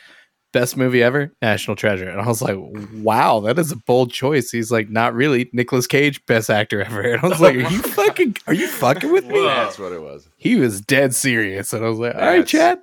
best 0.53 0.77
movie 0.77 1.03
ever, 1.03 1.33
National 1.41 1.75
Treasure. 1.75 2.09
And 2.09 2.21
I 2.21 2.27
was 2.27 2.41
like, 2.41 2.57
Wow, 2.93 3.41
that 3.41 3.59
is 3.59 3.71
a 3.71 3.75
bold 3.75 4.11
choice. 4.11 4.49
He's 4.49 4.71
like, 4.71 4.89
Not 4.89 5.13
really. 5.13 5.49
Nicolas 5.53 5.85
Cage, 5.87 6.25
best 6.25 6.49
actor 6.49 6.81
ever. 6.81 7.01
And 7.13 7.21
I 7.21 7.27
was 7.27 7.41
like, 7.41 7.55
Are 7.55 7.69
you 7.69 7.81
fucking 7.99 8.37
are 8.47 8.53
you 8.53 8.67
fucking 8.67 9.11
with 9.11 9.25
me? 9.25 9.33
Whoa. 9.33 9.45
That's 9.47 9.77
what 9.79 9.91
it 9.91 10.01
was. 10.01 10.27
He 10.37 10.55
was 10.55 10.81
dead 10.81 11.13
serious. 11.13 11.73
And 11.73 11.85
I 11.85 11.89
was 11.89 11.99
like, 11.99 12.15
All 12.15 12.21
right, 12.21 12.47
Chad. 12.47 12.79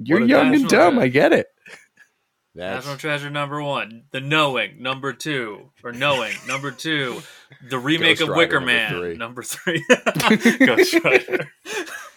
You're 0.00 0.20
young 0.20 0.54
and 0.54 0.68
dumb. 0.68 0.94
treasure. 0.94 1.00
I 1.00 1.08
get 1.08 1.32
it. 1.32 1.46
That's 2.54 2.86
National 2.86 2.98
Treasure 2.98 3.30
number 3.30 3.62
one, 3.62 4.04
The 4.10 4.20
Knowing 4.20 4.82
number 4.82 5.12
two, 5.12 5.70
or 5.84 5.92
Knowing 5.92 6.34
number 6.48 6.70
two, 6.72 7.22
the 7.68 7.78
remake 7.78 8.18
Ghost 8.18 8.22
of 8.22 8.28
Rider, 8.30 8.38
Wicker 8.38 8.60
number 8.60 8.72
Man 8.72 8.90
three. 8.92 9.14
number 9.16 9.42
three, 9.42 9.84
Ghost 10.66 10.94
Rider. 11.04 11.50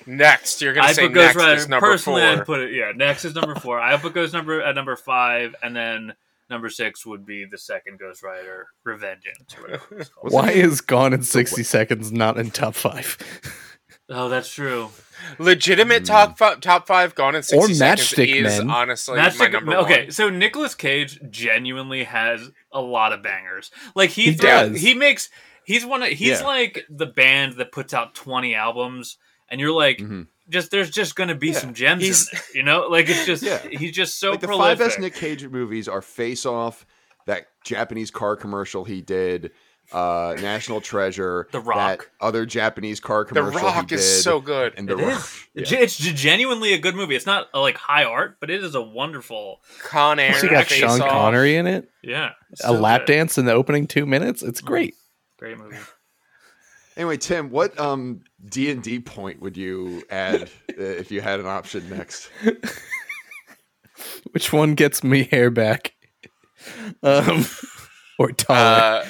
next, 0.06 0.62
you're 0.62 0.74
gonna 0.74 0.88
I 0.88 0.94
say 0.94 1.08
put 1.08 1.14
Ghost 1.14 1.26
next 1.28 1.36
Rider 1.38 1.54
is 1.62 1.68
number 1.70 1.88
personally. 1.88 2.22
four. 2.22 2.30
I'd 2.32 2.46
put 2.46 2.60
it 2.62 2.74
yeah. 2.74 2.92
Next 2.96 3.26
is 3.26 3.36
number 3.36 3.56
four. 3.56 3.80
I 3.80 3.96
put 3.98 4.14
Ghost 4.14 4.34
number 4.34 4.62
at 4.62 4.76
number 4.76 4.96
five, 4.96 5.56
and 5.64 5.76
then 5.76 6.14
number 6.50 6.70
six 6.70 7.06
would 7.06 7.26
be 7.26 7.46
the 7.46 7.58
second 7.58 8.00
Ghost 8.00 8.24
Rider, 8.24 8.68
Revengeance. 8.86 9.58
Or 9.58 9.62
whatever 9.62 9.86
it's 10.00 10.10
called. 10.14 10.34
Why 10.34 10.52
is 10.52 10.82
Gone 10.82 11.14
in 11.14 11.24
60 11.24 11.64
Seconds 11.64 12.12
not 12.12 12.38
in 12.38 12.52
top 12.52 12.76
five? 12.76 13.18
Oh, 14.14 14.28
that's 14.28 14.52
true. 14.54 14.90
Legitimate 15.40 16.06
top 16.06 16.38
five, 16.38 16.60
top 16.62 16.88
five 16.88 17.16
Gone 17.16 17.36
in 17.36 17.44
sixty 17.44 17.58
Or 17.72 17.74
seconds 17.74 18.12
Matchstick 18.14 18.36
is 18.36 18.60
Men. 18.60 18.70
honestly 18.70 19.16
That's 19.16 19.38
my 19.40 19.46
the- 19.46 19.52
number 19.54 19.76
okay, 19.78 20.04
one. 20.04 20.12
so 20.12 20.30
Nicolas 20.30 20.76
Cage 20.76 21.20
genuinely 21.30 22.04
has 22.04 22.50
a 22.72 22.82
lot 22.82 23.14
of 23.14 23.22
bangers. 23.24 23.72
Like 23.96 24.10
he, 24.12 24.24
He 24.24 24.34
throw- 24.34 24.70
does. 24.70 24.82
he 24.82 24.94
makes 24.94 25.30
he's 25.64 25.86
one 25.86 26.04
of 26.04 26.10
he's 26.10 26.40
Yeah. 26.42 26.46
like 26.46 26.86
the 26.90 27.06
band 27.06 27.54
that 27.58 27.72
puts 27.72 27.94
out 27.94 28.16
twenty 28.16 28.56
albums, 28.56 29.18
and 29.50 29.60
you're 29.62 29.72
like, 29.72 29.98
Mhm. 30.00 30.28
just 30.50 30.72
there's 30.72 30.90
just 30.90 31.16
gonna 31.16 31.36
be 31.36 31.48
Yeah. 31.48 31.54
some 31.60 31.74
gems 31.74 32.04
He's- 32.04 32.28
in 32.32 32.38
there, 32.38 32.44
you 32.58 32.64
know? 32.64 32.88
Like 32.88 33.10
it's 33.10 33.26
just 33.26 33.44
Yeah. 33.44 33.60
he's 33.70 33.92
just 33.94 34.20
so 34.20 34.32
like 34.32 34.42
the 34.42 34.48
prolific. 34.48 34.70
five 34.70 34.80
best 34.88 35.00
Nick 35.00 35.16
Cage 35.16 35.46
movies 35.48 35.88
are 35.88 36.02
Face 36.02 36.46
Off, 36.46 36.86
that 37.28 37.48
Japanese 37.64 38.10
car 38.12 38.36
commercial 38.36 38.84
he 38.84 39.02
did, 39.02 39.52
uh, 39.94 40.36
National 40.42 40.80
Treasure, 40.82 41.48
The 41.52 41.60
Rock. 41.60 42.10
that 42.10 42.26
other 42.26 42.46
Japanese 42.46 43.00
car 43.00 43.24
The 43.26 43.30
commercial. 43.36 43.60
he 43.60 43.66
Rock 43.66 43.92
is 43.92 44.02
did, 44.02 44.22
so 44.24 44.40
good. 44.40 44.74
and 44.78 44.88
the 44.88 44.98
It 44.98 45.06
Rock. 45.06 45.20
is. 45.20 45.48
Yeah. 45.54 45.62
It's- 45.80 46.00
It's 46.00 46.22
genuinely 46.22 46.74
a 46.74 46.78
good 46.78 46.96
movie. 46.96 47.16
It's 47.16 47.26
not 47.26 47.48
uh, 47.54 47.60
like 47.62 47.76
high 47.78 48.04
art, 48.06 48.38
but 48.40 48.50
it 48.50 48.64
is 48.64 48.74
a 48.76 48.82
wonderful. 48.82 49.62
Con 49.84 50.20
Air, 50.20 50.34
Also, 50.34 50.48
you 50.48 50.52
got 50.52 50.66
Face 50.68 50.80
Sean 50.80 51.02
Off. 51.02 51.10
Connery 51.10 51.56
in 51.56 51.68
it. 51.68 51.90
Yeah, 52.04 52.32
it's 52.52 52.64
a 52.64 52.72
lap 52.72 53.02
good. 53.06 53.14
dance 53.14 53.38
in 53.38 53.46
the 53.46 53.54
opening 53.54 53.86
two 53.88 54.06
minutes. 54.06 54.42
It's 54.44 54.62
great. 54.62 54.96
Great 55.38 55.58
movie. 55.58 55.76
Anyway, 56.98 57.18
Tim, 57.18 57.50
what 57.50 57.80
um 57.80 58.22
D 58.50 58.70
and 58.72 58.82
D 58.84 59.00
point 59.00 59.42
would 59.42 59.56
you 59.58 60.04
add 60.10 60.44
uh, 60.44 60.48
if 60.78 61.10
you 61.12 61.22
had 61.22 61.40
an 61.40 61.46
option 61.48 61.90
next? 61.90 62.30
Which 64.32 64.52
one 64.54 64.74
gets 64.76 65.04
me 65.04 65.24
hair 65.24 65.50
back? 65.50 65.94
Um, 67.02 67.44
or 68.22 68.32
taller? 68.32 68.60
Uh, 68.60 69.06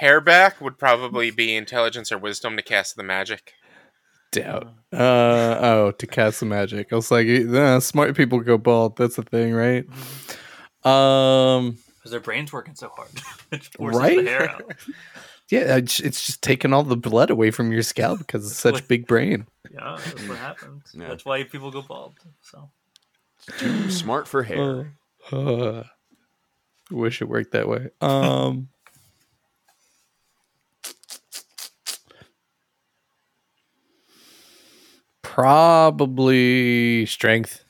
hairback 0.00 0.60
would 0.60 0.78
probably 0.78 1.30
be 1.30 1.54
intelligence 1.56 2.10
or 2.12 2.18
wisdom 2.18 2.56
to 2.56 2.62
cast 2.62 2.96
the 2.96 3.02
magic. 3.02 3.52
Doubt. 4.32 4.68
Uh, 4.92 5.58
oh, 5.60 5.92
to 5.98 6.06
cast 6.06 6.40
the 6.40 6.46
magic. 6.46 6.92
I 6.92 6.96
was 6.96 7.10
like, 7.10 7.26
uh, 7.28 7.80
smart 7.80 8.16
people 8.16 8.40
go 8.40 8.58
bald. 8.58 8.96
That's 8.96 9.16
the 9.16 9.22
thing, 9.22 9.52
right? 9.52 9.84
Um, 10.84 11.78
Because 11.98 12.12
their 12.12 12.20
brain's 12.20 12.52
working 12.52 12.74
so 12.74 12.88
hard. 12.96 13.10
it 13.52 13.64
forces 13.64 14.00
Right? 14.00 14.24
the 14.24 14.30
hair 14.30 14.48
out. 14.50 14.72
yeah, 15.50 15.76
it's 15.76 16.00
it's 16.00 16.24
just 16.24 16.42
taking 16.42 16.72
all 16.72 16.82
the 16.84 16.96
blood 16.96 17.30
away 17.30 17.50
from 17.50 17.72
your 17.72 17.82
scalp 17.82 18.18
because 18.20 18.46
it's 18.46 18.58
such 18.58 18.86
big 18.88 19.06
brain. 19.06 19.46
Yeah, 19.70 19.98
that's 19.98 20.28
what 20.28 20.38
happens. 20.48 20.84
Yeah. 20.94 21.08
That's 21.08 21.24
why 21.24 21.42
people 21.44 21.70
go 21.70 21.82
bald. 21.82 22.14
So 22.40 22.70
Too 23.58 23.90
smart 23.90 24.26
for 24.28 24.42
hair. 24.44 24.94
Uh, 25.30 25.82
wish 26.90 27.22
it 27.22 27.28
worked 27.28 27.52
that 27.52 27.68
way. 27.68 27.88
Um, 28.00 28.68
probably 35.22 37.06
strength. 37.06 37.64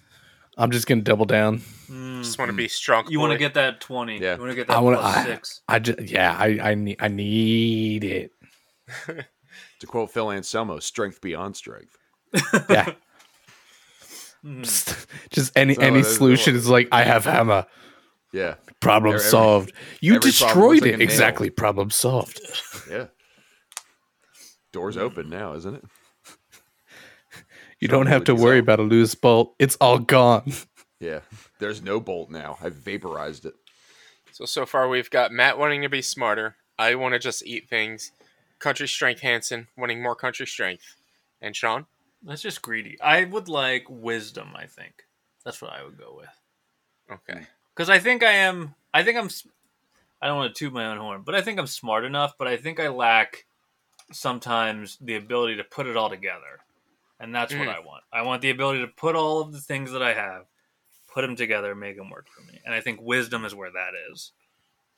I'm 0.57 0.71
just 0.71 0.87
gonna 0.87 1.03
double 1.03 1.25
down. 1.25 1.63
Just 2.23 2.39
want 2.39 2.51
to 2.51 2.57
be 2.57 2.69
strong. 2.69 3.05
Mm. 3.05 3.11
you 3.11 3.21
want 3.21 3.33
to 3.33 3.39
get 3.39 3.55
that 3.55 3.81
twenty? 3.81 4.19
Yeah. 4.19 4.35
You 4.35 4.41
want 4.41 4.51
to 4.53 4.57
get 4.57 4.67
that 4.69 4.77
I 4.77 4.81
want 4.81 4.99
plus 4.99 5.15
to. 5.15 5.21
I, 5.21 5.25
six? 5.25 5.61
I 5.69 5.79
just 5.79 6.01
yeah. 6.03 6.37
I 6.39 6.71
I 6.71 6.75
need 6.75 6.97
I 7.01 7.09
need 7.09 8.05
it. 8.05 8.33
To 9.81 9.87
quote 9.87 10.11
Phil 10.11 10.31
Anselmo, 10.31 10.79
"Strength 10.79 11.23
beyond 11.23 11.57
strength." 11.57 11.97
Yeah. 12.69 12.93
Mm. 14.43 14.63
just, 14.63 15.07
just 15.29 15.53
any 15.55 15.75
So 15.75 15.83
any 15.83 16.03
solution 16.03 16.57
is 16.57 16.67
like 16.67 16.89
I 16.93 17.03
have 17.03 17.27
hammer. 17.27 17.67
Yeah, 18.33 18.55
Problem 18.81 19.15
Every- 19.15 19.27
solved. 19.27 19.73
You 20.01 20.19
destroyed 20.21 20.55
looks 20.57 20.81
like 20.83 20.93
it. 20.93 20.99
nail. 20.99 21.03
exactly. 21.03 21.51
Problem 21.51 21.91
solved. 21.91 22.41
yeah. 22.91 23.07
Doors 24.73 24.97
open 24.97 25.29
now, 25.29 25.55
isn't 25.55 25.75
it? 25.77 25.85
You 27.81 27.89
don't 27.89 28.07
have 28.07 28.25
to 28.25 28.35
worry 28.35 28.59
solved. 28.59 28.69
about 28.69 28.81
a 28.81 28.83
loose 28.83 29.15
bolt. 29.15 29.55
It's 29.59 29.77
all 29.81 29.99
gone. 29.99 30.53
Yeah. 31.01 31.21
There's 31.59 31.83
no 31.83 31.99
bolt 31.99 32.31
now. 32.31 32.59
I 32.61 32.69
vaporized 32.69 33.47
it. 33.47 33.55
So 34.33 34.45
so 34.45 34.67
far 34.67 34.89
we've 34.89 35.11
got 35.11 35.33
Matt 35.33 35.59
wanting 35.59 35.83
to 35.83 35.89
be 35.89 36.03
smarter. 36.03 36.57
I 36.79 36.95
want 36.95 37.15
to 37.15 37.19
just 37.19 37.45
eat 37.45 37.69
things. 37.69 38.13
Country 38.59 38.87
strength 38.87 39.23
Hansen 39.23 39.69
wanting 39.77 40.03
more 40.03 40.15
country 40.15 40.47
strength, 40.47 40.95
and 41.41 41.57
Sean. 41.57 41.87
That's 42.23 42.43
just 42.43 42.61
greedy. 42.61 43.01
I 43.01 43.25
would 43.25 43.49
like 43.49 43.87
wisdom. 43.89 44.51
I 44.55 44.67
think 44.67 45.05
that's 45.45 45.63
what 45.63 45.73
I 45.73 45.83
would 45.83 45.97
go 45.99 46.15
with. 46.19 46.29
Okay. 47.11 47.41
Hmm. 47.41 47.45
Because 47.81 47.89
I 47.89 47.99
think 47.99 48.23
I 48.23 48.33
am. 48.33 48.75
I 48.93 49.03
think 49.03 49.17
I'm. 49.17 49.31
I 50.21 50.27
don't 50.27 50.37
want 50.37 50.55
to 50.55 50.59
toot 50.59 50.71
my 50.75 50.85
own 50.85 50.99
horn, 50.99 51.23
but 51.25 51.35
I 51.35 51.41
think 51.41 51.59
I'm 51.59 51.67
smart 51.67 52.05
enough. 52.05 52.35
But 52.37 52.47
I 52.47 52.59
think 52.59 52.79
I 52.79 52.89
lack 52.89 53.47
sometimes 54.13 54.99
the 55.01 55.17
ability 55.17 55.57
to 55.57 55.65
put 55.65 55.87
it 55.87 55.97
all 55.97 56.11
together, 56.11 56.61
and 57.19 57.35
that's 57.35 57.55
what 57.55 57.69
Mm. 57.69 57.75
I 57.75 57.79
want. 57.81 58.05
I 58.13 58.21
want 58.21 58.43
the 58.43 58.51
ability 58.51 58.81
to 58.81 58.87
put 58.87 59.17
all 59.17 59.41
of 59.41 59.53
the 59.53 59.63
things 59.63 59.93
that 59.93 60.03
I 60.03 60.13
have, 60.13 60.45
put 61.11 61.23
them 61.23 61.37
together, 61.37 61.75
make 61.75 61.97
them 61.97 62.11
work 62.11 62.27
for 62.29 62.43
me. 62.43 62.61
And 62.67 62.75
I 62.75 62.83
think 62.83 63.01
wisdom 63.01 63.47
is 63.47 63.55
where 63.55 63.71
that 63.71 63.93
is. 64.13 64.33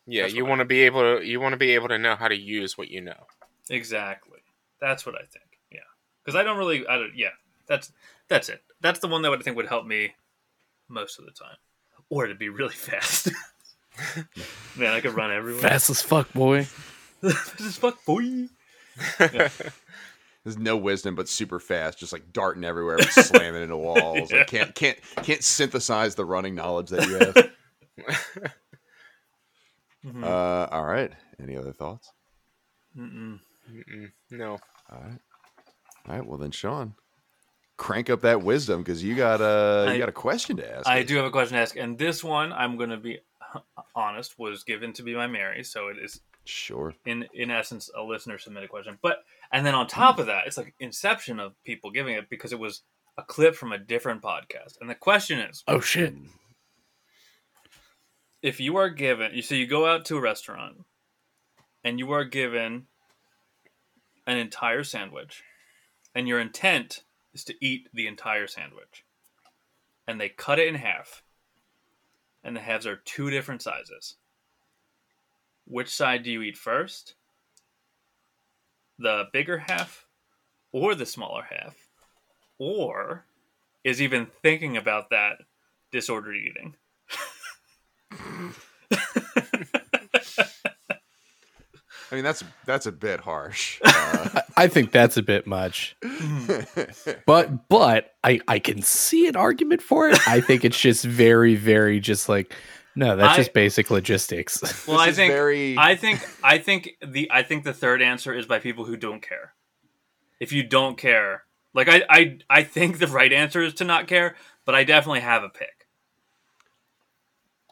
Yeah, 0.09 0.23
That's 0.23 0.35
you 0.35 0.45
want 0.45 0.59
to 0.59 0.65
be 0.65 0.81
able 0.81 1.03
to 1.19 1.25
you 1.25 1.39
want 1.39 1.53
to 1.53 1.59
be 1.59 1.71
able 1.77 1.87
to 1.87 1.99
know 2.01 2.17
how 2.17 2.27
to 2.27 2.37
use 2.37 2.77
what 2.77 2.89
you 2.89 3.01
know. 3.01 3.29
Exactly. 3.71 4.41
That's 4.81 5.07
what 5.07 5.15
I 5.15 5.23
think. 5.25 5.61
Yeah, 5.71 5.87
because 6.25 6.35
I 6.35 6.43
don't 6.43 6.59
really. 6.59 6.85
I 6.89 6.97
don't. 6.97 7.15
Yeah, 7.15 7.31
that's 7.69 7.93
that's 8.27 8.49
it. 8.49 8.61
That's 8.81 8.99
the 8.99 9.07
one 9.07 9.23
that 9.23 9.31
I 9.31 9.37
think 9.37 9.57
would 9.57 9.69
help 9.69 9.87
me 9.87 10.15
most 10.89 11.21
of 11.21 11.27
the 11.27 11.31
time, 11.31 11.57
or 12.13 12.27
it 12.27 12.29
to 12.29 12.35
be 12.35 12.51
really 12.51 12.75
fast. 12.75 13.31
Man, 14.77 14.93
I 14.93 15.01
could 15.01 15.15
run 15.15 15.33
everywhere. 15.33 15.63
Fast 15.63 15.89
as 15.91 16.03
fuck, 16.03 16.31
boy. 16.35 16.67
this 17.23 17.61
is 17.61 17.77
fuck 17.79 18.05
boy. 18.05 18.49
There's 19.19 20.59
no 20.59 20.77
wisdom, 20.77 21.15
but 21.15 21.29
super 21.29 21.59
fast, 21.61 21.99
just 21.99 22.13
like 22.13 22.33
darting 22.33 22.65
everywhere, 22.65 23.01
slamming 23.03 23.63
into 23.63 23.77
walls. 23.77 24.31
Like 24.33 24.49
can't 24.49 24.75
can't 24.75 24.99
can't 25.23 25.43
synthesize 25.43 26.15
the 26.17 26.25
running 26.25 26.55
knowledge 26.55 26.91
that 26.91 27.07
you 27.07 27.15
have. 27.19 27.51
Mhm. 30.05 30.25
uh, 30.25 30.67
all 30.73 30.85
right. 30.85 31.13
Any 31.41 31.57
other 31.57 31.73
thoughts? 31.73 32.11
Mm-mm. 32.99 33.39
Mm-mm, 33.73 34.11
no. 34.33 34.59
All 34.91 35.01
right. 35.01 35.19
All 36.09 36.15
right. 36.17 36.27
Well, 36.27 36.39
then, 36.39 36.51
Sean, 36.51 36.95
crank 37.83 38.09
up 38.11 38.21
that 38.21 38.43
wisdom 38.43 38.81
because 38.83 39.03
you 39.03 39.15
got 39.17 39.41
a 39.41 39.87
I- 39.89 39.93
you 39.95 39.99
got 39.99 40.09
a 40.09 40.13
question 40.13 40.57
to 40.59 40.77
ask. 40.77 40.87
I 40.87 41.03
do 41.03 41.17
have 41.17 41.25
a 41.27 41.31
question 41.31 41.57
to 41.57 41.63
ask, 41.63 41.77
and 41.77 41.99
this 41.99 42.23
one 42.23 42.53
I'm 42.53 42.77
going 42.77 42.91
to 42.91 42.97
be 42.97 43.19
honest 43.97 44.39
was 44.39 44.63
given 44.65 44.93
to 44.95 45.03
be 45.03 45.15
my 45.15 45.27
Mary, 45.27 45.65
so 45.65 45.89
it 45.89 45.97
is 45.99 46.21
Sure. 46.45 46.95
in 47.07 47.27
in 47.35 47.51
essence 47.51 47.91
a 47.97 48.03
listener 48.03 48.39
submitted 48.39 48.69
question. 48.71 48.99
But 49.03 49.25
and 49.53 49.65
then 49.67 49.75
on 49.75 49.87
top 49.87 50.19
of 50.19 50.27
that, 50.27 50.47
it's 50.47 50.57
like 50.57 50.75
inception 50.81 51.39
of 51.41 51.55
people 51.65 51.91
giving 51.91 52.15
it 52.15 52.29
because 52.31 52.53
it 52.53 52.59
was 52.59 52.83
a 53.19 53.23
clip 53.23 53.55
from 53.55 53.73
a 53.73 53.79
different 53.79 54.23
podcast, 54.23 54.81
and 54.81 54.89
the 54.91 54.95
question 54.95 55.39
is: 55.39 55.63
Oh 55.69 55.81
shit. 55.81 56.15
if 58.43 58.59
you 58.61 58.77
are 58.77 58.89
given, 58.91 59.35
you 59.35 59.43
so 59.43 59.55
you 59.55 59.67
go 59.67 59.87
out 59.87 60.05
to 60.07 60.17
a 60.17 60.21
restaurant, 60.21 60.85
and 61.85 61.99
you 61.99 62.11
are 62.13 62.25
given 62.25 62.87
an 64.27 64.37
entire 64.39 64.83
sandwich, 64.85 65.43
and 66.15 66.27
your 66.29 66.41
intent 66.41 67.03
is 67.35 67.45
to 67.45 67.55
eat 67.65 67.89
the 67.93 68.07
entire 68.07 68.47
sandwich. 68.47 69.05
And 70.07 70.21
they 70.21 70.29
cut 70.29 70.59
it 70.59 70.69
in 70.69 70.75
half. 70.75 71.23
And 72.45 72.57
the 72.57 72.61
halves 72.61 72.87
are 72.87 72.97
two 72.97 73.31
different 73.31 73.63
sizes. 73.63 74.17
Which 75.67 75.89
side 75.89 76.25
do 76.25 76.31
you 76.31 76.43
eat 76.43 76.57
first? 76.57 77.15
The 78.99 79.25
bigger 79.33 79.59
half 79.59 80.07
or 80.73 80.95
the 80.95 81.07
smaller 81.07 81.45
half? 81.49 81.77
Or 82.59 83.25
is 83.85 84.03
even 84.03 84.27
thinking 84.43 84.77
about 84.77 85.11
that 85.11 85.39
disordered 85.91 86.37
eating? 86.37 86.75
I 92.13 92.15
mean, 92.17 92.25
that's 92.25 92.45
that's 92.67 92.85
a 92.85 92.93
bit 92.93 93.21
harsh. 93.21 93.81
Uh, 93.83 94.43
I 94.57 94.69
think 94.69 94.93
that's 94.93 95.17
a 95.17 95.23
bit 95.23 95.47
much. 95.47 95.97
But 97.27 97.69
but 97.69 98.13
I 98.23 98.41
I 98.47 98.59
can 98.59 98.83
see 98.83 99.27
an 99.27 99.35
argument 99.37 99.81
for 99.81 100.09
it. 100.09 100.19
I 100.29 100.41
think 100.41 100.65
it's 100.65 100.79
just 100.79 101.05
very 101.05 101.55
very 101.55 102.01
just 102.01 102.29
like 102.29 102.55
no, 102.95 103.17
that's 103.17 103.35
I- 103.35 103.37
just 103.39 103.55
basic 103.55 103.91
logistics. 103.91 104.87
well, 104.87 104.99
I 104.99 105.13
think 105.13 105.33
very. 105.33 105.77
I 105.79 105.97
think 105.97 106.21
I 106.45 106.59
think 106.59 106.91
the 107.05 107.31
I 107.31 107.43
think 107.43 107.65
the 107.65 107.73
third 107.73 108.03
answer 108.03 108.35
is 108.35 108.45
by 108.45 108.59
people 108.59 108.85
who 108.85 108.97
don't 108.97 109.23
care. 109.23 109.55
If 110.39 110.53
you 110.53 110.63
don't 110.63 110.99
care, 110.99 111.45
like 111.73 111.89
I 111.89 112.03
I 112.11 112.39
I 112.51 112.63
think 112.63 112.99
the 112.99 113.07
right 113.07 113.33
answer 113.33 113.63
is 113.63 113.73
to 113.75 113.85
not 113.85 114.07
care, 114.07 114.37
but 114.67 114.75
I 114.75 114.85
definitely 114.85 115.21
have 115.21 115.43
a 115.43 115.49
pick. 115.49 115.87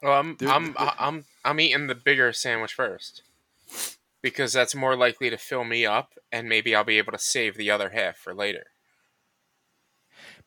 Well, 0.02 0.18
I'm 0.18 0.36
Dude, 0.36 0.48
I'm 0.48 0.72
the- 0.72 1.02
I'm 1.02 1.24
I'm 1.44 1.60
eating 1.60 1.88
the 1.88 1.94
bigger 1.94 2.32
sandwich 2.32 2.72
first 2.72 3.22
because 4.22 4.52
that's 4.52 4.74
more 4.74 4.96
likely 4.96 5.30
to 5.30 5.36
fill 5.36 5.64
me 5.64 5.86
up, 5.86 6.14
and 6.32 6.48
maybe 6.48 6.74
I'll 6.74 6.84
be 6.84 6.98
able 6.98 7.12
to 7.12 7.18
save 7.18 7.56
the 7.56 7.70
other 7.70 7.90
half 7.90 8.16
for 8.16 8.34
later. 8.34 8.64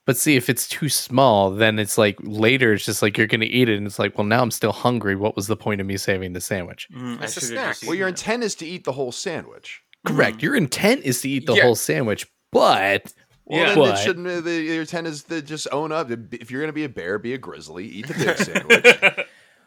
But 0.06 0.18
see, 0.18 0.36
if 0.36 0.50
it's 0.50 0.68
too 0.68 0.90
small, 0.90 1.50
then 1.52 1.80
it's 1.80 1.98
like 1.98 2.18
later 2.22 2.74
it's 2.74 2.86
just 2.86 3.02
like 3.02 3.18
you're 3.18 3.28
gonna 3.28 3.46
eat 3.46 3.70
it, 3.70 3.78
and 3.78 3.88
it's 3.88 4.00
like, 4.00 4.18
well, 4.18 4.26
now 4.28 4.42
I'm 4.42 4.52
still 4.52 4.74
hungry. 4.74 5.16
What 5.16 5.36
was 5.36 5.48
the 5.48 5.56
point 5.56 5.80
of 5.80 5.88
me 5.88 5.96
saving 5.98 6.34
the 6.34 6.42
sandwich? 6.42 6.88
Mm, 6.94 7.22
I 7.22 7.24
It's 7.24 7.38
a 7.38 7.42
snack. 7.42 7.78
well, 7.84 7.96
your 7.96 8.10
eaten 8.10 8.16
intent 8.20 8.44
is 8.44 8.56
to 8.56 8.66
eat 8.66 8.84
the 8.84 8.92
whole 8.92 9.14
sandwich. 9.14 9.82
Correct. 10.06 10.44
Your 10.44 10.56
intent 10.58 11.04
is 11.06 11.22
to 11.22 11.30
eat 11.30 11.46
the 11.46 11.54
Yeah. 11.54 11.64
whole 11.64 11.76
sandwich, 11.76 12.28
but 12.52 13.14
Well, 13.46 13.60
Yeah. 13.60 13.66
then 13.70 13.78
But- 13.78 14.00
it 14.00 14.04
shouldn't. 14.04 14.28
uh, 14.28 14.40
The, 14.42 14.62
your 14.62 14.82
intent 14.82 15.06
is 15.08 15.24
to 15.24 15.42
just 15.42 15.68
own 15.72 15.92
up. 15.92 16.10
If 16.12 16.50
you're 16.52 16.62
going 16.62 16.70
to 16.70 16.74
be 16.74 16.86
a 16.86 16.90
bear, 16.90 17.18
be 17.20 17.34
a 17.34 17.38
grizzly. 17.38 17.86
Eat 17.86 18.08
the 18.08 18.14
big 18.14 18.38
sandwich, 18.38 19.23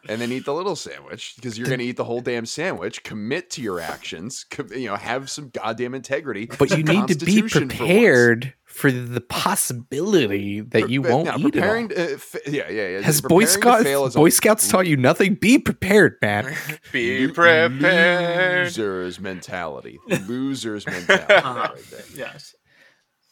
and 0.08 0.20
then 0.20 0.32
eat 0.32 0.44
the 0.44 0.54
little 0.54 0.76
sandwich 0.76 1.34
because 1.36 1.58
you're 1.58 1.66
going 1.66 1.78
to 1.80 1.84
eat 1.84 1.96
the 1.96 2.04
whole 2.04 2.20
damn 2.20 2.46
sandwich. 2.46 3.02
Commit 3.02 3.50
to 3.50 3.62
your 3.62 3.80
actions. 3.80 4.44
Com- 4.50 4.72
you 4.72 4.86
know, 4.86 4.96
have 4.96 5.30
some 5.30 5.50
goddamn 5.50 5.94
integrity. 5.94 6.46
but 6.58 6.70
you 6.70 6.82
need 6.82 7.08
to 7.08 7.14
be 7.24 7.40
Constitution 7.40 7.68
for 7.68 7.76
prepared 7.76 8.54
for, 8.64 8.90
the 8.90 9.20
possibility 9.20 10.60
that 10.60 10.90
you 10.90 11.02
won't 11.02 11.26
no, 11.26 11.36
eat 11.38 11.52
preparing 11.54 11.90
it 11.90 11.98
all. 11.98 12.06
To, 12.06 12.14
uh, 12.14 12.18
fa- 12.18 12.40
yeah, 12.46 12.70
yeah, 12.70 12.88
yeah. 12.88 13.00
Has 13.00 13.20
Boy 13.20 13.44
Scouts 13.46 13.84
fail 13.84 14.04
is 14.06 14.14
a 14.14 14.18
Boy 14.18 14.28
Scouts 14.28 14.68
taught 14.68 14.86
you 14.86 14.96
nothing? 14.96 15.34
Be 15.34 15.58
prepared, 15.58 16.16
man. 16.20 16.54
Be 16.92 17.28
prepared. 17.28 18.64
Losers 18.64 19.18
mentality. 19.18 19.98
Losers 20.26 20.86
mentality. 20.86 21.34
Uh-huh. 21.34 21.72
right 21.74 21.84
there. 21.90 22.02
Yes. 22.14 22.54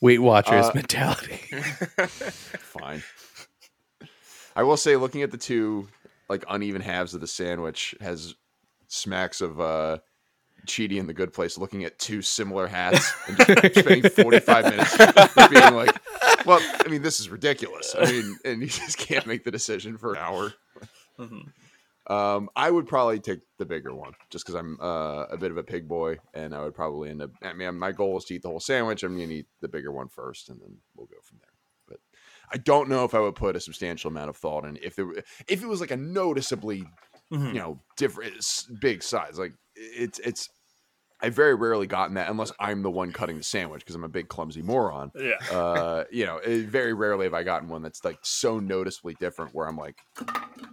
Weight 0.00 0.20
Watchers 0.20 0.66
Uh, 0.66 0.72
mentality. 0.74 1.36
Fine. 2.06 3.02
I 4.56 4.62
will 4.62 4.76
say, 4.76 4.96
looking 4.96 5.22
at 5.22 5.30
the 5.30 5.36
two 5.38 5.88
like 6.28 6.44
uneven 6.48 6.82
halves 6.82 7.14
of 7.14 7.20
the 7.20 7.26
sandwich 7.26 7.94
has 8.00 8.34
smacks 8.88 9.40
of 9.40 9.60
uh 9.60 9.98
Chidi 10.66 10.96
in 10.98 11.06
the 11.06 11.12
Good 11.14 11.32
Place 11.32 11.58
looking 11.58 11.84
at 11.84 11.98
two 11.98 12.22
similar 12.22 12.66
hats 12.66 13.12
and 13.28 13.36
spending 13.74 14.08
45 14.10 14.64
minutes 14.64 14.96
being 15.50 15.74
like, 15.74 15.94
well, 16.46 16.60
I 16.84 16.88
mean, 16.88 17.02
this 17.02 17.20
is 17.20 17.28
ridiculous. 17.28 17.94
I 17.98 18.10
mean, 18.10 18.38
and 18.46 18.62
you 18.62 18.68
just 18.68 18.96
can't 18.96 19.26
make 19.26 19.44
the 19.44 19.50
decision 19.50 19.98
for 19.98 20.12
an 20.12 20.18
hour. 20.18 20.54
Mhm. 21.18 21.52
Um, 22.06 22.50
I 22.54 22.70
would 22.70 22.86
probably 22.86 23.18
take 23.18 23.40
the 23.58 23.64
bigger 23.64 23.94
one 23.94 24.12
just 24.28 24.44
because 24.44 24.54
I'm 24.58 24.78
uh, 24.80 25.24
a 25.30 25.36
bit 25.38 25.50
of 25.50 25.56
a 25.56 25.62
pig 25.62 25.88
boy, 25.88 26.18
and 26.34 26.54
I 26.54 26.62
would 26.62 26.74
probably 26.74 27.08
end 27.08 27.22
up. 27.22 27.30
I 27.42 27.54
mean, 27.54 27.78
my 27.78 27.92
goal 27.92 28.18
is 28.18 28.24
to 28.26 28.34
eat 28.34 28.42
the 28.42 28.48
whole 28.48 28.60
sandwich. 28.60 29.02
I'm 29.02 29.16
going 29.16 29.30
to 29.30 29.34
eat 29.36 29.46
the 29.60 29.68
bigger 29.68 29.90
one 29.90 30.08
first, 30.08 30.50
and 30.50 30.60
then 30.60 30.76
we'll 30.94 31.06
go 31.06 31.16
from 31.22 31.38
there. 31.40 31.53
But 32.54 32.60
I 32.60 32.62
don't 32.62 32.88
know 32.88 33.04
if 33.04 33.14
I 33.14 33.20
would 33.20 33.34
put 33.34 33.56
a 33.56 33.60
substantial 33.60 34.08
amount 34.10 34.30
of 34.30 34.36
thought 34.36 34.64
in 34.64 34.78
if 34.82 34.98
it 34.98 35.04
were- 35.04 35.22
if 35.48 35.62
it 35.62 35.66
was 35.66 35.80
like 35.80 35.90
a 35.90 35.96
noticeably 35.96 36.84
Mhm. 37.32 37.48
you 37.54 37.58
know 37.58 37.80
different 37.96 38.34
big 38.80 39.02
size. 39.02 39.38
Like 39.38 39.54
it's 39.74 40.18
it's. 40.20 40.48
I 41.22 41.30
very 41.30 41.54
rarely 41.54 41.86
gotten 41.86 42.14
that 42.16 42.28
unless 42.28 42.52
I'm 42.60 42.82
the 42.82 42.90
one 42.90 43.10
cutting 43.12 43.38
the 43.38 43.42
sandwich 43.44 43.80
because 43.80 43.94
I'm 43.94 44.04
a 44.04 44.08
big 44.10 44.28
clumsy 44.28 44.60
moron 44.60 45.10
Yeah. 45.14 45.36
uh, 45.50 46.04
you 46.10 46.26
know, 46.26 46.36
it, 46.36 46.66
very 46.68 46.92
rarely 46.92 47.24
have 47.24 47.32
I 47.32 47.44
gotten 47.44 47.68
one 47.68 47.80
that's 47.82 48.04
like 48.04 48.18
so 48.22 48.58
noticeably 48.60 49.14
different 49.18 49.54
where 49.54 49.66
I'm 49.66 49.76
like, 49.78 49.96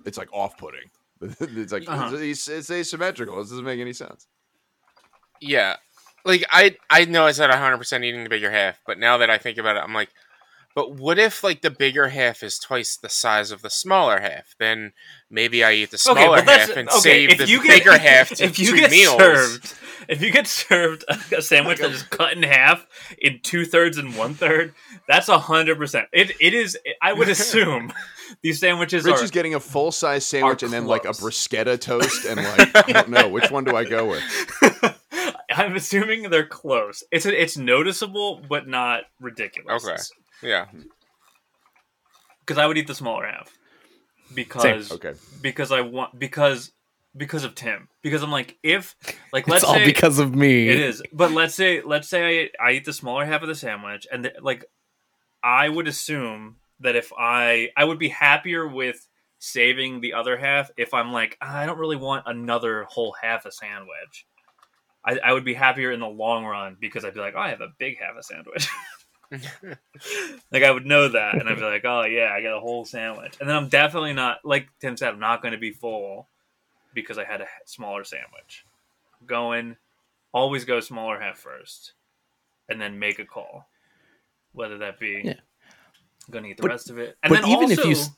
it's 0.05 0.17
like 0.17 0.27
off 0.34 0.57
putting. 0.57 0.89
it's 1.21 1.71
like, 1.71 1.88
Uh-huh. 1.88 2.15
it's, 2.17 2.49
it's 2.49 2.69
asymmetrical. 2.69 3.38
This 3.38 3.49
doesn't 3.49 3.63
make 3.63 3.79
any 3.79 3.93
sense. 3.93 4.27
Yeah, 5.39 5.77
like 6.25 6.43
I 6.51 6.75
I 6.89 7.05
know 7.05 7.25
I 7.25 7.32
said 7.32 7.49
100 7.49 7.77
percent 7.77 8.03
eating 8.03 8.23
the 8.23 8.29
bigger 8.29 8.51
half, 8.51 8.79
but 8.86 8.99
now 8.99 9.17
that 9.17 9.29
I 9.29 9.38
think 9.38 9.57
about 9.57 9.77
it, 9.77 9.84
I'm 9.84 9.93
like, 9.93 10.09
but 10.76 10.95
what 10.95 11.19
if 11.19 11.43
like 11.43 11.61
the 11.61 11.69
bigger 11.72 12.09
half 12.09 12.43
is 12.43 12.57
twice 12.59 12.97
the 12.97 13.09
size 13.09 13.51
of 13.51 13.61
the 13.61 13.69
smaller 13.69 14.19
half? 14.22 14.55
Then 14.59 14.93
maybe 15.30 15.63
I 15.63 15.74
eat 15.74 15.91
the 15.91 15.97
smaller 15.97 16.38
but 16.38 16.45
that's 16.45 16.69
half 16.69 16.78
and 16.78 16.89
okay, 16.89 16.99
save 16.99 17.30
if 17.32 17.38
the 17.39 17.47
you 17.47 17.63
get- 17.63 17.80
bigger 17.80 17.97
half 17.97 18.30
to 18.30 18.43
if 18.43 18.59
you 18.59 18.67
two 18.67 18.76
get 18.78 18.91
meals. 18.91 19.17
served, 19.17 19.74
if 20.09 20.22
you 20.22 20.32
get 20.32 20.47
served 20.47 21.03
a, 21.09 21.38
a 21.38 21.41
sandwich 21.41 21.80
that 21.80 21.91
is 21.91 22.03
cut 22.03 22.34
in 22.34 22.43
half 22.43 22.86
in 23.19 23.39
two 23.43 23.65
thirds 23.65 23.97
and 23.97 24.15
one 24.15 24.34
third, 24.34 24.74
that's 25.07 25.30
a 25.30 25.39
hundred 25.39 25.78
percent. 25.78 26.07
It 26.13 26.32
it 26.39 26.53
is. 26.53 26.78
I 27.01 27.13
would 27.13 27.30
assume 27.38 27.91
these 28.41 28.59
sandwiches 28.59 29.03
Rich 29.03 29.17
are. 29.17 29.24
is 29.24 29.32
getting 29.32 29.55
a 29.55 29.59
full 29.59 29.91
size 29.91 30.26
sandwich 30.26 30.63
and 30.63 30.72
then 30.72 30.86
like 30.88 31.01
a 31.05 31.13
close. 31.13 31.19
bruschetta 31.19 31.80
toast 31.80 32.26
and 32.26 32.38
like, 32.38 32.76
I 32.89 32.91
don't 32.93 33.09
know, 33.09 33.28
which 33.28 33.51
one 33.51 33.65
do 33.65 33.76
I 33.76 33.84
go 33.84 34.09
with? 34.09 34.97
I'm 35.53 35.76
assuming 35.76 36.30
they're 36.30 36.45
close. 36.45 37.03
It's 37.11 37.26
it's 37.26 37.57
noticeable, 37.57 38.41
but 38.47 38.67
not 38.67 39.03
ridiculous. 39.19 39.86
Okay. 39.86 39.97
Yeah, 40.44 40.68
Because 42.39 42.58
I 42.58 42.66
would 42.66 42.78
eat 42.78 42.88
the 42.88 42.96
smaller 42.96 43.28
half 43.28 43.52
because 44.34 44.92
Okay. 44.92 45.14
because 45.42 45.72
I 45.72 45.82
want 45.82 46.18
because 46.18 46.72
because 47.16 47.44
of 47.44 47.56
Tim. 47.56 47.88
Because 48.02 48.24
I'm 48.24 48.32
like 48.32 48.58
if 48.64 48.96
like 49.34 49.48
let's 49.48 49.64
it's 49.64 49.70
all 49.70 49.76
say 49.76 49.86
because 49.86 50.20
of 50.20 50.36
me. 50.36 50.70
It 50.70 50.80
is, 50.80 51.04
but 51.14 51.32
let's 51.32 51.56
say 51.56 51.82
let's 51.82 52.08
say 52.08 52.50
I, 52.60 52.68
I 52.70 52.72
eat 52.74 52.86
the 52.86 52.94
smaller 52.94 53.26
half 53.26 53.42
of 53.42 53.48
the 53.48 53.56
sandwich, 53.56 54.08
and 54.12 54.26
the, 54.26 54.34
like 54.42 54.66
I 55.44 55.70
would 55.70 55.88
assume 55.88 56.58
that 56.80 56.96
if 56.96 57.12
I 57.18 57.70
I 57.78 57.84
would 57.84 58.00
be 58.00 58.10
happier 58.10 58.68
with 58.68 59.08
saving 59.39 60.02
the 60.02 60.14
other 60.14 60.38
half 60.38 60.70
if 60.78 60.94
I'm 60.94 61.12
like 61.12 61.38
"Ah, 61.42 61.58
I 61.60 61.66
don't 61.66 61.80
really 61.80 61.96
want 61.96 62.24
another 62.28 62.86
whole 62.89 63.16
half 63.22 63.46
a 63.46 63.52
sandwich. 63.52 64.26
I, 65.04 65.18
I 65.18 65.34
would 65.34 65.46
be 65.46 65.56
happier 65.56 65.92
in 65.92 66.00
the 66.00 66.08
long 66.08 66.46
run 66.46 66.78
because 66.80 67.04
I'd 67.04 67.16
be 67.16 67.20
like, 67.20 67.34
oh, 67.36 67.39
I 67.39 67.50
have 67.50 67.62
a 67.62 67.74
big 67.80 67.98
half 68.00 68.16
a 68.20 68.22
sandwich. 68.22 68.68
like 70.51 70.63
I 70.63 70.71
would 70.71 70.86
know 70.86 71.09
that, 71.09 71.36
and 71.36 71.47
I'd 71.47 71.55
be 71.57 71.61
like, 71.63 71.86
oh 71.86 72.03
yeah, 72.03 72.32
I 72.34 72.41
got 72.41 72.57
a 72.57 72.59
whole 72.59 72.86
sandwich, 72.86 73.38
and 73.39 73.47
then 73.49 73.55
I'm 73.55 73.69
definitely 73.69 74.13
not 74.13 74.39
like 74.43 74.67
Tim 74.79 74.97
said, 74.97 75.13
I'm 75.13 75.19
not 75.19 75.41
going 75.41 75.53
to 75.53 75.57
be 75.57 75.71
full 75.71 76.27
because 76.93 77.17
I 77.17 77.23
had 77.23 77.41
a 77.41 77.47
smaller 77.65 78.03
sandwich. 78.03 78.65
Going, 79.25 79.77
always 80.34 80.65
go 80.65 80.79
smaller 80.79 81.19
half 81.19 81.38
first, 81.38 81.93
and 82.69 82.82
then 82.82 82.99
make 82.99 83.19
a 83.19 83.25
call, 83.25 83.67
whether 84.53 84.77
that 84.79 84.99
be 84.99 85.21
Yeah. 85.23 85.34
going 86.29 86.43
to 86.43 86.49
eat 86.51 86.57
the 86.57 86.63
But- 86.63 86.71
rest 86.71 86.89
of 86.89 86.97
it, 86.97 87.17
and 87.23 87.29
but 87.32 87.41
then 87.41 87.49
even 87.51 87.71
if 87.71 87.79
also, 87.86 88.11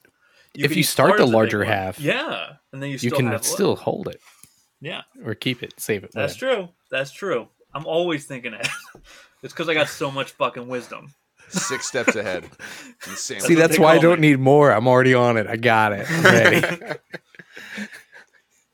you 0.55 0.65
if 0.65 0.75
you 0.75 0.83
start 0.83 1.17
the 1.17 1.25
larger 1.25 1.63
half, 1.63 1.99
yeah, 1.99 2.53
and 2.71 2.81
then 2.81 2.89
you 2.89 2.97
you 3.01 3.11
can 3.11 3.41
still 3.43 3.75
hold 3.75 4.07
it 4.07 4.21
yeah. 4.81 5.01
or 5.25 5.33
keep 5.35 5.63
it, 5.63 5.73
save 5.77 6.03
it. 6.03 6.11
That's 6.13 6.39
whatever. 6.41 6.61
true. 6.63 6.69
That's 6.91 7.11
true. 7.11 7.47
I'm 7.73 7.85
always 7.87 8.25
thinking 8.25 8.53
ahead. 8.53 8.69
it's 9.43 9.53
because 9.53 9.69
I 9.69 9.73
got 9.75 9.87
so 9.89 10.09
much 10.09 10.31
fucking 10.31 10.67
wisdom. 10.67 11.13
Six 11.49 11.85
steps 11.87 12.15
ahead. 12.15 12.45
And 13.05 13.17
See, 13.17 13.53
that's 13.55 13.77
why 13.77 13.93
I 13.95 13.99
don't 13.99 14.21
me. 14.21 14.29
need 14.29 14.39
more. 14.39 14.71
I'm 14.71 14.87
already 14.87 15.13
on 15.13 15.35
it. 15.37 15.45
I 15.45 15.57
got 15.57 15.91
it. 15.91 16.05
I'm 16.09 16.23
ready. 16.23 16.95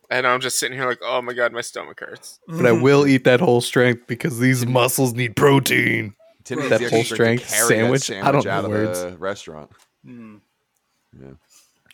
and 0.09 0.25
I'm 0.27 0.39
just 0.39 0.59
sitting 0.59 0.77
here 0.77 0.87
like, 0.87 0.99
oh 1.03 1.21
my 1.21 1.33
god, 1.33 1.51
my 1.51 1.61
stomach 1.61 1.99
hurts. 1.99 2.39
but 2.47 2.65
I 2.65 2.71
will 2.71 3.05
eat 3.07 3.23
that 3.25 3.39
whole 3.39 3.61
strength 3.61 4.07
because 4.07 4.39
these 4.39 4.65
muscles 4.65 5.13
need 5.13 5.35
protein. 5.35 6.13
Tim 6.43 6.59
That 6.69 6.79
needs 6.79 6.83
the 6.83 6.89
full 6.89 7.03
strength 7.03 7.43
to 7.43 7.47
strength 7.49 7.67
sandwich? 7.69 8.11
I 8.11 8.31
don't 8.31 8.45
out 8.47 8.63
know 8.63 8.65
of 8.65 8.71
words. 8.71 9.01
the 9.03 9.17
restaurant. 9.17 9.71
Mm. 10.05 10.39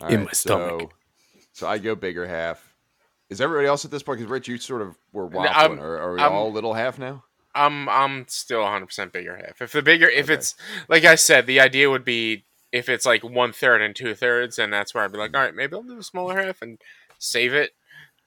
All 0.02 0.08
In 0.10 0.26
my 0.26 0.32
stomach. 0.32 0.82
So, 0.82 0.90
so 1.54 1.68
I 1.68 1.78
go 1.78 1.96
bigger 1.96 2.28
half. 2.28 2.76
Is 3.30 3.42
everybody 3.42 3.68
else 3.68 3.86
at 3.86 3.92
this 3.92 4.04
point? 4.04 4.20
Because 4.20 4.30
Rich, 4.30 4.48
you 4.48 4.58
sort 4.58 4.82
of 4.82 4.96
were 5.14 5.30
No, 5.30 5.40
waffling. 5.40 5.52
I'm- 5.56 5.80
are, 5.80 5.98
are 5.98 6.14
we 6.16 6.20
I'm- 6.22 6.32
all 6.34 6.52
little 6.52 6.74
half 6.74 7.00
now? 7.00 7.24
I'm 7.56 7.88
I'm 7.90 8.28
still 8.28 8.62
100 8.62 8.86
percent 8.86 9.14
bigger 9.14 9.36
half. 9.38 9.62
If 9.62 9.72
the 9.72 9.82
bigger, 9.82 10.08
if 10.10 10.26
Okay. 10.26 10.34
it's 10.36 10.56
like 10.90 11.06
I 11.06 11.16
said, 11.16 11.48
the 11.48 11.60
idea 11.60 11.90
would 11.90 12.06
be 12.06 12.44
if 12.72 12.90
it's 12.90 13.06
like 13.06 13.24
one 13.24 13.54
third 13.54 13.82
and 13.82 13.96
two 13.96 14.14
thirds, 14.14 14.60
and 14.60 14.72
that's 14.74 14.94
where 14.94 15.04
I'd 15.04 15.12
be 15.12 15.18
like, 15.18 15.34
all 15.36 15.42
right, 15.42 15.56
maybe 15.56 15.76
I'll 15.76 15.84
do 15.84 15.98
a 15.98 16.04
smaller 16.04 16.40
half 16.42 16.62
and 16.62 16.78
save 17.18 17.54
it. 17.54 17.72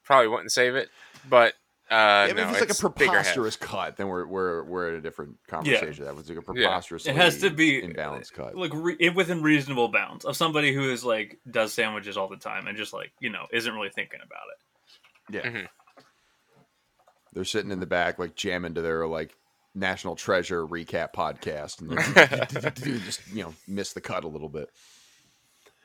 Probably 0.05 0.29
wouldn't 0.29 0.53
save 0.53 0.75
it, 0.75 0.89
but 1.29 1.53
Uh, 1.91 2.27
Yeah, 2.29 2.33
no, 2.35 2.43
if 2.51 2.61
it's 2.63 2.81
like 2.83 2.91
a 2.91 2.93
preposterous 2.93 3.57
cut, 3.57 3.97
then 3.97 4.09
we're 4.09 4.27
we're 4.27 4.63
we're 4.65 4.89
at 4.89 4.95
a 4.95 5.01
different 5.01 5.37
conversation. 5.49 6.05
That 6.05 6.15
was 6.15 6.29
like 6.29 6.37
a 6.39 6.43
preposterous. 6.43 7.07
It 7.07 7.17
has 7.17 7.39
to 7.41 7.49
be 7.51 7.81
imbalanced 7.81 8.33
cut. 8.35 8.55
like 8.55 8.73
re- 8.75 9.09
within 9.15 9.43
reasonable 9.43 9.89
bounds 9.89 10.27
of 10.27 10.37
somebody 10.37 10.73
who 10.75 10.91
is 10.91 11.03
like 11.05 11.39
does 11.51 11.73
sandwiches 11.73 12.17
all 12.19 12.29
the 12.29 12.37
time 12.37 12.67
and 12.67 12.77
just 12.77 12.93
like 12.93 13.13
you 13.21 13.31
know 13.31 13.47
isn't 13.53 13.73
really 13.75 13.89
thinking 13.89 14.21
about 14.23 14.43
it. 14.53 15.35
Yeah. 15.35 15.51
Mhm. 15.51 15.69
They're 17.33 17.45
sitting 17.45 17.71
in 17.71 17.81
the 17.81 17.87
back, 17.87 18.19
like 18.19 18.35
jamming 18.35 18.75
to 18.75 18.83
their 18.83 19.07
like 19.07 19.35
national 19.75 20.17
treasure 20.17 20.67
recap 20.67 21.13
podcast, 21.13 21.81
and 21.81 22.75
just 23.05 23.21
you 23.33 23.45
know 23.45 23.55
miss 23.67 23.93
the 23.93 24.01
cut 24.01 24.25
a 24.25 24.29
little 24.29 24.49
bit. 24.49 24.71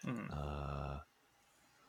Mhm. 0.06 0.30
Uh, 0.32 1.00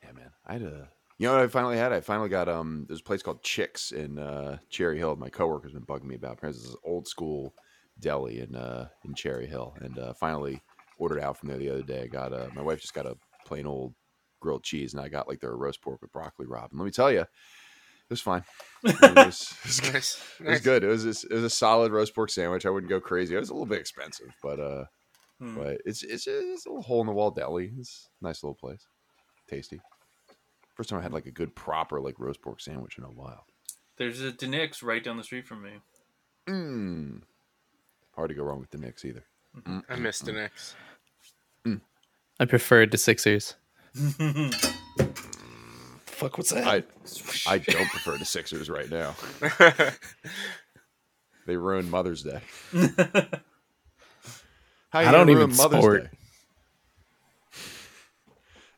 yeah, 0.03 0.13
man, 0.13 0.31
I 0.47 0.53
had 0.55 0.63
a. 0.63 0.89
You 1.17 1.29
know 1.29 1.35
what 1.35 1.45
I 1.45 1.47
finally 1.47 1.77
had? 1.77 1.93
I 1.93 2.01
finally 2.01 2.29
got 2.29 2.49
um. 2.49 2.85
There's 2.89 3.01
a 3.01 3.05
place 3.05 3.23
called 3.23 3.43
Chicks 3.43 3.93
in 3.93 4.19
uh, 4.19 4.59
Cherry 4.69 4.99
Hill. 4.99 5.15
My 5.17 5.29
coworker's 5.31 5.73
been 5.73 5.87
bugging 5.87 6.05
me 6.05 6.17
about. 6.17 6.35
Apparently, 6.35 6.61
this 6.61 6.71
is 6.71 6.77
old 6.85 7.07
school 7.07 7.55
deli 8.01 8.41
in 8.41 8.57
uh 8.57 8.89
in 9.05 9.15
Cherry 9.15 9.47
Hill, 9.47 9.75
and 9.81 9.99
uh, 9.99 10.13
finally 10.15 10.61
ordered 10.99 11.21
out 11.21 11.37
from 11.37 11.49
there 11.49 11.59
the 11.59 11.71
other 11.71 11.83
day. 11.83 12.03
I 12.03 12.07
got 12.07 12.33
uh, 12.33 12.49
my 12.55 12.63
wife 12.63 12.81
just 12.81 12.95
got 12.95 13.07
a 13.07 13.17
plain 13.47 13.67
old 13.67 13.95
grilled 14.41 14.65
cheese, 14.65 14.93
and 14.93 15.01
I 15.01 15.09
got 15.09 15.29
like 15.29 15.41
their 15.41 15.57
roast 15.57 15.81
pork 15.81 16.03
with 16.03 16.13
broccoli 16.13 16.47
rabe. 16.47 16.71
And 16.71 16.81
let 16.81 16.85
me 16.85 16.91
tell 16.91 17.13
you, 17.13 17.25
was 18.11 18.21
fine. 18.21 18.45
It 18.85 19.01
was, 19.17 19.55
it 19.63 19.67
was. 19.67 19.93
Nice. 19.95 20.23
It 20.41 20.49
was 20.51 20.61
good. 20.61 20.85
It 20.85 20.89
was 20.89 21.05
it 21.07 21.33
was 21.33 21.45
a 21.45 21.51
solid 21.51 21.91
roast 21.93 22.15
pork 22.15 22.31
sandwich. 22.31 22.67
I 22.67 22.71
wouldn't 22.71 22.91
go 22.91 23.01
crazy. 23.01 23.35
It 23.35 23.39
was 23.39 23.49
a 23.51 23.55
little 23.55 23.67
bit 23.67 23.81
expensive, 23.81 24.29
but 24.43 24.61
uh, 24.61 24.85
Hmm. 25.41 25.57
but 25.57 25.79
it's 25.85 26.03
it's 26.05 26.27
it's 26.29 26.65
a 26.67 26.69
little 26.69 26.83
hole 26.83 27.01
in 27.01 27.07
the 27.09 27.13
wall 27.13 27.31
deli. 27.33 27.73
It's 27.79 28.09
a 28.23 28.25
nice 28.27 28.45
little 28.45 28.55
place, 28.55 28.87
tasty. 29.51 29.81
First 30.77 30.91
time 30.91 31.01
I 31.01 31.03
had 31.03 31.13
like 31.13 31.27
a 31.27 31.33
good 31.33 31.57
proper 31.57 32.01
like 32.01 32.21
roast 32.21 32.41
pork 32.41 32.61
sandwich 32.61 32.99
in 32.99 33.05
a 33.05 33.09
while. 33.09 33.45
There's 33.97 34.21
a 34.21 34.31
DiNic's 34.33 34.83
right 34.83 35.03
down 35.03 35.17
the 35.17 35.25
street 35.25 35.47
from 35.49 35.63
me. 35.63 35.71
Mmm. 36.49 37.23
Hard 38.15 38.29
to 38.29 38.35
go 38.35 38.45
wrong 38.45 38.61
with 38.61 38.71
the 38.71 38.79
Knicks 38.79 39.05
either. 39.05 39.25
Mm-hmm. 39.57 39.79
Mm, 39.79 39.83
I 39.89 39.97
missed 39.97 40.25
the 40.25 40.33
next. 40.33 40.77
I 42.41 42.45
preferred 42.47 42.91
the 42.91 42.99
Sixers. 42.99 43.55
Fuck, 46.15 46.39
what's 46.39 46.51
that? 46.51 46.67
I 46.67 46.83
I 47.47 47.59
don't 47.59 47.89
prefer 47.89 48.17
the 48.17 48.25
Sixers 48.25 48.71
right 48.71 48.89
now. 48.91 49.15
They 51.47 51.57
ruined 51.57 51.91
Mother's 51.91 52.23
Day. 52.23 52.41
How 54.91 55.01
you 55.01 55.09
I 55.09 55.11
don't 55.11 55.29
even 55.31 55.55
Mother's 55.57 55.81
sport. 55.81 56.03
Day? 56.05 56.11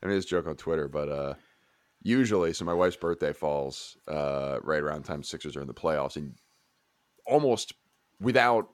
I 0.03 0.07
made 0.07 0.17
this 0.17 0.25
joke 0.25 0.47
on 0.47 0.57
Twitter, 0.57 0.89
but 0.89 1.09
uh, 1.09 1.35
usually, 2.03 2.53
so 2.53 2.65
my 2.65 2.75
wife's 2.75 2.97
birthday 2.97 3.33
falls 3.33 3.97
uh, 4.09 4.59
right 4.63 4.83
around 4.83 5.05
the 5.05 5.09
time 5.09 5.23
Sixers 5.23 5.57
are 5.57 5.61
in 5.61 5.67
the 5.67 5.75
playoffs, 5.75 6.17
and 6.17 6.35
almost 7.27 7.73
without 8.21 8.69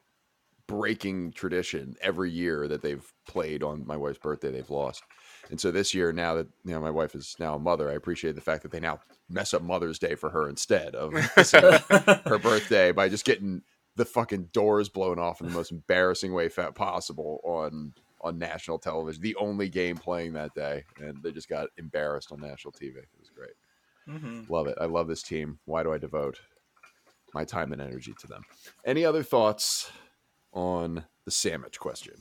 breaking 0.67 1.33
tradition, 1.33 1.97
every 2.01 2.31
year 2.31 2.69
that 2.69 2.83
they've 2.83 3.05
played 3.29 3.63
on 3.63 3.87
my 3.87 3.97
wife's 3.97 4.19
birthday, 4.19 4.51
they've 4.51 4.71
lost. 4.71 5.03
And 5.53 5.61
so 5.61 5.71
this 5.71 5.93
year, 5.93 6.15
now 6.15 6.33
that 6.37 6.47
you 6.65 6.73
know 6.73 6.81
my 6.81 6.91
wife 6.91 7.15
is 7.15 7.37
now 7.39 7.55
a 7.55 7.59
mother, 7.59 7.91
I 7.91 7.93
appreciate 7.93 8.35
the 8.37 8.41
fact 8.41 8.63
that 8.63 8.73
they 8.73 8.81
now 8.81 9.01
mess 9.29 9.53
up 9.53 9.61
Mother's 9.61 9.99
Day 9.99 10.15
for 10.15 10.31
her 10.31 10.49
instead 10.49 10.95
of 10.95 11.13
her 12.25 12.39
birthday 12.39 12.91
by 12.91 13.11
just 13.11 13.27
getting 13.27 13.61
the 13.95 14.07
fucking 14.07 14.45
doors 14.55 14.89
blown 14.89 15.19
off 15.19 15.43
in 15.43 15.47
the 15.49 15.53
most 15.53 15.71
embarrassing 15.71 16.33
way 16.33 16.49
possible 16.49 17.39
on 17.45 17.93
on 18.23 18.39
national 18.39 18.79
television. 18.79 19.21
The 19.23 19.37
only 19.37 19.69
game 19.69 19.99
playing 19.99 20.33
that 20.33 20.55
day, 20.55 20.85
and 20.99 21.23
they 21.23 21.33
just 21.33 21.51
got 21.51 21.69
embarrassed 21.77 22.33
on 22.33 22.41
national 22.41 22.73
TV. 22.73 22.97
It 22.97 23.09
was 23.19 23.29
great. 23.29 23.53
Mhm. 24.09 24.49
Love 24.49 24.69
it. 24.69 24.79
I 24.81 24.87
love 24.87 25.07
this 25.07 25.23
team. 25.23 25.59
Why 25.67 25.83
do 25.83 25.93
I 25.93 25.99
devote 25.99 26.41
my 27.35 27.45
time 27.45 27.73
and 27.75 27.83
energy 27.83 28.15
to 28.21 28.27
them? 28.27 28.43
Any 28.87 29.05
other 29.05 29.23
thoughts 29.23 29.91
on 30.55 31.05
the 31.27 31.31
sandwich 31.31 31.79
question? 31.79 32.15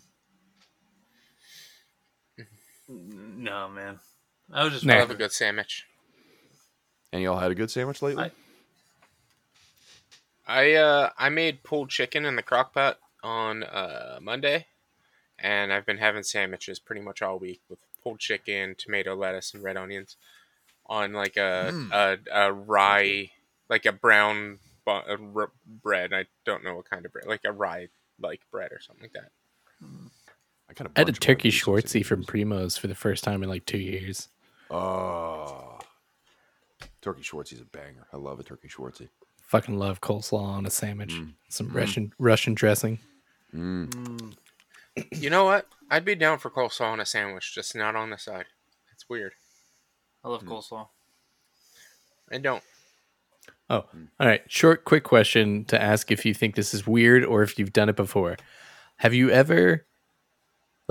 No 2.93 3.69
man, 3.69 3.99
I 4.51 4.63
was 4.63 4.73
just 4.73 4.85
Nah. 4.85 4.95
I 4.95 4.99
love 4.99 5.11
a 5.11 5.15
good 5.15 5.31
sandwich. 5.31 5.85
And 7.13 7.21
y'all 7.21 7.39
had 7.39 7.51
a 7.51 7.55
good 7.55 7.71
sandwich 7.71 8.01
lately? 8.01 8.25
I- 8.25 8.31
I 10.47 10.73
uh 10.73 11.09
I 11.17 11.29
made 11.29 11.63
pulled 11.63 11.89
chicken 11.89 12.25
in 12.25 12.35
the 12.35 12.41
crock 12.43 12.73
pot 12.73 12.99
on 13.23 13.63
uh 13.63 14.19
Monday, 14.21 14.65
and 15.39 15.71
I've 15.71 15.85
been 15.85 15.99
having 15.99 16.23
sandwiches 16.23 16.79
pretty 16.79 17.01
much 17.01 17.21
all 17.21 17.37
week 17.39 17.61
with 17.69 17.79
pulled 18.03 18.19
chicken, 18.19 18.75
tomato, 18.77 19.15
lettuce, 19.15 19.53
and 19.53 19.63
red 19.63 19.77
onions 19.77 20.17
on 20.87 21.13
like 21.13 21.37
a 21.37 21.69
Mm. 21.71 21.91
a, 21.91 22.17
a 22.47 22.51
rye 22.51 23.31
like 23.69 23.85
a 23.85 23.91
brown 23.93 24.59
bu- 24.83 24.91
uh, 24.91 25.17
r- 25.35 25.51
bread. 25.65 26.11
I 26.11 26.25
don't 26.43 26.63
know 26.63 26.75
what 26.75 26.89
kind 26.89 27.05
of 27.05 27.13
bread, 27.13 27.27
like 27.27 27.45
a 27.45 27.51
rye 27.51 27.87
like 28.19 28.41
bread 28.51 28.71
or 28.73 28.81
something 28.81 29.03
like 29.03 29.13
that. 29.13 29.31
I, 30.71 30.73
kind 30.73 30.87
of 30.87 30.93
I 30.95 31.01
had 31.01 31.09
a 31.09 31.11
turkey 31.11 31.51
Schwartzy 31.51 32.05
from 32.05 32.23
Primo's 32.23 32.77
for 32.77 32.87
the 32.87 32.95
first 32.95 33.23
time 33.25 33.43
in 33.43 33.49
like 33.49 33.65
two 33.65 33.77
years. 33.77 34.29
Oh, 34.69 35.79
turkey 37.01 37.23
Schwartzy's 37.23 37.59
a 37.59 37.65
banger. 37.65 38.07
I 38.13 38.17
love 38.17 38.39
a 38.39 38.43
turkey 38.43 38.69
Schwartzy. 38.69 39.09
Fucking 39.47 39.77
love 39.77 39.99
coleslaw 39.99 40.41
on 40.41 40.65
a 40.65 40.69
sandwich. 40.69 41.13
Mm. 41.13 41.33
Some 41.49 41.71
Mm. 41.71 41.75
Russian 41.75 42.13
Russian 42.17 42.53
dressing. 42.53 42.99
Mm. 43.53 43.89
Mm. 43.89 44.35
You 45.11 45.29
know 45.29 45.43
what? 45.43 45.67
I'd 45.89 46.05
be 46.05 46.15
down 46.15 46.39
for 46.39 46.49
coleslaw 46.49 46.91
on 46.93 46.99
a 47.01 47.05
sandwich, 47.05 47.53
just 47.53 47.75
not 47.75 47.97
on 47.97 48.09
the 48.09 48.17
side. 48.17 48.45
It's 48.93 49.09
weird. 49.09 49.33
I 50.23 50.29
love 50.29 50.43
coleslaw. 50.43 50.87
I 52.31 52.37
don't. 52.37 52.63
Oh, 53.69 53.85
all 54.19 54.27
right. 54.27 54.41
Short, 54.47 54.85
quick 54.85 55.03
question 55.03 55.65
to 55.65 55.81
ask 55.81 56.11
if 56.11 56.25
you 56.25 56.33
think 56.33 56.55
this 56.55 56.73
is 56.73 56.87
weird 56.87 57.25
or 57.25 57.41
if 57.43 57.57
you've 57.59 57.73
done 57.73 57.89
it 57.89 57.95
before. 57.95 58.37
Have 58.97 59.13
you 59.13 59.29
ever, 59.31 59.85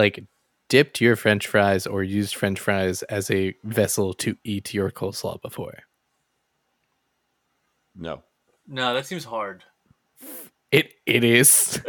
like, 0.00 0.24
dipped 0.68 1.00
your 1.00 1.16
French 1.16 1.46
fries 1.46 1.86
or 1.86 2.02
used 2.02 2.34
French 2.34 2.58
fries 2.60 3.02
as 3.04 3.30
a 3.30 3.54
vessel 3.64 4.14
to 4.14 4.36
eat 4.44 4.72
your 4.74 4.90
coleslaw 4.90 5.40
before? 5.42 5.78
No. 7.94 8.22
No, 8.66 8.94
that 8.94 9.06
seems 9.06 9.24
hard. 9.24 9.64
It 10.70 10.94
it 11.06 11.24
is. 11.24 11.80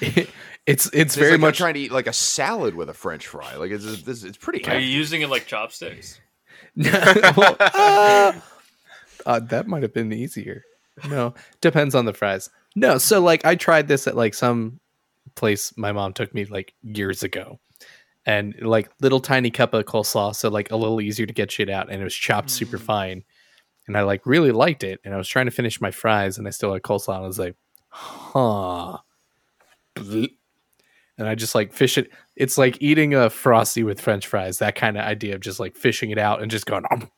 It- 0.00 0.28
it's 0.66 0.86
it's 0.86 0.94
It's 0.94 1.14
very 1.16 1.32
like 1.32 1.40
much 1.40 1.58
trying 1.58 1.74
to 1.74 1.80
eat 1.80 1.92
like 1.92 2.06
a 2.06 2.12
salad 2.12 2.74
with 2.74 2.88
a 2.88 2.94
French 2.94 3.26
fry. 3.26 3.56
Like 3.56 3.70
it's 3.70 3.84
it's, 3.84 4.24
it's 4.24 4.36
pretty 4.36 4.64
Are 4.66 4.78
you 4.78 4.86
using 4.88 5.22
it 5.22 5.30
like 5.30 5.46
chopsticks? 5.46 6.20
Well, 6.76 7.56
ah! 7.60 8.44
Uh, 9.26 9.40
that 9.40 9.66
might 9.66 9.82
have 9.82 9.92
been 9.94 10.12
easier. 10.12 10.62
No, 11.08 11.34
depends 11.60 11.94
on 11.94 12.04
the 12.04 12.12
fries. 12.12 12.50
No, 12.76 12.98
so 12.98 13.20
like 13.20 13.44
I 13.44 13.54
tried 13.54 13.88
this 13.88 14.06
at 14.06 14.16
like 14.16 14.34
some 14.34 14.80
place 15.40 15.72
my 15.76 15.90
mom 15.92 16.12
took 16.12 16.32
me 16.34 16.44
like 16.44 16.74
years 16.82 17.22
ago, 17.24 17.58
and 18.26 18.54
like 18.60 18.88
little 19.00 19.18
tiny 19.20 19.50
cup 19.50 19.74
of 19.74 19.84
coleslaw, 19.86 20.34
so 20.34 20.48
like 20.48 20.70
a 20.70 20.76
little 20.76 21.00
easier 21.00 21.26
to 21.26 21.32
get 21.34 21.50
shit 21.50 21.68
out, 21.68 21.90
and 21.90 22.00
it 22.00 22.04
was 22.04 22.14
chopped 22.14 22.50
super 22.50 22.78
Mm. 22.78 22.82
fine, 22.82 23.24
and 23.88 23.96
I 23.96 24.02
like 24.02 24.24
really 24.26 24.52
liked 24.52 24.84
it, 24.84 25.00
and 25.04 25.12
I 25.12 25.16
was 25.16 25.26
trying 25.28 25.46
to 25.46 25.50
finish 25.50 25.80
my 25.80 25.90
fries, 25.90 26.38
and 26.38 26.46
I 26.46 26.50
still 26.50 26.72
had 26.72 26.82
coleslaw, 26.82 27.16
and 27.16 27.24
I 27.24 27.26
was 27.26 27.38
like, 27.38 27.56
huh. 27.88 28.98
Bleep. 29.96 30.36
And 31.18 31.28
I 31.28 31.34
just 31.34 31.54
like 31.54 31.72
fish 31.72 31.98
it. 31.98 32.10
It's 32.36 32.56
like 32.56 32.80
eating 32.80 33.14
a 33.14 33.28
frosty 33.28 33.82
with 33.82 34.00
French 34.00 34.26
fries. 34.26 34.58
That 34.58 34.74
kind 34.74 34.96
of 34.96 35.04
idea 35.04 35.34
of 35.34 35.40
just 35.42 35.60
like 35.60 35.76
fishing 35.76 36.10
it 36.10 36.18
out 36.18 36.40
and 36.40 36.50
just 36.50 36.64
going, 36.66 36.84
um, 36.90 37.10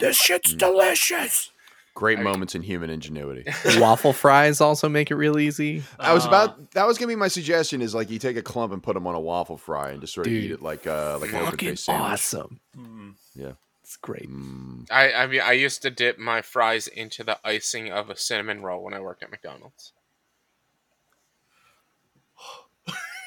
this 0.00 0.16
shit's 0.16 0.54
Mm. 0.54 0.58
delicious. 0.58 1.50
Great 1.98 2.20
I- 2.20 2.22
moments 2.22 2.54
in 2.54 2.62
human 2.62 2.90
ingenuity. 2.90 3.44
Waffle 3.80 4.12
fries 4.12 4.60
also 4.60 4.88
make 4.88 5.10
it 5.10 5.16
real 5.16 5.36
easy. 5.36 5.82
I 5.98 6.12
was 6.14 6.24
Uh, 6.24 6.28
about 6.28 6.70
that 6.70 6.86
was 6.86 6.96
gonna 6.96 7.08
be 7.08 7.16
my 7.16 7.26
suggestion 7.26 7.82
is 7.82 7.92
like 7.92 8.08
you 8.08 8.20
take 8.20 8.36
a 8.36 8.42
clump 8.42 8.72
and 8.72 8.80
put 8.80 8.94
them 8.94 9.04
on 9.08 9.16
a 9.16 9.20
waffle 9.20 9.56
fry 9.58 9.90
and 9.90 10.00
just 10.00 10.14
sort 10.14 10.28
of 10.28 10.32
Dude. 10.32 10.44
eat 10.44 10.50
it 10.52 10.62
like 10.62 10.86
uh 10.86 11.18
like 11.20 11.30
an 11.30 11.36
open 11.36 11.50
Fucking 11.50 11.68
faced 11.70 11.84
sandwich. 11.86 12.12
awesome. 12.12 12.60
mm, 12.78 13.14
It's 13.82 13.96
great. 13.96 14.30
Mm. 14.30 14.86
I 14.92 15.12
I 15.12 15.26
mean 15.26 15.40
I 15.40 15.52
used 15.52 15.82
to 15.82 15.90
dip 15.90 16.18
my 16.20 16.40
fries 16.40 16.86
into 16.86 17.24
the 17.24 17.36
icing 17.44 17.90
of 17.90 18.10
a 18.10 18.16
cinnamon 18.16 18.62
roll 18.62 18.84
when 18.84 18.94
I 18.94 19.00
worked 19.00 19.24
at 19.24 19.30
McDonald's. 19.32 19.92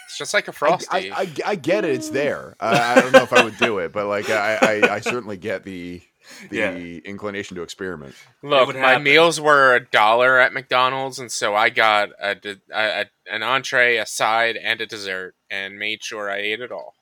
It's 0.06 0.18
just 0.18 0.34
like 0.34 0.48
a 0.50 0.52
frosty. 0.52 1.10
I, 1.12 1.22
I, 1.22 1.34
I 1.46 1.56
get 1.56 1.86
it. 1.86 1.92
It's 1.92 2.10
there. 2.10 2.56
I, 2.60 2.94
I 2.98 3.02
don't 3.02 3.14
know 3.14 3.24
if 3.24 3.32
I 3.32 3.44
would 3.46 3.58
do 3.58 3.78
it, 3.80 3.94
but 3.94 4.08
like 4.08 4.30
I, 4.30 4.56
I, 4.62 4.96
I 4.96 5.00
certainly 5.00 5.38
get 5.38 5.64
the 5.64 6.02
the 6.50 6.58
Yeah. 6.58 6.72
inclination 7.06 7.56
to 7.58 7.64
experiment. 7.64 8.16
Look, 8.42 8.76
my 8.76 8.98
meals 8.98 9.40
were 9.40 9.76
a 9.76 9.80
dollar 9.86 10.40
at 10.40 10.54
McDonald's, 10.54 11.20
and 11.20 11.32
so 11.32 11.56
I 11.56 11.70
got 11.70 12.10
a, 12.22 12.38
a, 12.74 13.02
a 13.02 13.06
an 13.32 13.44
entree, 13.44 13.98
a 13.98 14.06
side, 14.06 14.56
and 14.58 14.82
a 14.82 14.86
dessert, 14.86 15.36
and 15.50 15.78
made 15.80 16.04
sure 16.04 16.30
I 16.30 16.38
ate 16.38 16.62
it 16.62 16.72
all 16.72 16.96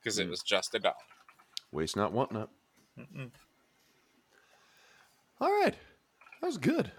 because 0.00 0.18
it 0.18 0.26
Mm. 0.26 0.30
was 0.30 0.42
just 0.42 0.74
a 0.74 0.78
dollar. 0.78 0.94
Waste 1.72 1.96
not, 1.96 2.12
want 2.12 2.32
not. 2.32 2.50
mm-mm. 2.98 3.30
All 5.40 5.50
right, 5.50 5.74
that 6.40 6.46
was 6.46 6.58
good. 6.58 6.90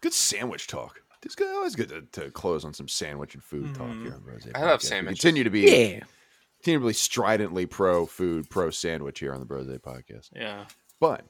Good 0.00 0.14
sandwich 0.14 0.66
talk. 0.66 1.00
It's 1.24 1.34
good. 1.34 1.54
Always 1.54 1.76
good 1.76 1.88
to, 1.90 2.22
to 2.22 2.30
close 2.30 2.64
on 2.64 2.74
some 2.74 2.88
sandwich 2.88 3.34
and 3.34 3.44
food 3.44 3.74
talk 3.74 3.86
Mhm. 3.88 4.02
here 4.04 4.14
on 4.14 4.20
Brosé. 4.22 4.50
I 4.56 4.64
love 4.64 4.80
Podcast. 4.80 4.82
We 4.82 4.88
sandwiches. 4.88 5.20
Continue 5.20 5.44
to 5.44 5.50
be 5.50 5.60
Yeah. 5.60 6.00
continue 6.58 6.80
to 6.80 6.86
be 6.88 6.92
stridently 6.94 7.66
pro 7.66 8.06
food, 8.06 8.48
pro 8.50 8.70
sandwich 8.70 9.20
here 9.20 9.32
on 9.32 9.38
the 9.40 9.46
Brosé 9.46 9.78
Podcast. 9.78 10.30
Yeah. 10.34 10.66
But 11.02 11.24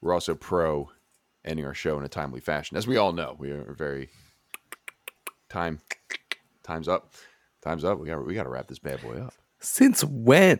we're 0.00 0.12
also 0.12 0.34
pro 0.34 0.90
ending 1.44 1.64
our 1.64 1.74
show 1.74 1.96
in 1.96 2.02
a 2.02 2.08
timely 2.08 2.40
fashion. 2.40 2.76
As 2.76 2.88
we 2.88 2.96
all 2.96 3.12
know, 3.12 3.36
we 3.38 3.52
are 3.52 3.72
very 3.78 4.08
time 5.48 5.80
time's 6.64 6.88
up. 6.88 7.14
Time's 7.62 7.84
up. 7.84 8.00
We 8.00 8.08
got 8.08 8.26
we 8.26 8.34
got 8.34 8.42
to 8.42 8.48
wrap 8.48 8.66
this 8.66 8.80
bad 8.80 9.00
boy 9.02 9.20
up. 9.20 9.32
Since 9.60 10.02
when? 10.02 10.58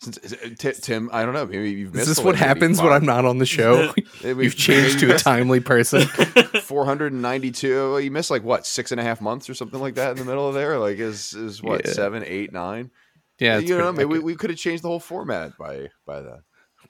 Since, 0.00 0.16
it- 0.32 0.40
uh, 0.44 0.48
Ti- 0.58 0.80
Tim, 0.80 1.10
I 1.12 1.24
don't 1.24 1.32
know. 1.32 1.46
Maybe 1.46 1.70
you've 1.70 1.94
missed. 1.94 2.08
Is 2.08 2.16
this 2.16 2.24
what 2.24 2.34
happens 2.34 2.82
when 2.82 2.92
I'm 2.92 3.06
not 3.06 3.24
on 3.24 3.38
the 3.38 3.46
show? 3.46 3.94
You've 4.24 4.56
changed 4.56 4.98
to 4.98 5.14
a 5.14 5.18
timely 5.18 5.60
person. 5.60 6.02
492. 6.62 8.00
You 8.00 8.10
missed 8.10 8.32
like 8.32 8.42
what 8.42 8.66
six 8.66 8.90
and 8.90 9.00
a 9.00 9.04
half 9.04 9.20
months 9.20 9.48
or 9.48 9.54
something 9.54 9.78
like 9.78 9.94
that 9.94 10.10
in 10.10 10.16
the 10.16 10.24
middle 10.24 10.48
of 10.48 10.54
there. 10.54 10.76
Like 10.80 10.98
is 10.98 11.34
is 11.34 11.62
what 11.62 11.86
Yeah. 11.86 11.92
seven, 11.92 12.24
eight, 12.26 12.52
nine? 12.52 12.90
Yeah, 13.38 13.58
you 13.58 13.78
know, 13.78 13.92
maybe 13.92 14.06
we, 14.06 14.18
we 14.18 14.34
could 14.34 14.50
have 14.50 14.58
changed 14.58 14.82
the 14.82 14.88
whole 14.88 14.98
format 14.98 15.56
by 15.56 15.90
by 16.04 16.20
then. 16.20 16.42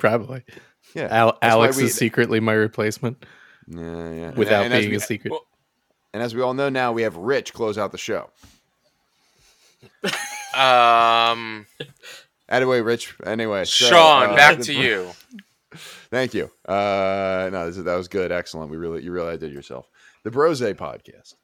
Probably. 0.03 0.43
Yeah, 0.95 1.07
Al- 1.11 1.39
Alex 1.41 1.77
we- 1.77 1.85
is 1.85 1.95
secretly 1.95 2.41
my 2.41 2.53
replacement 2.55 3.25
yeah, 3.69 3.79
yeah. 3.81 3.87
And- 4.31 4.37
without 4.37 4.65
and 4.65 4.75
as 4.75 4.81
being 4.81 4.91
we- 4.91 4.97
a 4.97 5.01
secret. 5.01 5.31
well- 5.31 5.47
And 6.13 6.21
as 6.23 6.35
we 6.35 6.43
all 6.43 6.55
know 6.55 6.69
now, 6.69 6.91
we 6.93 7.03
have 7.03 7.17
Rich 7.17 7.55
close 7.55 7.79
out 7.79 7.93
the 7.93 7.99
show. 7.99 8.29
Um, 10.55 11.67
Anyway, 12.49 12.81
Rich. 12.83 13.15
Anyway, 13.25 13.65
so, 13.65 13.87
Sean, 13.87 14.31
uh, 14.31 14.35
back 14.37 14.59
to 14.61 14.75
you. 14.85 15.11
Thank 16.11 16.35
you. 16.35 16.51
Uh, 16.69 17.49
no, 17.51 17.71
this, 17.71 17.83
that 17.83 17.95
was 17.95 18.09
good. 18.09 18.31
Excellent. 18.31 18.71
We 18.71 18.77
really, 18.77 19.03
you 19.03 19.11
really 19.13 19.39
did 19.39 19.53
yourself. 19.53 19.89
The 20.25 20.31
Brosé 20.31 20.75
podcast 20.75 21.35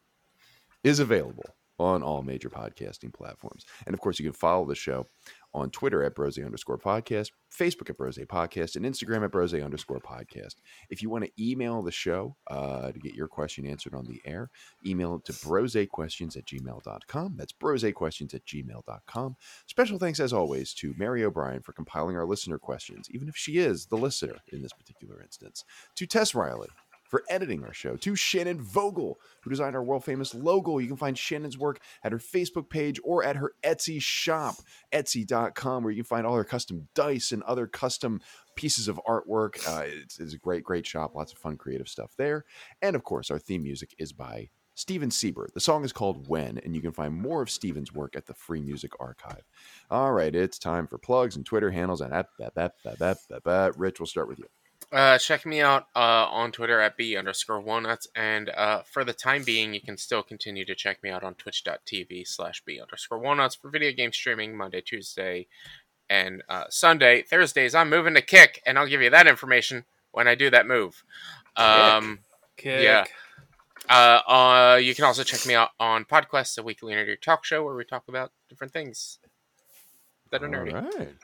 is 0.85 0.99
available 0.99 1.47
on 1.79 2.03
all 2.03 2.23
major 2.23 2.51
podcasting 2.51 3.13
platforms. 3.13 3.65
And 3.87 3.95
of 3.95 4.01
course, 4.01 4.19
you 4.19 4.25
can 4.25 4.33
follow 4.33 4.67
the 4.67 4.75
show 4.75 5.07
on 5.55 5.71
Twitter 5.71 6.03
at 6.03 6.15
Brose 6.15 6.39
underscore 6.39 6.79
podcast, 6.79 7.31
Facebook 7.57 7.89
at 7.89 7.97
Brose 7.97 8.19
podcast, 8.19 8.77
and 8.77 8.85
Instagram 8.85 9.25
at 9.25 9.31
Brose 9.31 9.55
underscore 9.55 10.01
podcast. 10.01 10.57
If 10.91 11.03
you 11.03 11.11
want 11.11 11.25
to 11.25 11.31
email 11.43 11.83
the 11.83 11.93
show 11.93 12.37
uh, 12.51 12.93
to 12.93 12.99
get 12.99 13.15
your 13.15 13.29
question 13.29 13.67
answered 13.67 13.95
on 13.95 14.07
the 14.07 14.21
air, 14.25 14.51
email 14.87 15.17
it 15.17 15.25
to 15.25 15.33
brosequestions 15.33 16.37
at 16.37 16.45
gmail.com. 16.45 17.35
That's 17.37 17.53
brosequestions 17.53 18.35
at 18.35 18.45
gmail.com. 18.45 19.37
Special 19.67 19.99
thanks, 19.99 20.21
as 20.21 20.33
always, 20.33 20.75
to 20.75 20.95
Mary 20.99 21.25
O'Brien 21.25 21.63
for 21.63 21.73
compiling 21.73 22.17
our 22.17 22.27
listener 22.27 22.59
questions, 22.59 23.09
even 23.11 23.29
if 23.29 23.37
she 23.37 23.59
is 23.59 23.87
the 23.87 23.97
listener 23.97 24.37
in 24.49 24.63
this 24.63 24.73
particular 24.73 25.23
instance. 25.23 25.65
To 25.97 26.07
Tess 26.07 26.35
Riley 26.35 26.69
for 27.09 27.25
editing 27.29 27.65
our 27.65 27.73
show. 27.73 27.97
To 27.97 28.15
Shannon 28.15 28.61
Vogel, 28.61 29.19
who 29.43 29.51
designed 29.51 29.75
our 29.75 29.83
world 29.83 30.05
famous 30.05 30.35
logo. 30.35 30.79
You 30.79 30.87
can 30.87 30.97
find 30.97 31.19
Shannon's 31.19 31.59
work 31.59 31.81
at 32.05 32.13
her 32.13 32.19
Facebook 32.19 32.69
page 32.69 33.01
or 33.03 33.25
at 33.25 33.37
her 33.37 33.53
Etsy 33.65 34.01
shop, 34.01 34.57
etsy.com, 34.93 35.83
where 35.83 35.93
you 35.93 36.03
can 36.03 36.09
find 36.09 36.27
all 36.27 36.37
her 36.37 36.45
custom 36.45 36.87
dice 36.95 37.33
and 37.33 37.43
other 37.45 37.67
custom 37.67 38.21
pieces 38.55 38.89
of 38.89 39.01
artwork. 39.09 39.67
Uh, 39.67 39.85
it's, 39.87 40.21
it's 40.21 40.35
a 40.35 40.39
great, 40.39 40.63
great 40.63 40.87
shop. 40.87 41.15
Lots 41.15 41.33
of 41.33 41.39
fun, 41.39 41.57
creative 41.57 41.89
stuff 41.89 42.13
there. 42.17 42.45
And 42.83 42.95
of 42.95 43.05
course, 43.05 43.31
our 43.31 43.39
theme 43.39 43.63
music 43.63 43.95
is 43.99 44.13
by 44.13 44.51
Steven 44.75 45.11
Siebert. 45.11 45.55
The 45.55 45.61
song 45.61 45.85
is 45.85 45.93
called 45.93 46.29
When, 46.29 46.59
and 46.59 46.75
you 46.75 46.81
can 46.81 46.93
find 46.93 47.13
more 47.13 47.43
of 47.43 47.51
Steven's 47.51 47.93
work 47.93 48.15
at 48.15 48.27
the 48.27 48.35
Free 48.35 48.61
Music 48.61 48.93
Archive. 49.01 49.43
All 49.91 50.13
right, 50.13 50.33
it's 50.33 50.59
time 50.59 50.87
for 50.87 50.99
plugs 50.99 51.35
and 51.35 51.45
Twitter 51.45 51.71
handles. 51.71 52.01
And 52.01 52.13
that, 52.13 52.29
that, 52.39 52.55
that, 52.55 52.75
that, 52.85 52.99
that, 52.99 53.19
that, 53.29 53.45
that. 53.45 53.79
Rich, 53.79 53.99
we'll 53.99 54.07
start 54.07 54.29
with 54.29 54.39
you. 54.39 54.47
Uh, 54.91 55.19
check 55.19 55.45
me 55.45 55.61
out 55.61 55.87
uh, 55.95 56.27
on 56.31 56.51
Twitter 56.51 56.81
at 56.81 56.97
b 56.97 57.15
underscore 57.15 57.61
walnuts, 57.61 58.07
and 58.17 58.49
uh, 58.51 58.83
for 58.83 59.05
the 59.05 59.13
time 59.13 59.45
being, 59.45 59.75
you 59.75 59.83
can 59.83 59.99
still 59.99 60.23
continue 60.23 60.65
to 60.65 60.75
check 60.75 61.03
me 61.03 61.11
out 61.11 61.23
on 61.23 61.35
twitch.tv 61.35 62.27
slash 62.27 62.63
b 62.65 62.81
underscore 62.81 63.19
walnuts 63.19 63.55
for 63.55 63.69
video 63.69 63.93
game 63.93 64.13
streaming 64.13 64.57
Monday, 64.57 64.81
Tuesday, 64.81 65.47
and 66.09 66.43
uh, 66.49 66.65
Sunday. 66.71 67.23
Thursdays, 67.23 67.75
I'm 67.75 67.91
moving 67.91 68.15
to 68.15 68.23
Kick, 68.23 68.63
and 68.65 68.79
I'll 68.79 68.87
give 68.87 69.03
you 69.03 69.11
that 69.11 69.27
information 69.27 69.85
when 70.13 70.27
I 70.27 70.35
do 70.35 70.49
that 70.49 70.67
move. 70.67 71.05
Um, 71.55 72.21
Kick. 72.57 72.83
Yeah. 72.83 73.05
uh, 73.91 74.21
uh, 74.27 74.77
you 74.77 74.95
can 74.95 75.05
also 75.05 75.23
check 75.23 75.45
me 75.47 75.55
out 75.55 75.71
on 75.79 76.07
PodQuest, 76.07 76.57
a 76.57 76.63
weekly 76.63 76.95
nerdy 76.95 77.21
talk 77.21 77.45
show 77.45 77.63
where 77.63 77.75
we 77.75 77.85
talk 77.85 78.05
about 78.09 78.33
different 78.49 78.73
things 78.73 79.19
that 80.31 80.43
are 80.43 80.49
nerdy. 80.49 80.75
All 80.75 80.99
right. 80.99 81.15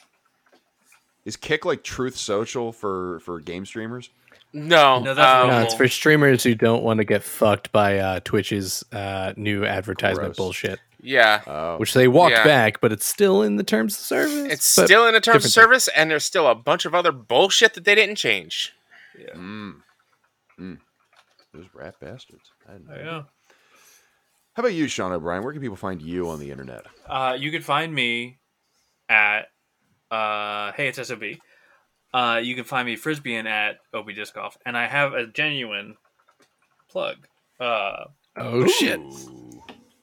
Is 1.25 1.37
Kick 1.37 1.65
like 1.65 1.83
Truth 1.83 2.17
Social 2.17 2.73
for 2.73 3.21
for 3.21 3.41
game 3.41 3.65
streamers? 3.67 4.11
No, 4.53 5.01
No, 5.01 5.15
that's 5.15 5.43
um, 5.45 5.49
No, 5.51 5.61
it's 5.63 5.75
for 5.75 5.89
streamers 5.89 6.43
who 6.45 6.55
don't 6.55 6.85
want 6.85 6.99
to 6.99 7.05
get 7.05 7.23
fucked 7.25 7.73
by 7.73 7.99
uh, 7.99 8.21
Twitch's 8.21 8.85
uh, 8.93 9.33
new 9.37 9.65
advertisement 9.65 10.29
Gross. 10.29 10.37
bullshit, 10.37 10.79
yeah. 11.03 11.41
Oh, 11.47 11.77
which 11.79 11.93
they 11.93 12.07
walked 12.07 12.35
Yeah. 12.37 12.45
back, 12.45 12.81
but 12.81 12.93
it's 12.93 13.05
still 13.07 13.43
in 13.43 13.57
the 13.57 13.65
terms 13.65 13.95
of 13.95 14.01
service. 14.01 14.53
It's 14.53 14.65
still 14.65 15.07
in 15.09 15.15
the 15.15 15.21
terms 15.21 15.45
of 15.45 15.51
different 15.51 15.55
thing. 15.55 15.63
service, 15.81 15.89
and 15.89 16.09
there's 16.11 16.25
still 16.25 16.47
a 16.47 16.55
bunch 16.55 16.85
of 16.85 16.95
other 16.95 17.11
bullshit 17.11 17.75
that 17.75 17.85
they 17.85 17.97
didn't 17.97 18.15
change. 18.17 18.73
Yeah. 19.19 19.35
mm. 19.35 19.75
Mm. 20.61 20.79
Those 21.53 21.67
rat 21.75 21.95
bastards. 22.01 22.53
I 22.69 22.73
know. 22.79 22.95
I 22.95 23.03
know. 23.05 23.25
How 24.55 24.61
about 24.61 24.73
you, 24.75 24.87
Sean 24.87 25.11
O'Brien? 25.11 25.43
Where 25.43 25.53
can 25.53 25.61
people 25.63 25.77
find 25.77 26.01
you 26.01 26.29
on 26.31 26.39
the 26.39 26.53
internet? 26.53 26.85
Uh, 27.09 27.37
you 27.37 27.51
can 27.51 27.61
find 27.63 27.93
me 27.93 28.39
at 29.09 29.49
uh, 30.11 30.73
Hey 30.73 30.89
It's 30.89 31.07
SOB. 31.07 31.23
Uh, 32.13 32.41
you 32.43 32.55
can 32.55 32.65
find 32.65 32.87
me 32.87 32.97
frisbeeing 32.97 33.47
at 33.47 33.79
Obi 33.93 34.15
Disc 34.15 34.35
Golf, 34.35 34.57
and 34.65 34.77
I 34.77 34.87
have 34.87 35.15
a 35.15 35.27
genuine 35.27 35.97
plug. 36.89 37.27
Uh, 37.59 38.05
Oh 38.37 38.67
shit! 38.67 39.01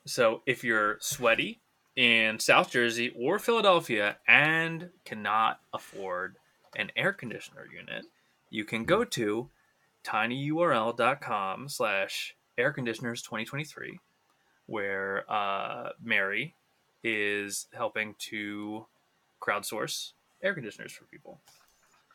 So 0.06 0.40
if 0.46 0.64
you're 0.64 0.96
sweaty 1.00 1.60
in 1.96 2.38
South 2.38 2.70
Jersey 2.70 3.12
or 3.14 3.38
Philadelphia 3.38 4.16
and 4.26 4.88
cannot 5.04 5.60
afford 5.74 6.36
an 6.74 6.90
air 6.96 7.12
conditioner 7.12 7.66
unit, 7.70 8.06
you 8.48 8.64
can 8.64 8.84
go 8.84 9.04
to 9.04 9.50
tinyurl.com 10.04 11.68
slash 11.68 12.34
air 12.56 12.72
conditioners 12.72 13.20
2023 13.20 13.98
where 14.64 15.30
uh, 15.30 15.90
Mary 16.02 16.54
is 17.04 17.66
helping 17.74 18.14
to 18.18 18.86
crowdsource 19.42 20.12
air 20.42 20.54
conditioners 20.54 20.92
for 20.92 21.04
people. 21.04 21.40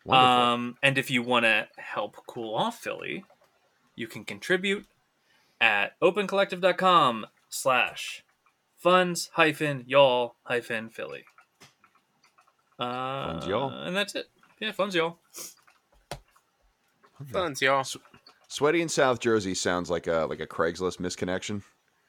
Wonderful. 0.06 0.54
Um, 0.54 0.78
and 0.82 0.98
if 0.98 1.12
you 1.12 1.22
want 1.22 1.46
to 1.46 1.68
help 1.78 2.16
cool 2.28 2.56
off 2.56 2.80
Philly, 2.80 3.26
you 3.96 4.08
can 4.08 4.24
contribute 4.24 4.86
at 5.60 6.00
opencollective.com 6.02 7.26
slash 7.50 8.24
funds 8.78 9.30
hyphen 9.34 9.84
y'all 9.88 10.36
hyphen 10.44 10.90
Philly. 10.90 11.26
Uh, 12.80 13.32
Funds 13.32 13.48
y'all. 13.48 13.70
And 13.72 13.96
that's 13.96 14.16
it. 14.16 14.28
Yeah, 14.60 14.72
funds 14.72 14.96
y'all. 14.96 15.18
Funds, 17.32 17.62
y'all. 17.62 17.84
Sweaty 18.48 18.82
in 18.82 18.90
South 18.90 19.20
Jersey 19.20 19.56
sounds 19.56 19.90
like 19.90 20.08
a 20.08 20.28
like 20.30 20.40
a 20.40 20.48
Craigslist 20.48 21.00
misconnection. 21.00 21.64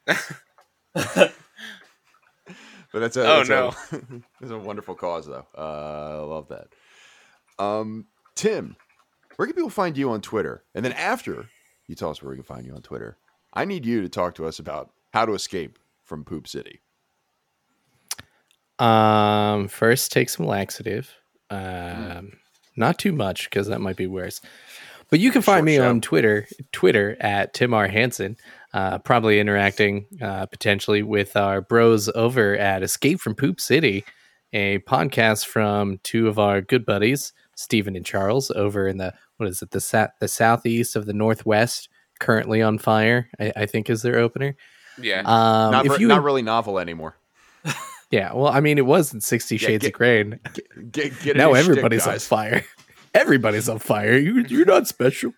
but 2.92 3.00
that's 3.00 3.16
a 3.16 3.22
Oh, 3.22 3.36
that's 3.44 3.48
no. 3.48 3.68
a, 3.92 4.02
that's 4.40 4.52
a 4.52 4.58
wonderful 4.58 4.94
cause 4.94 5.26
though. 5.26 5.46
Uh, 5.56 6.20
I 6.20 6.24
love 6.24 6.48
that. 6.48 6.68
Um, 7.62 8.06
Tim, 8.34 8.76
where 9.36 9.46
can 9.46 9.54
people 9.54 9.70
find 9.70 9.96
you 9.96 10.10
on 10.10 10.20
Twitter? 10.20 10.62
And 10.74 10.84
then 10.84 10.92
after 10.92 11.46
you 11.86 11.94
tell 11.94 12.10
us 12.10 12.22
where 12.22 12.30
we 12.30 12.36
can 12.36 12.44
find 12.44 12.64
you 12.66 12.74
on 12.74 12.82
Twitter, 12.82 13.16
I 13.52 13.64
need 13.64 13.84
you 13.86 14.02
to 14.02 14.08
talk 14.08 14.34
to 14.36 14.46
us 14.46 14.58
about 14.58 14.90
how 15.12 15.24
to 15.26 15.32
escape 15.34 15.78
from 16.04 16.24
Poop 16.24 16.46
City. 16.46 16.80
Um, 18.78 19.68
first 19.68 20.12
take 20.12 20.28
some 20.28 20.46
laxative. 20.46 21.12
Um, 21.50 22.32
not 22.76 22.98
too 22.98 23.12
much 23.12 23.50
because 23.50 23.66
that 23.68 23.80
might 23.80 23.96
be 23.96 24.06
worse. 24.06 24.40
But 25.10 25.20
you 25.20 25.30
can 25.32 25.42
find 25.42 25.58
Short 25.60 25.64
me 25.64 25.76
show. 25.76 25.88
on 25.88 26.00
Twitter, 26.00 26.46
Twitter 26.70 27.16
at 27.20 27.54
Tim 27.54 27.72
R 27.74 27.88
Hansen. 27.88 28.36
Uh, 28.74 28.98
probably 28.98 29.40
interacting 29.40 30.04
uh, 30.20 30.44
potentially 30.44 31.02
with 31.02 31.36
our 31.36 31.62
bros 31.62 32.10
over 32.10 32.54
at 32.56 32.82
Escape 32.82 33.18
from 33.18 33.34
Poop 33.34 33.60
City, 33.62 34.04
a 34.52 34.78
podcast 34.80 35.46
from 35.46 35.98
two 36.02 36.28
of 36.28 36.38
our 36.38 36.60
good 36.60 36.84
buddies, 36.84 37.32
Stephen 37.56 37.96
and 37.96 38.04
Charles, 38.04 38.50
over 38.50 38.86
in 38.86 38.98
the 38.98 39.14
what 39.38 39.48
is 39.48 39.62
it 39.62 39.70
the 39.70 39.80
sa- 39.80 40.08
the 40.20 40.28
southeast 40.28 40.96
of 40.96 41.06
the 41.06 41.14
northwest, 41.14 41.88
currently 42.20 42.60
on 42.60 42.76
fire. 42.76 43.30
I, 43.40 43.52
I 43.56 43.66
think 43.66 43.88
is 43.88 44.02
their 44.02 44.18
opener. 44.18 44.54
Yeah. 45.00 45.20
Um, 45.20 45.72
not, 45.72 45.86
if 45.86 45.92
re- 45.92 45.98
you 46.00 46.08
not 46.08 46.22
really 46.22 46.42
novel 46.42 46.78
anymore. 46.78 47.16
yeah, 48.10 48.32
well, 48.34 48.48
I 48.52 48.60
mean, 48.60 48.76
it 48.76 48.84
was 48.86 49.14
in 49.14 49.22
Sixty 49.22 49.56
Yeah, 49.56 49.66
Shades 49.68 49.82
get- 49.82 49.88
of 49.88 49.92
Grey. 49.94 50.20
and 50.20 50.40
Get, 50.92 51.18
get 51.20 51.36
now 51.36 51.52
new 51.52 51.56
shtick, 51.62 51.68
everybody's 51.70 52.06
on 52.06 52.18
fire. 52.18 52.64
Everybody's 53.14 53.68
on 53.70 53.78
fire. 53.78 54.18
You, 54.18 54.44
you're 54.48 54.66
not 54.66 54.86
special. 54.86 55.32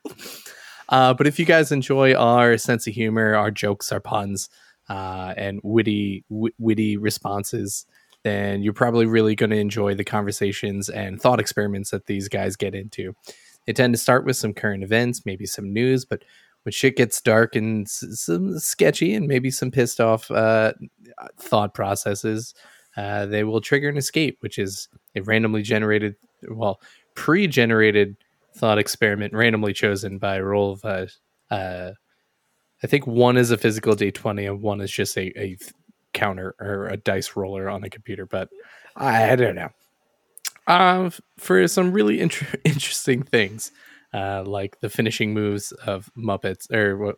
Uh, 0.90 1.14
but 1.14 1.26
if 1.26 1.38
you 1.38 1.44
guys 1.44 1.72
enjoy 1.72 2.14
our 2.14 2.58
sense 2.58 2.86
of 2.86 2.94
humor, 2.94 3.34
our 3.34 3.50
jokes, 3.50 3.92
our 3.92 4.00
puns, 4.00 4.50
uh, 4.88 5.32
and 5.36 5.60
witty, 5.62 6.24
wit- 6.28 6.54
witty 6.58 6.96
responses, 6.96 7.86
then 8.24 8.62
you're 8.62 8.72
probably 8.72 9.06
really 9.06 9.34
going 9.34 9.50
to 9.50 9.56
enjoy 9.56 9.94
the 9.94 10.04
conversations 10.04 10.88
and 10.88 11.20
thought 11.22 11.40
experiments 11.40 11.90
that 11.90 12.06
these 12.06 12.28
guys 12.28 12.56
get 12.56 12.74
into. 12.74 13.14
They 13.66 13.72
tend 13.72 13.94
to 13.94 13.98
start 13.98 14.24
with 14.24 14.36
some 14.36 14.52
current 14.52 14.82
events, 14.82 15.24
maybe 15.24 15.46
some 15.46 15.72
news, 15.72 16.04
but 16.04 16.24
when 16.64 16.72
shit 16.72 16.96
gets 16.96 17.20
dark 17.20 17.56
and 17.56 17.86
s- 17.86 18.04
some 18.14 18.58
sketchy 18.58 19.14
and 19.14 19.26
maybe 19.26 19.50
some 19.50 19.70
pissed 19.70 20.00
off 20.00 20.30
uh, 20.30 20.72
thought 21.38 21.72
processes, 21.72 22.54
uh, 22.96 23.26
they 23.26 23.44
will 23.44 23.60
trigger 23.60 23.88
an 23.88 23.96
escape, 23.96 24.38
which 24.40 24.58
is 24.58 24.88
a 25.14 25.20
randomly 25.22 25.62
generated, 25.62 26.16
well, 26.48 26.80
pre-generated 27.14 28.16
thought 28.56 28.78
experiment 28.78 29.32
randomly 29.32 29.72
chosen 29.72 30.18
by 30.18 30.36
a 30.36 30.44
roll 30.44 30.72
of 30.72 30.84
uh, 30.84 31.06
uh, 31.50 31.92
I 32.82 32.86
think 32.86 33.06
one 33.06 33.36
is 33.36 33.50
a 33.50 33.56
physical 33.58 33.94
d20 33.94 34.46
and 34.48 34.62
one 34.62 34.80
is 34.80 34.90
just 34.90 35.16
a, 35.16 35.38
a 35.40 35.56
counter 36.12 36.54
or 36.58 36.86
a 36.88 36.96
dice 36.96 37.36
roller 37.36 37.68
on 37.68 37.84
a 37.84 37.90
computer, 37.90 38.26
but 38.26 38.48
I, 38.96 39.32
I 39.32 39.36
don't 39.36 39.54
know. 39.54 39.68
Uh, 40.66 41.10
for 41.38 41.66
some 41.68 41.92
really 41.92 42.20
inter- 42.20 42.58
interesting 42.64 43.22
things, 43.22 43.70
uh, 44.14 44.42
like 44.44 44.80
the 44.80 44.88
finishing 44.90 45.32
moves 45.34 45.72
of 45.72 46.10
Muppets, 46.16 46.72
or 46.72 46.96
what 46.96 47.16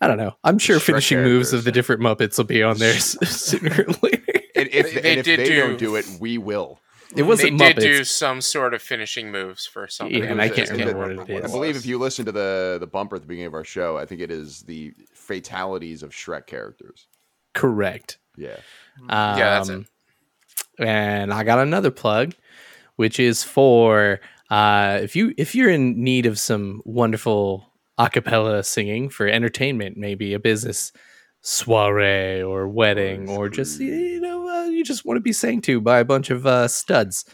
I 0.00 0.08
don't 0.08 0.18
know. 0.18 0.34
I'm 0.44 0.58
sure 0.58 0.78
Shrek 0.78 0.82
finishing 0.86 1.22
moves 1.22 1.52
of 1.52 1.64
the 1.64 1.72
different 1.72 2.02
Muppets 2.02 2.36
will 2.36 2.44
be 2.44 2.62
on 2.62 2.78
there 2.78 2.94
sooner 2.98 3.70
or 3.88 3.92
later. 4.02 4.22
And 4.56 4.68
if 4.68 4.86
They- 4.86 4.94
they, 4.94 5.00
they 5.00 5.10
and 5.10 5.18
if 5.20 5.24
did 5.24 5.38
they 5.40 5.44
do- 5.48 5.56
don't 5.60 5.78
do 5.78 5.96
it, 5.96 6.06
we 6.20 6.38
will. 6.38 6.80
It 7.16 7.22
wasn't 7.22 7.58
they 7.58 7.72
Muppets. 7.72 7.74
did 7.76 7.80
do 7.80 8.04
some 8.04 8.40
sort 8.40 8.74
of 8.74 8.82
finishing 8.82 9.30
moves 9.30 9.66
for 9.66 9.86
something. 9.88 10.22
Yeah, 10.22 10.30
and 10.30 10.42
I 10.42 10.48
can't 10.48 10.70
remember 10.70 11.16
what 11.16 11.30
it 11.30 11.44
I 11.44 11.48
believe 11.48 11.76
if 11.76 11.86
you 11.86 11.98
listen 11.98 12.24
to 12.26 12.32
the 12.32 12.78
the 12.80 12.86
bumper 12.86 13.16
at 13.16 13.22
the 13.22 13.28
beginning 13.28 13.46
of 13.48 13.54
our 13.54 13.64
show, 13.64 13.96
I 13.96 14.06
think 14.06 14.20
it 14.20 14.30
is 14.30 14.62
the 14.62 14.92
fatalities 15.12 16.02
of 16.02 16.10
Shrek 16.10 16.46
characters. 16.46 17.06
Correct. 17.52 18.18
Yeah. 18.36 18.56
Um, 19.08 19.38
Yeah, 19.38 19.54
that's 19.54 19.68
it. 19.68 19.86
And 20.78 21.32
I 21.32 21.44
got 21.44 21.60
another 21.60 21.90
plug, 21.90 22.34
which 22.96 23.20
is 23.20 23.42
for 23.44 24.20
uh, 24.50 24.98
if 25.02 25.14
you 25.14 25.34
if 25.36 25.54
you're 25.54 25.70
in 25.70 26.02
need 26.02 26.26
of 26.26 26.38
some 26.38 26.82
wonderful 26.84 27.70
a 27.96 28.10
cappella 28.10 28.64
singing 28.64 29.08
for 29.08 29.28
entertainment, 29.28 29.96
maybe 29.96 30.34
a 30.34 30.40
business 30.40 30.92
soiree 31.44 32.42
or 32.42 32.68
wedding, 32.68 33.28
or 33.28 33.48
just 33.48 33.80
you 33.80 34.20
know 34.20 34.48
uh, 34.48 34.64
you 34.64 34.82
just 34.82 35.04
want 35.04 35.16
to 35.16 35.22
be 35.22 35.32
sang 35.32 35.60
to 35.62 35.80
by 35.80 36.00
a 36.00 36.04
bunch 36.04 36.30
of 36.30 36.46
uh, 36.46 36.66
studs, 36.66 37.24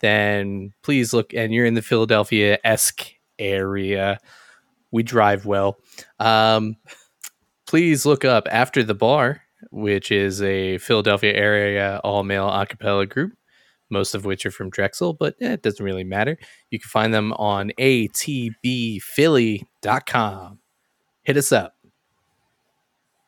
then 0.00 0.72
please 0.82 1.14
look. 1.14 1.32
And 1.32 1.54
you're 1.54 1.66
in 1.66 1.74
the 1.74 1.82
Philadelphia 1.82 2.58
esque 2.64 3.12
area. 3.38 4.18
We 4.90 5.02
drive 5.02 5.46
well. 5.46 5.78
Um, 6.18 6.76
please 7.66 8.04
look 8.04 8.24
up 8.24 8.48
after 8.50 8.82
the 8.82 8.94
bar 8.94 9.42
which 9.70 10.10
is 10.10 10.42
a 10.42 10.78
Philadelphia 10.78 11.34
area 11.34 12.00
all 12.04 12.24
male 12.24 12.48
a 12.48 12.66
cappella 12.66 13.06
group, 13.06 13.32
most 13.90 14.14
of 14.14 14.24
which 14.24 14.46
are 14.46 14.50
from 14.50 14.70
Drexel, 14.70 15.12
but 15.14 15.36
eh, 15.40 15.52
it 15.52 15.62
doesn't 15.62 15.84
really 15.84 16.04
matter. 16.04 16.38
You 16.70 16.78
can 16.78 16.88
find 16.88 17.12
them 17.12 17.34
on 17.34 17.72
atbphilly.com. 17.78 20.58
Hit 21.22 21.36
us 21.36 21.52
up. 21.52 21.74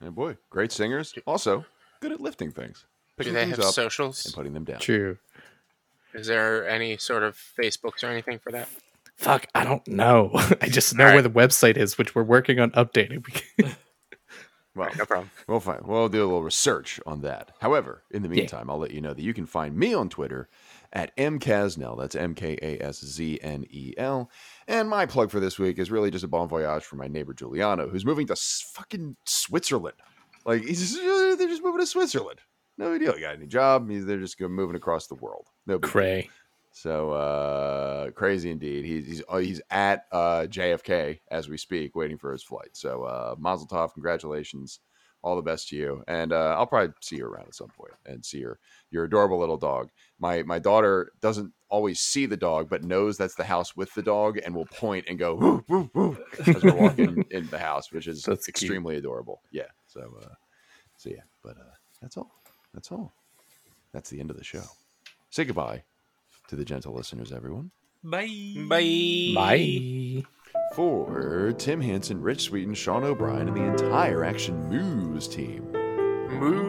And 0.01 0.14
boy, 0.14 0.36
great 0.48 0.72
singers. 0.72 1.14
Also 1.26 1.64
good 2.01 2.12
at 2.12 2.20
lifting 2.20 2.51
things, 2.51 2.80
Do 2.80 3.14
picking 3.18 3.34
they 3.34 3.44
things 3.44 3.57
have 3.57 3.78
up 3.78 3.92
and 4.01 4.34
putting 4.34 4.53
them 4.55 4.64
down. 4.64 4.80
True. 4.80 5.18
Is 6.14 6.26
there 6.26 6.68
any 6.68 6.96
sort 6.96 7.22
of 7.22 7.36
Facebooks 7.36 8.03
or 8.03 8.07
anything 8.09 8.38
for 8.38 8.51
that? 8.53 8.68
Fuck, 9.16 9.46
I 9.55 9.64
don't 9.64 9.86
know. 9.86 10.30
I 10.61 10.68
just 10.68 10.94
know 10.96 11.05
All 11.05 11.11
where 11.14 11.22
right. 11.22 11.32
the 11.32 11.38
website 11.38 11.76
is, 11.76 11.98
which 11.98 12.14
we're 12.14 12.22
working 12.22 12.59
on 12.59 12.70
updating. 12.72 13.24
Well, 14.76 14.88
No 14.96 15.05
problem. 15.05 15.30
We'll 15.48 15.59
find. 15.59 15.84
We'll 15.84 16.09
do 16.09 16.20
a 16.22 16.26
little 16.26 16.44
research 16.44 17.01
on 17.05 17.22
that. 17.22 17.51
However, 17.61 18.05
in 18.11 18.22
the 18.22 18.28
Yeah. 18.28 18.36
meantime, 18.36 18.70
I'll 18.70 18.78
let 18.78 18.92
you 18.92 19.01
know 19.01 19.12
that 19.12 19.20
you 19.22 19.34
can 19.34 19.44
find 19.44 19.76
me 19.76 19.92
on 19.92 20.09
Twitter 20.09 20.48
at 20.93 21.16
mkasznel. 21.16 21.99
That's 21.99 22.14
M 22.14 22.34
K 22.34 22.59
A 22.61 22.84
S 22.84 23.01
Z 23.01 23.38
N 23.43 23.64
E 23.70 23.95
L. 23.97 24.30
And 24.66 24.88
my 24.88 25.07
plug 25.07 25.30
for 25.30 25.41
this 25.41 25.59
week 25.59 25.78
is 25.78 25.91
really 25.91 26.11
just 26.11 26.24
a 26.24 26.28
bon 26.28 26.49
voyage 26.49 26.84
for 26.84 26.97
my 26.97 27.09
neighbor 27.09 27.34
Giuliano, 27.34 27.88
who's 27.88 28.05
moving 28.05 28.26
to 28.28 28.36
fucking 28.36 29.16
Switzerland. 29.24 29.97
Like 30.45 30.62
he's 30.62 30.80
just, 30.80 31.38
they're 31.38 31.49
just 31.49 31.62
moving 31.62 31.80
to 31.80 31.86
Switzerland. 31.86 32.41
No 32.78 32.97
deal. 32.97 33.14
He 33.14 33.20
got 33.20 33.34
any 33.34 33.47
job? 33.47 33.88
They're 33.88 34.18
just 34.18 34.41
moving 34.41 34.76
across 34.76 35.07
the 35.07 35.14
world. 35.16 35.49
No 35.66 35.78
big 35.78 35.82
deal. 35.82 35.91
Cray. 35.91 36.30
So 36.72 37.11
uh, 37.11 38.11
crazy 38.12 38.51
indeed. 38.51 38.84
He's 38.84 39.07
he's 39.07 39.22
uh, 39.28 39.38
he's 39.38 39.61
at 39.70 40.05
uh, 40.12 40.47
JFK 40.49 41.20
as 41.30 41.49
we 41.49 41.57
speak, 41.57 41.97
waiting 41.97 42.16
for 42.16 42.32
his 42.32 42.43
flight. 42.43 42.70
So 42.72 43.03
uh, 43.03 43.34
Mazel 43.38 43.66
Tov, 43.66 43.93
congratulations, 43.93 44.80
all 45.22 45.36
the 45.36 45.42
best 45.42 45.68
to 45.68 45.76
you, 45.76 46.02
and 46.08 46.32
uh, 46.32 46.54
I'll 46.56 46.66
probably 46.66 46.94
see 47.00 47.16
you 47.16 47.26
around 47.26 47.46
at 47.46 47.54
some 47.54 47.68
point 47.68 47.92
and 48.06 48.24
see 48.24 48.38
your 48.38 48.58
your 48.90 49.04
adorable 49.04 49.38
little 49.38 49.56
dog. 49.56 49.90
My 50.18 50.42
my 50.42 50.58
daughter 50.58 51.12
doesn't 51.20 51.52
always 51.68 52.00
see 52.00 52.26
the 52.26 52.36
dog, 52.36 52.68
but 52.68 52.82
knows 52.84 53.16
that's 53.16 53.34
the 53.34 53.44
house 53.44 53.76
with 53.76 53.92
the 53.94 54.02
dog, 54.02 54.38
and 54.38 54.54
will 54.54 54.66
point 54.66 55.04
and 55.08 55.18
go 55.18 55.34
woo 55.34 55.64
woo 55.68 55.90
woo 55.94 56.18
as 56.46 56.62
we're 56.64 56.74
walking 56.74 57.24
in 57.30 57.46
the 57.48 57.58
house, 57.58 57.92
which 57.92 58.06
is 58.08 58.22
That's 58.22 58.46
cute. 58.46 58.56
extremely 58.56 58.96
adorable. 58.96 59.42
Yeah. 59.50 59.68
So 59.86 60.00
uh, 60.22 60.34
so 60.96 61.10
yeah, 61.10 61.22
but 61.42 61.56
uh, 61.58 61.74
that's 62.00 62.16
all. 62.16 62.30
That's 62.72 62.90
all. 62.92 63.12
That's 63.92 64.10
the 64.10 64.20
end 64.20 64.30
of 64.30 64.36
the 64.36 64.44
show. 64.44 64.62
Say 65.30 65.44
goodbye 65.44 65.82
to 66.48 66.56
the 66.56 66.64
gentle 66.64 66.94
listeners, 66.94 67.32
everyone. 67.32 67.70
Bye. 68.02 68.54
Bye. 68.68 69.32
Bye. 69.34 70.24
For 70.72 71.52
Tim 71.58 71.80
Hansen, 71.80 72.22
Rich 72.22 72.42
Sweeten, 72.42 72.74
Sean 72.74 73.02
O'Brien, 73.02 73.48
and 73.48 73.56
the 73.56 73.64
entire 73.64 74.24
Action 74.24 74.68
Moves 74.68 75.26
team, 75.26 75.66
Moo. 75.72 76.60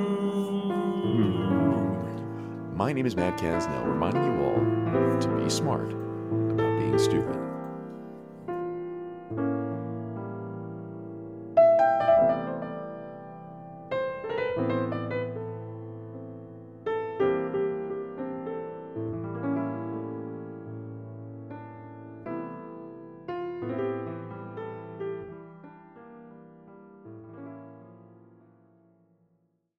my 2.75 2.91
name 2.91 3.05
is 3.05 3.15
Matt 3.15 3.37
Kasznel, 3.37 3.85
reminding 3.85 4.23
you 4.23 4.43
all 4.43 5.19
to 5.19 5.27
be 5.37 5.47
smart 5.51 5.91
about 5.91 6.79
being 6.79 6.97
stupid. 6.97 7.40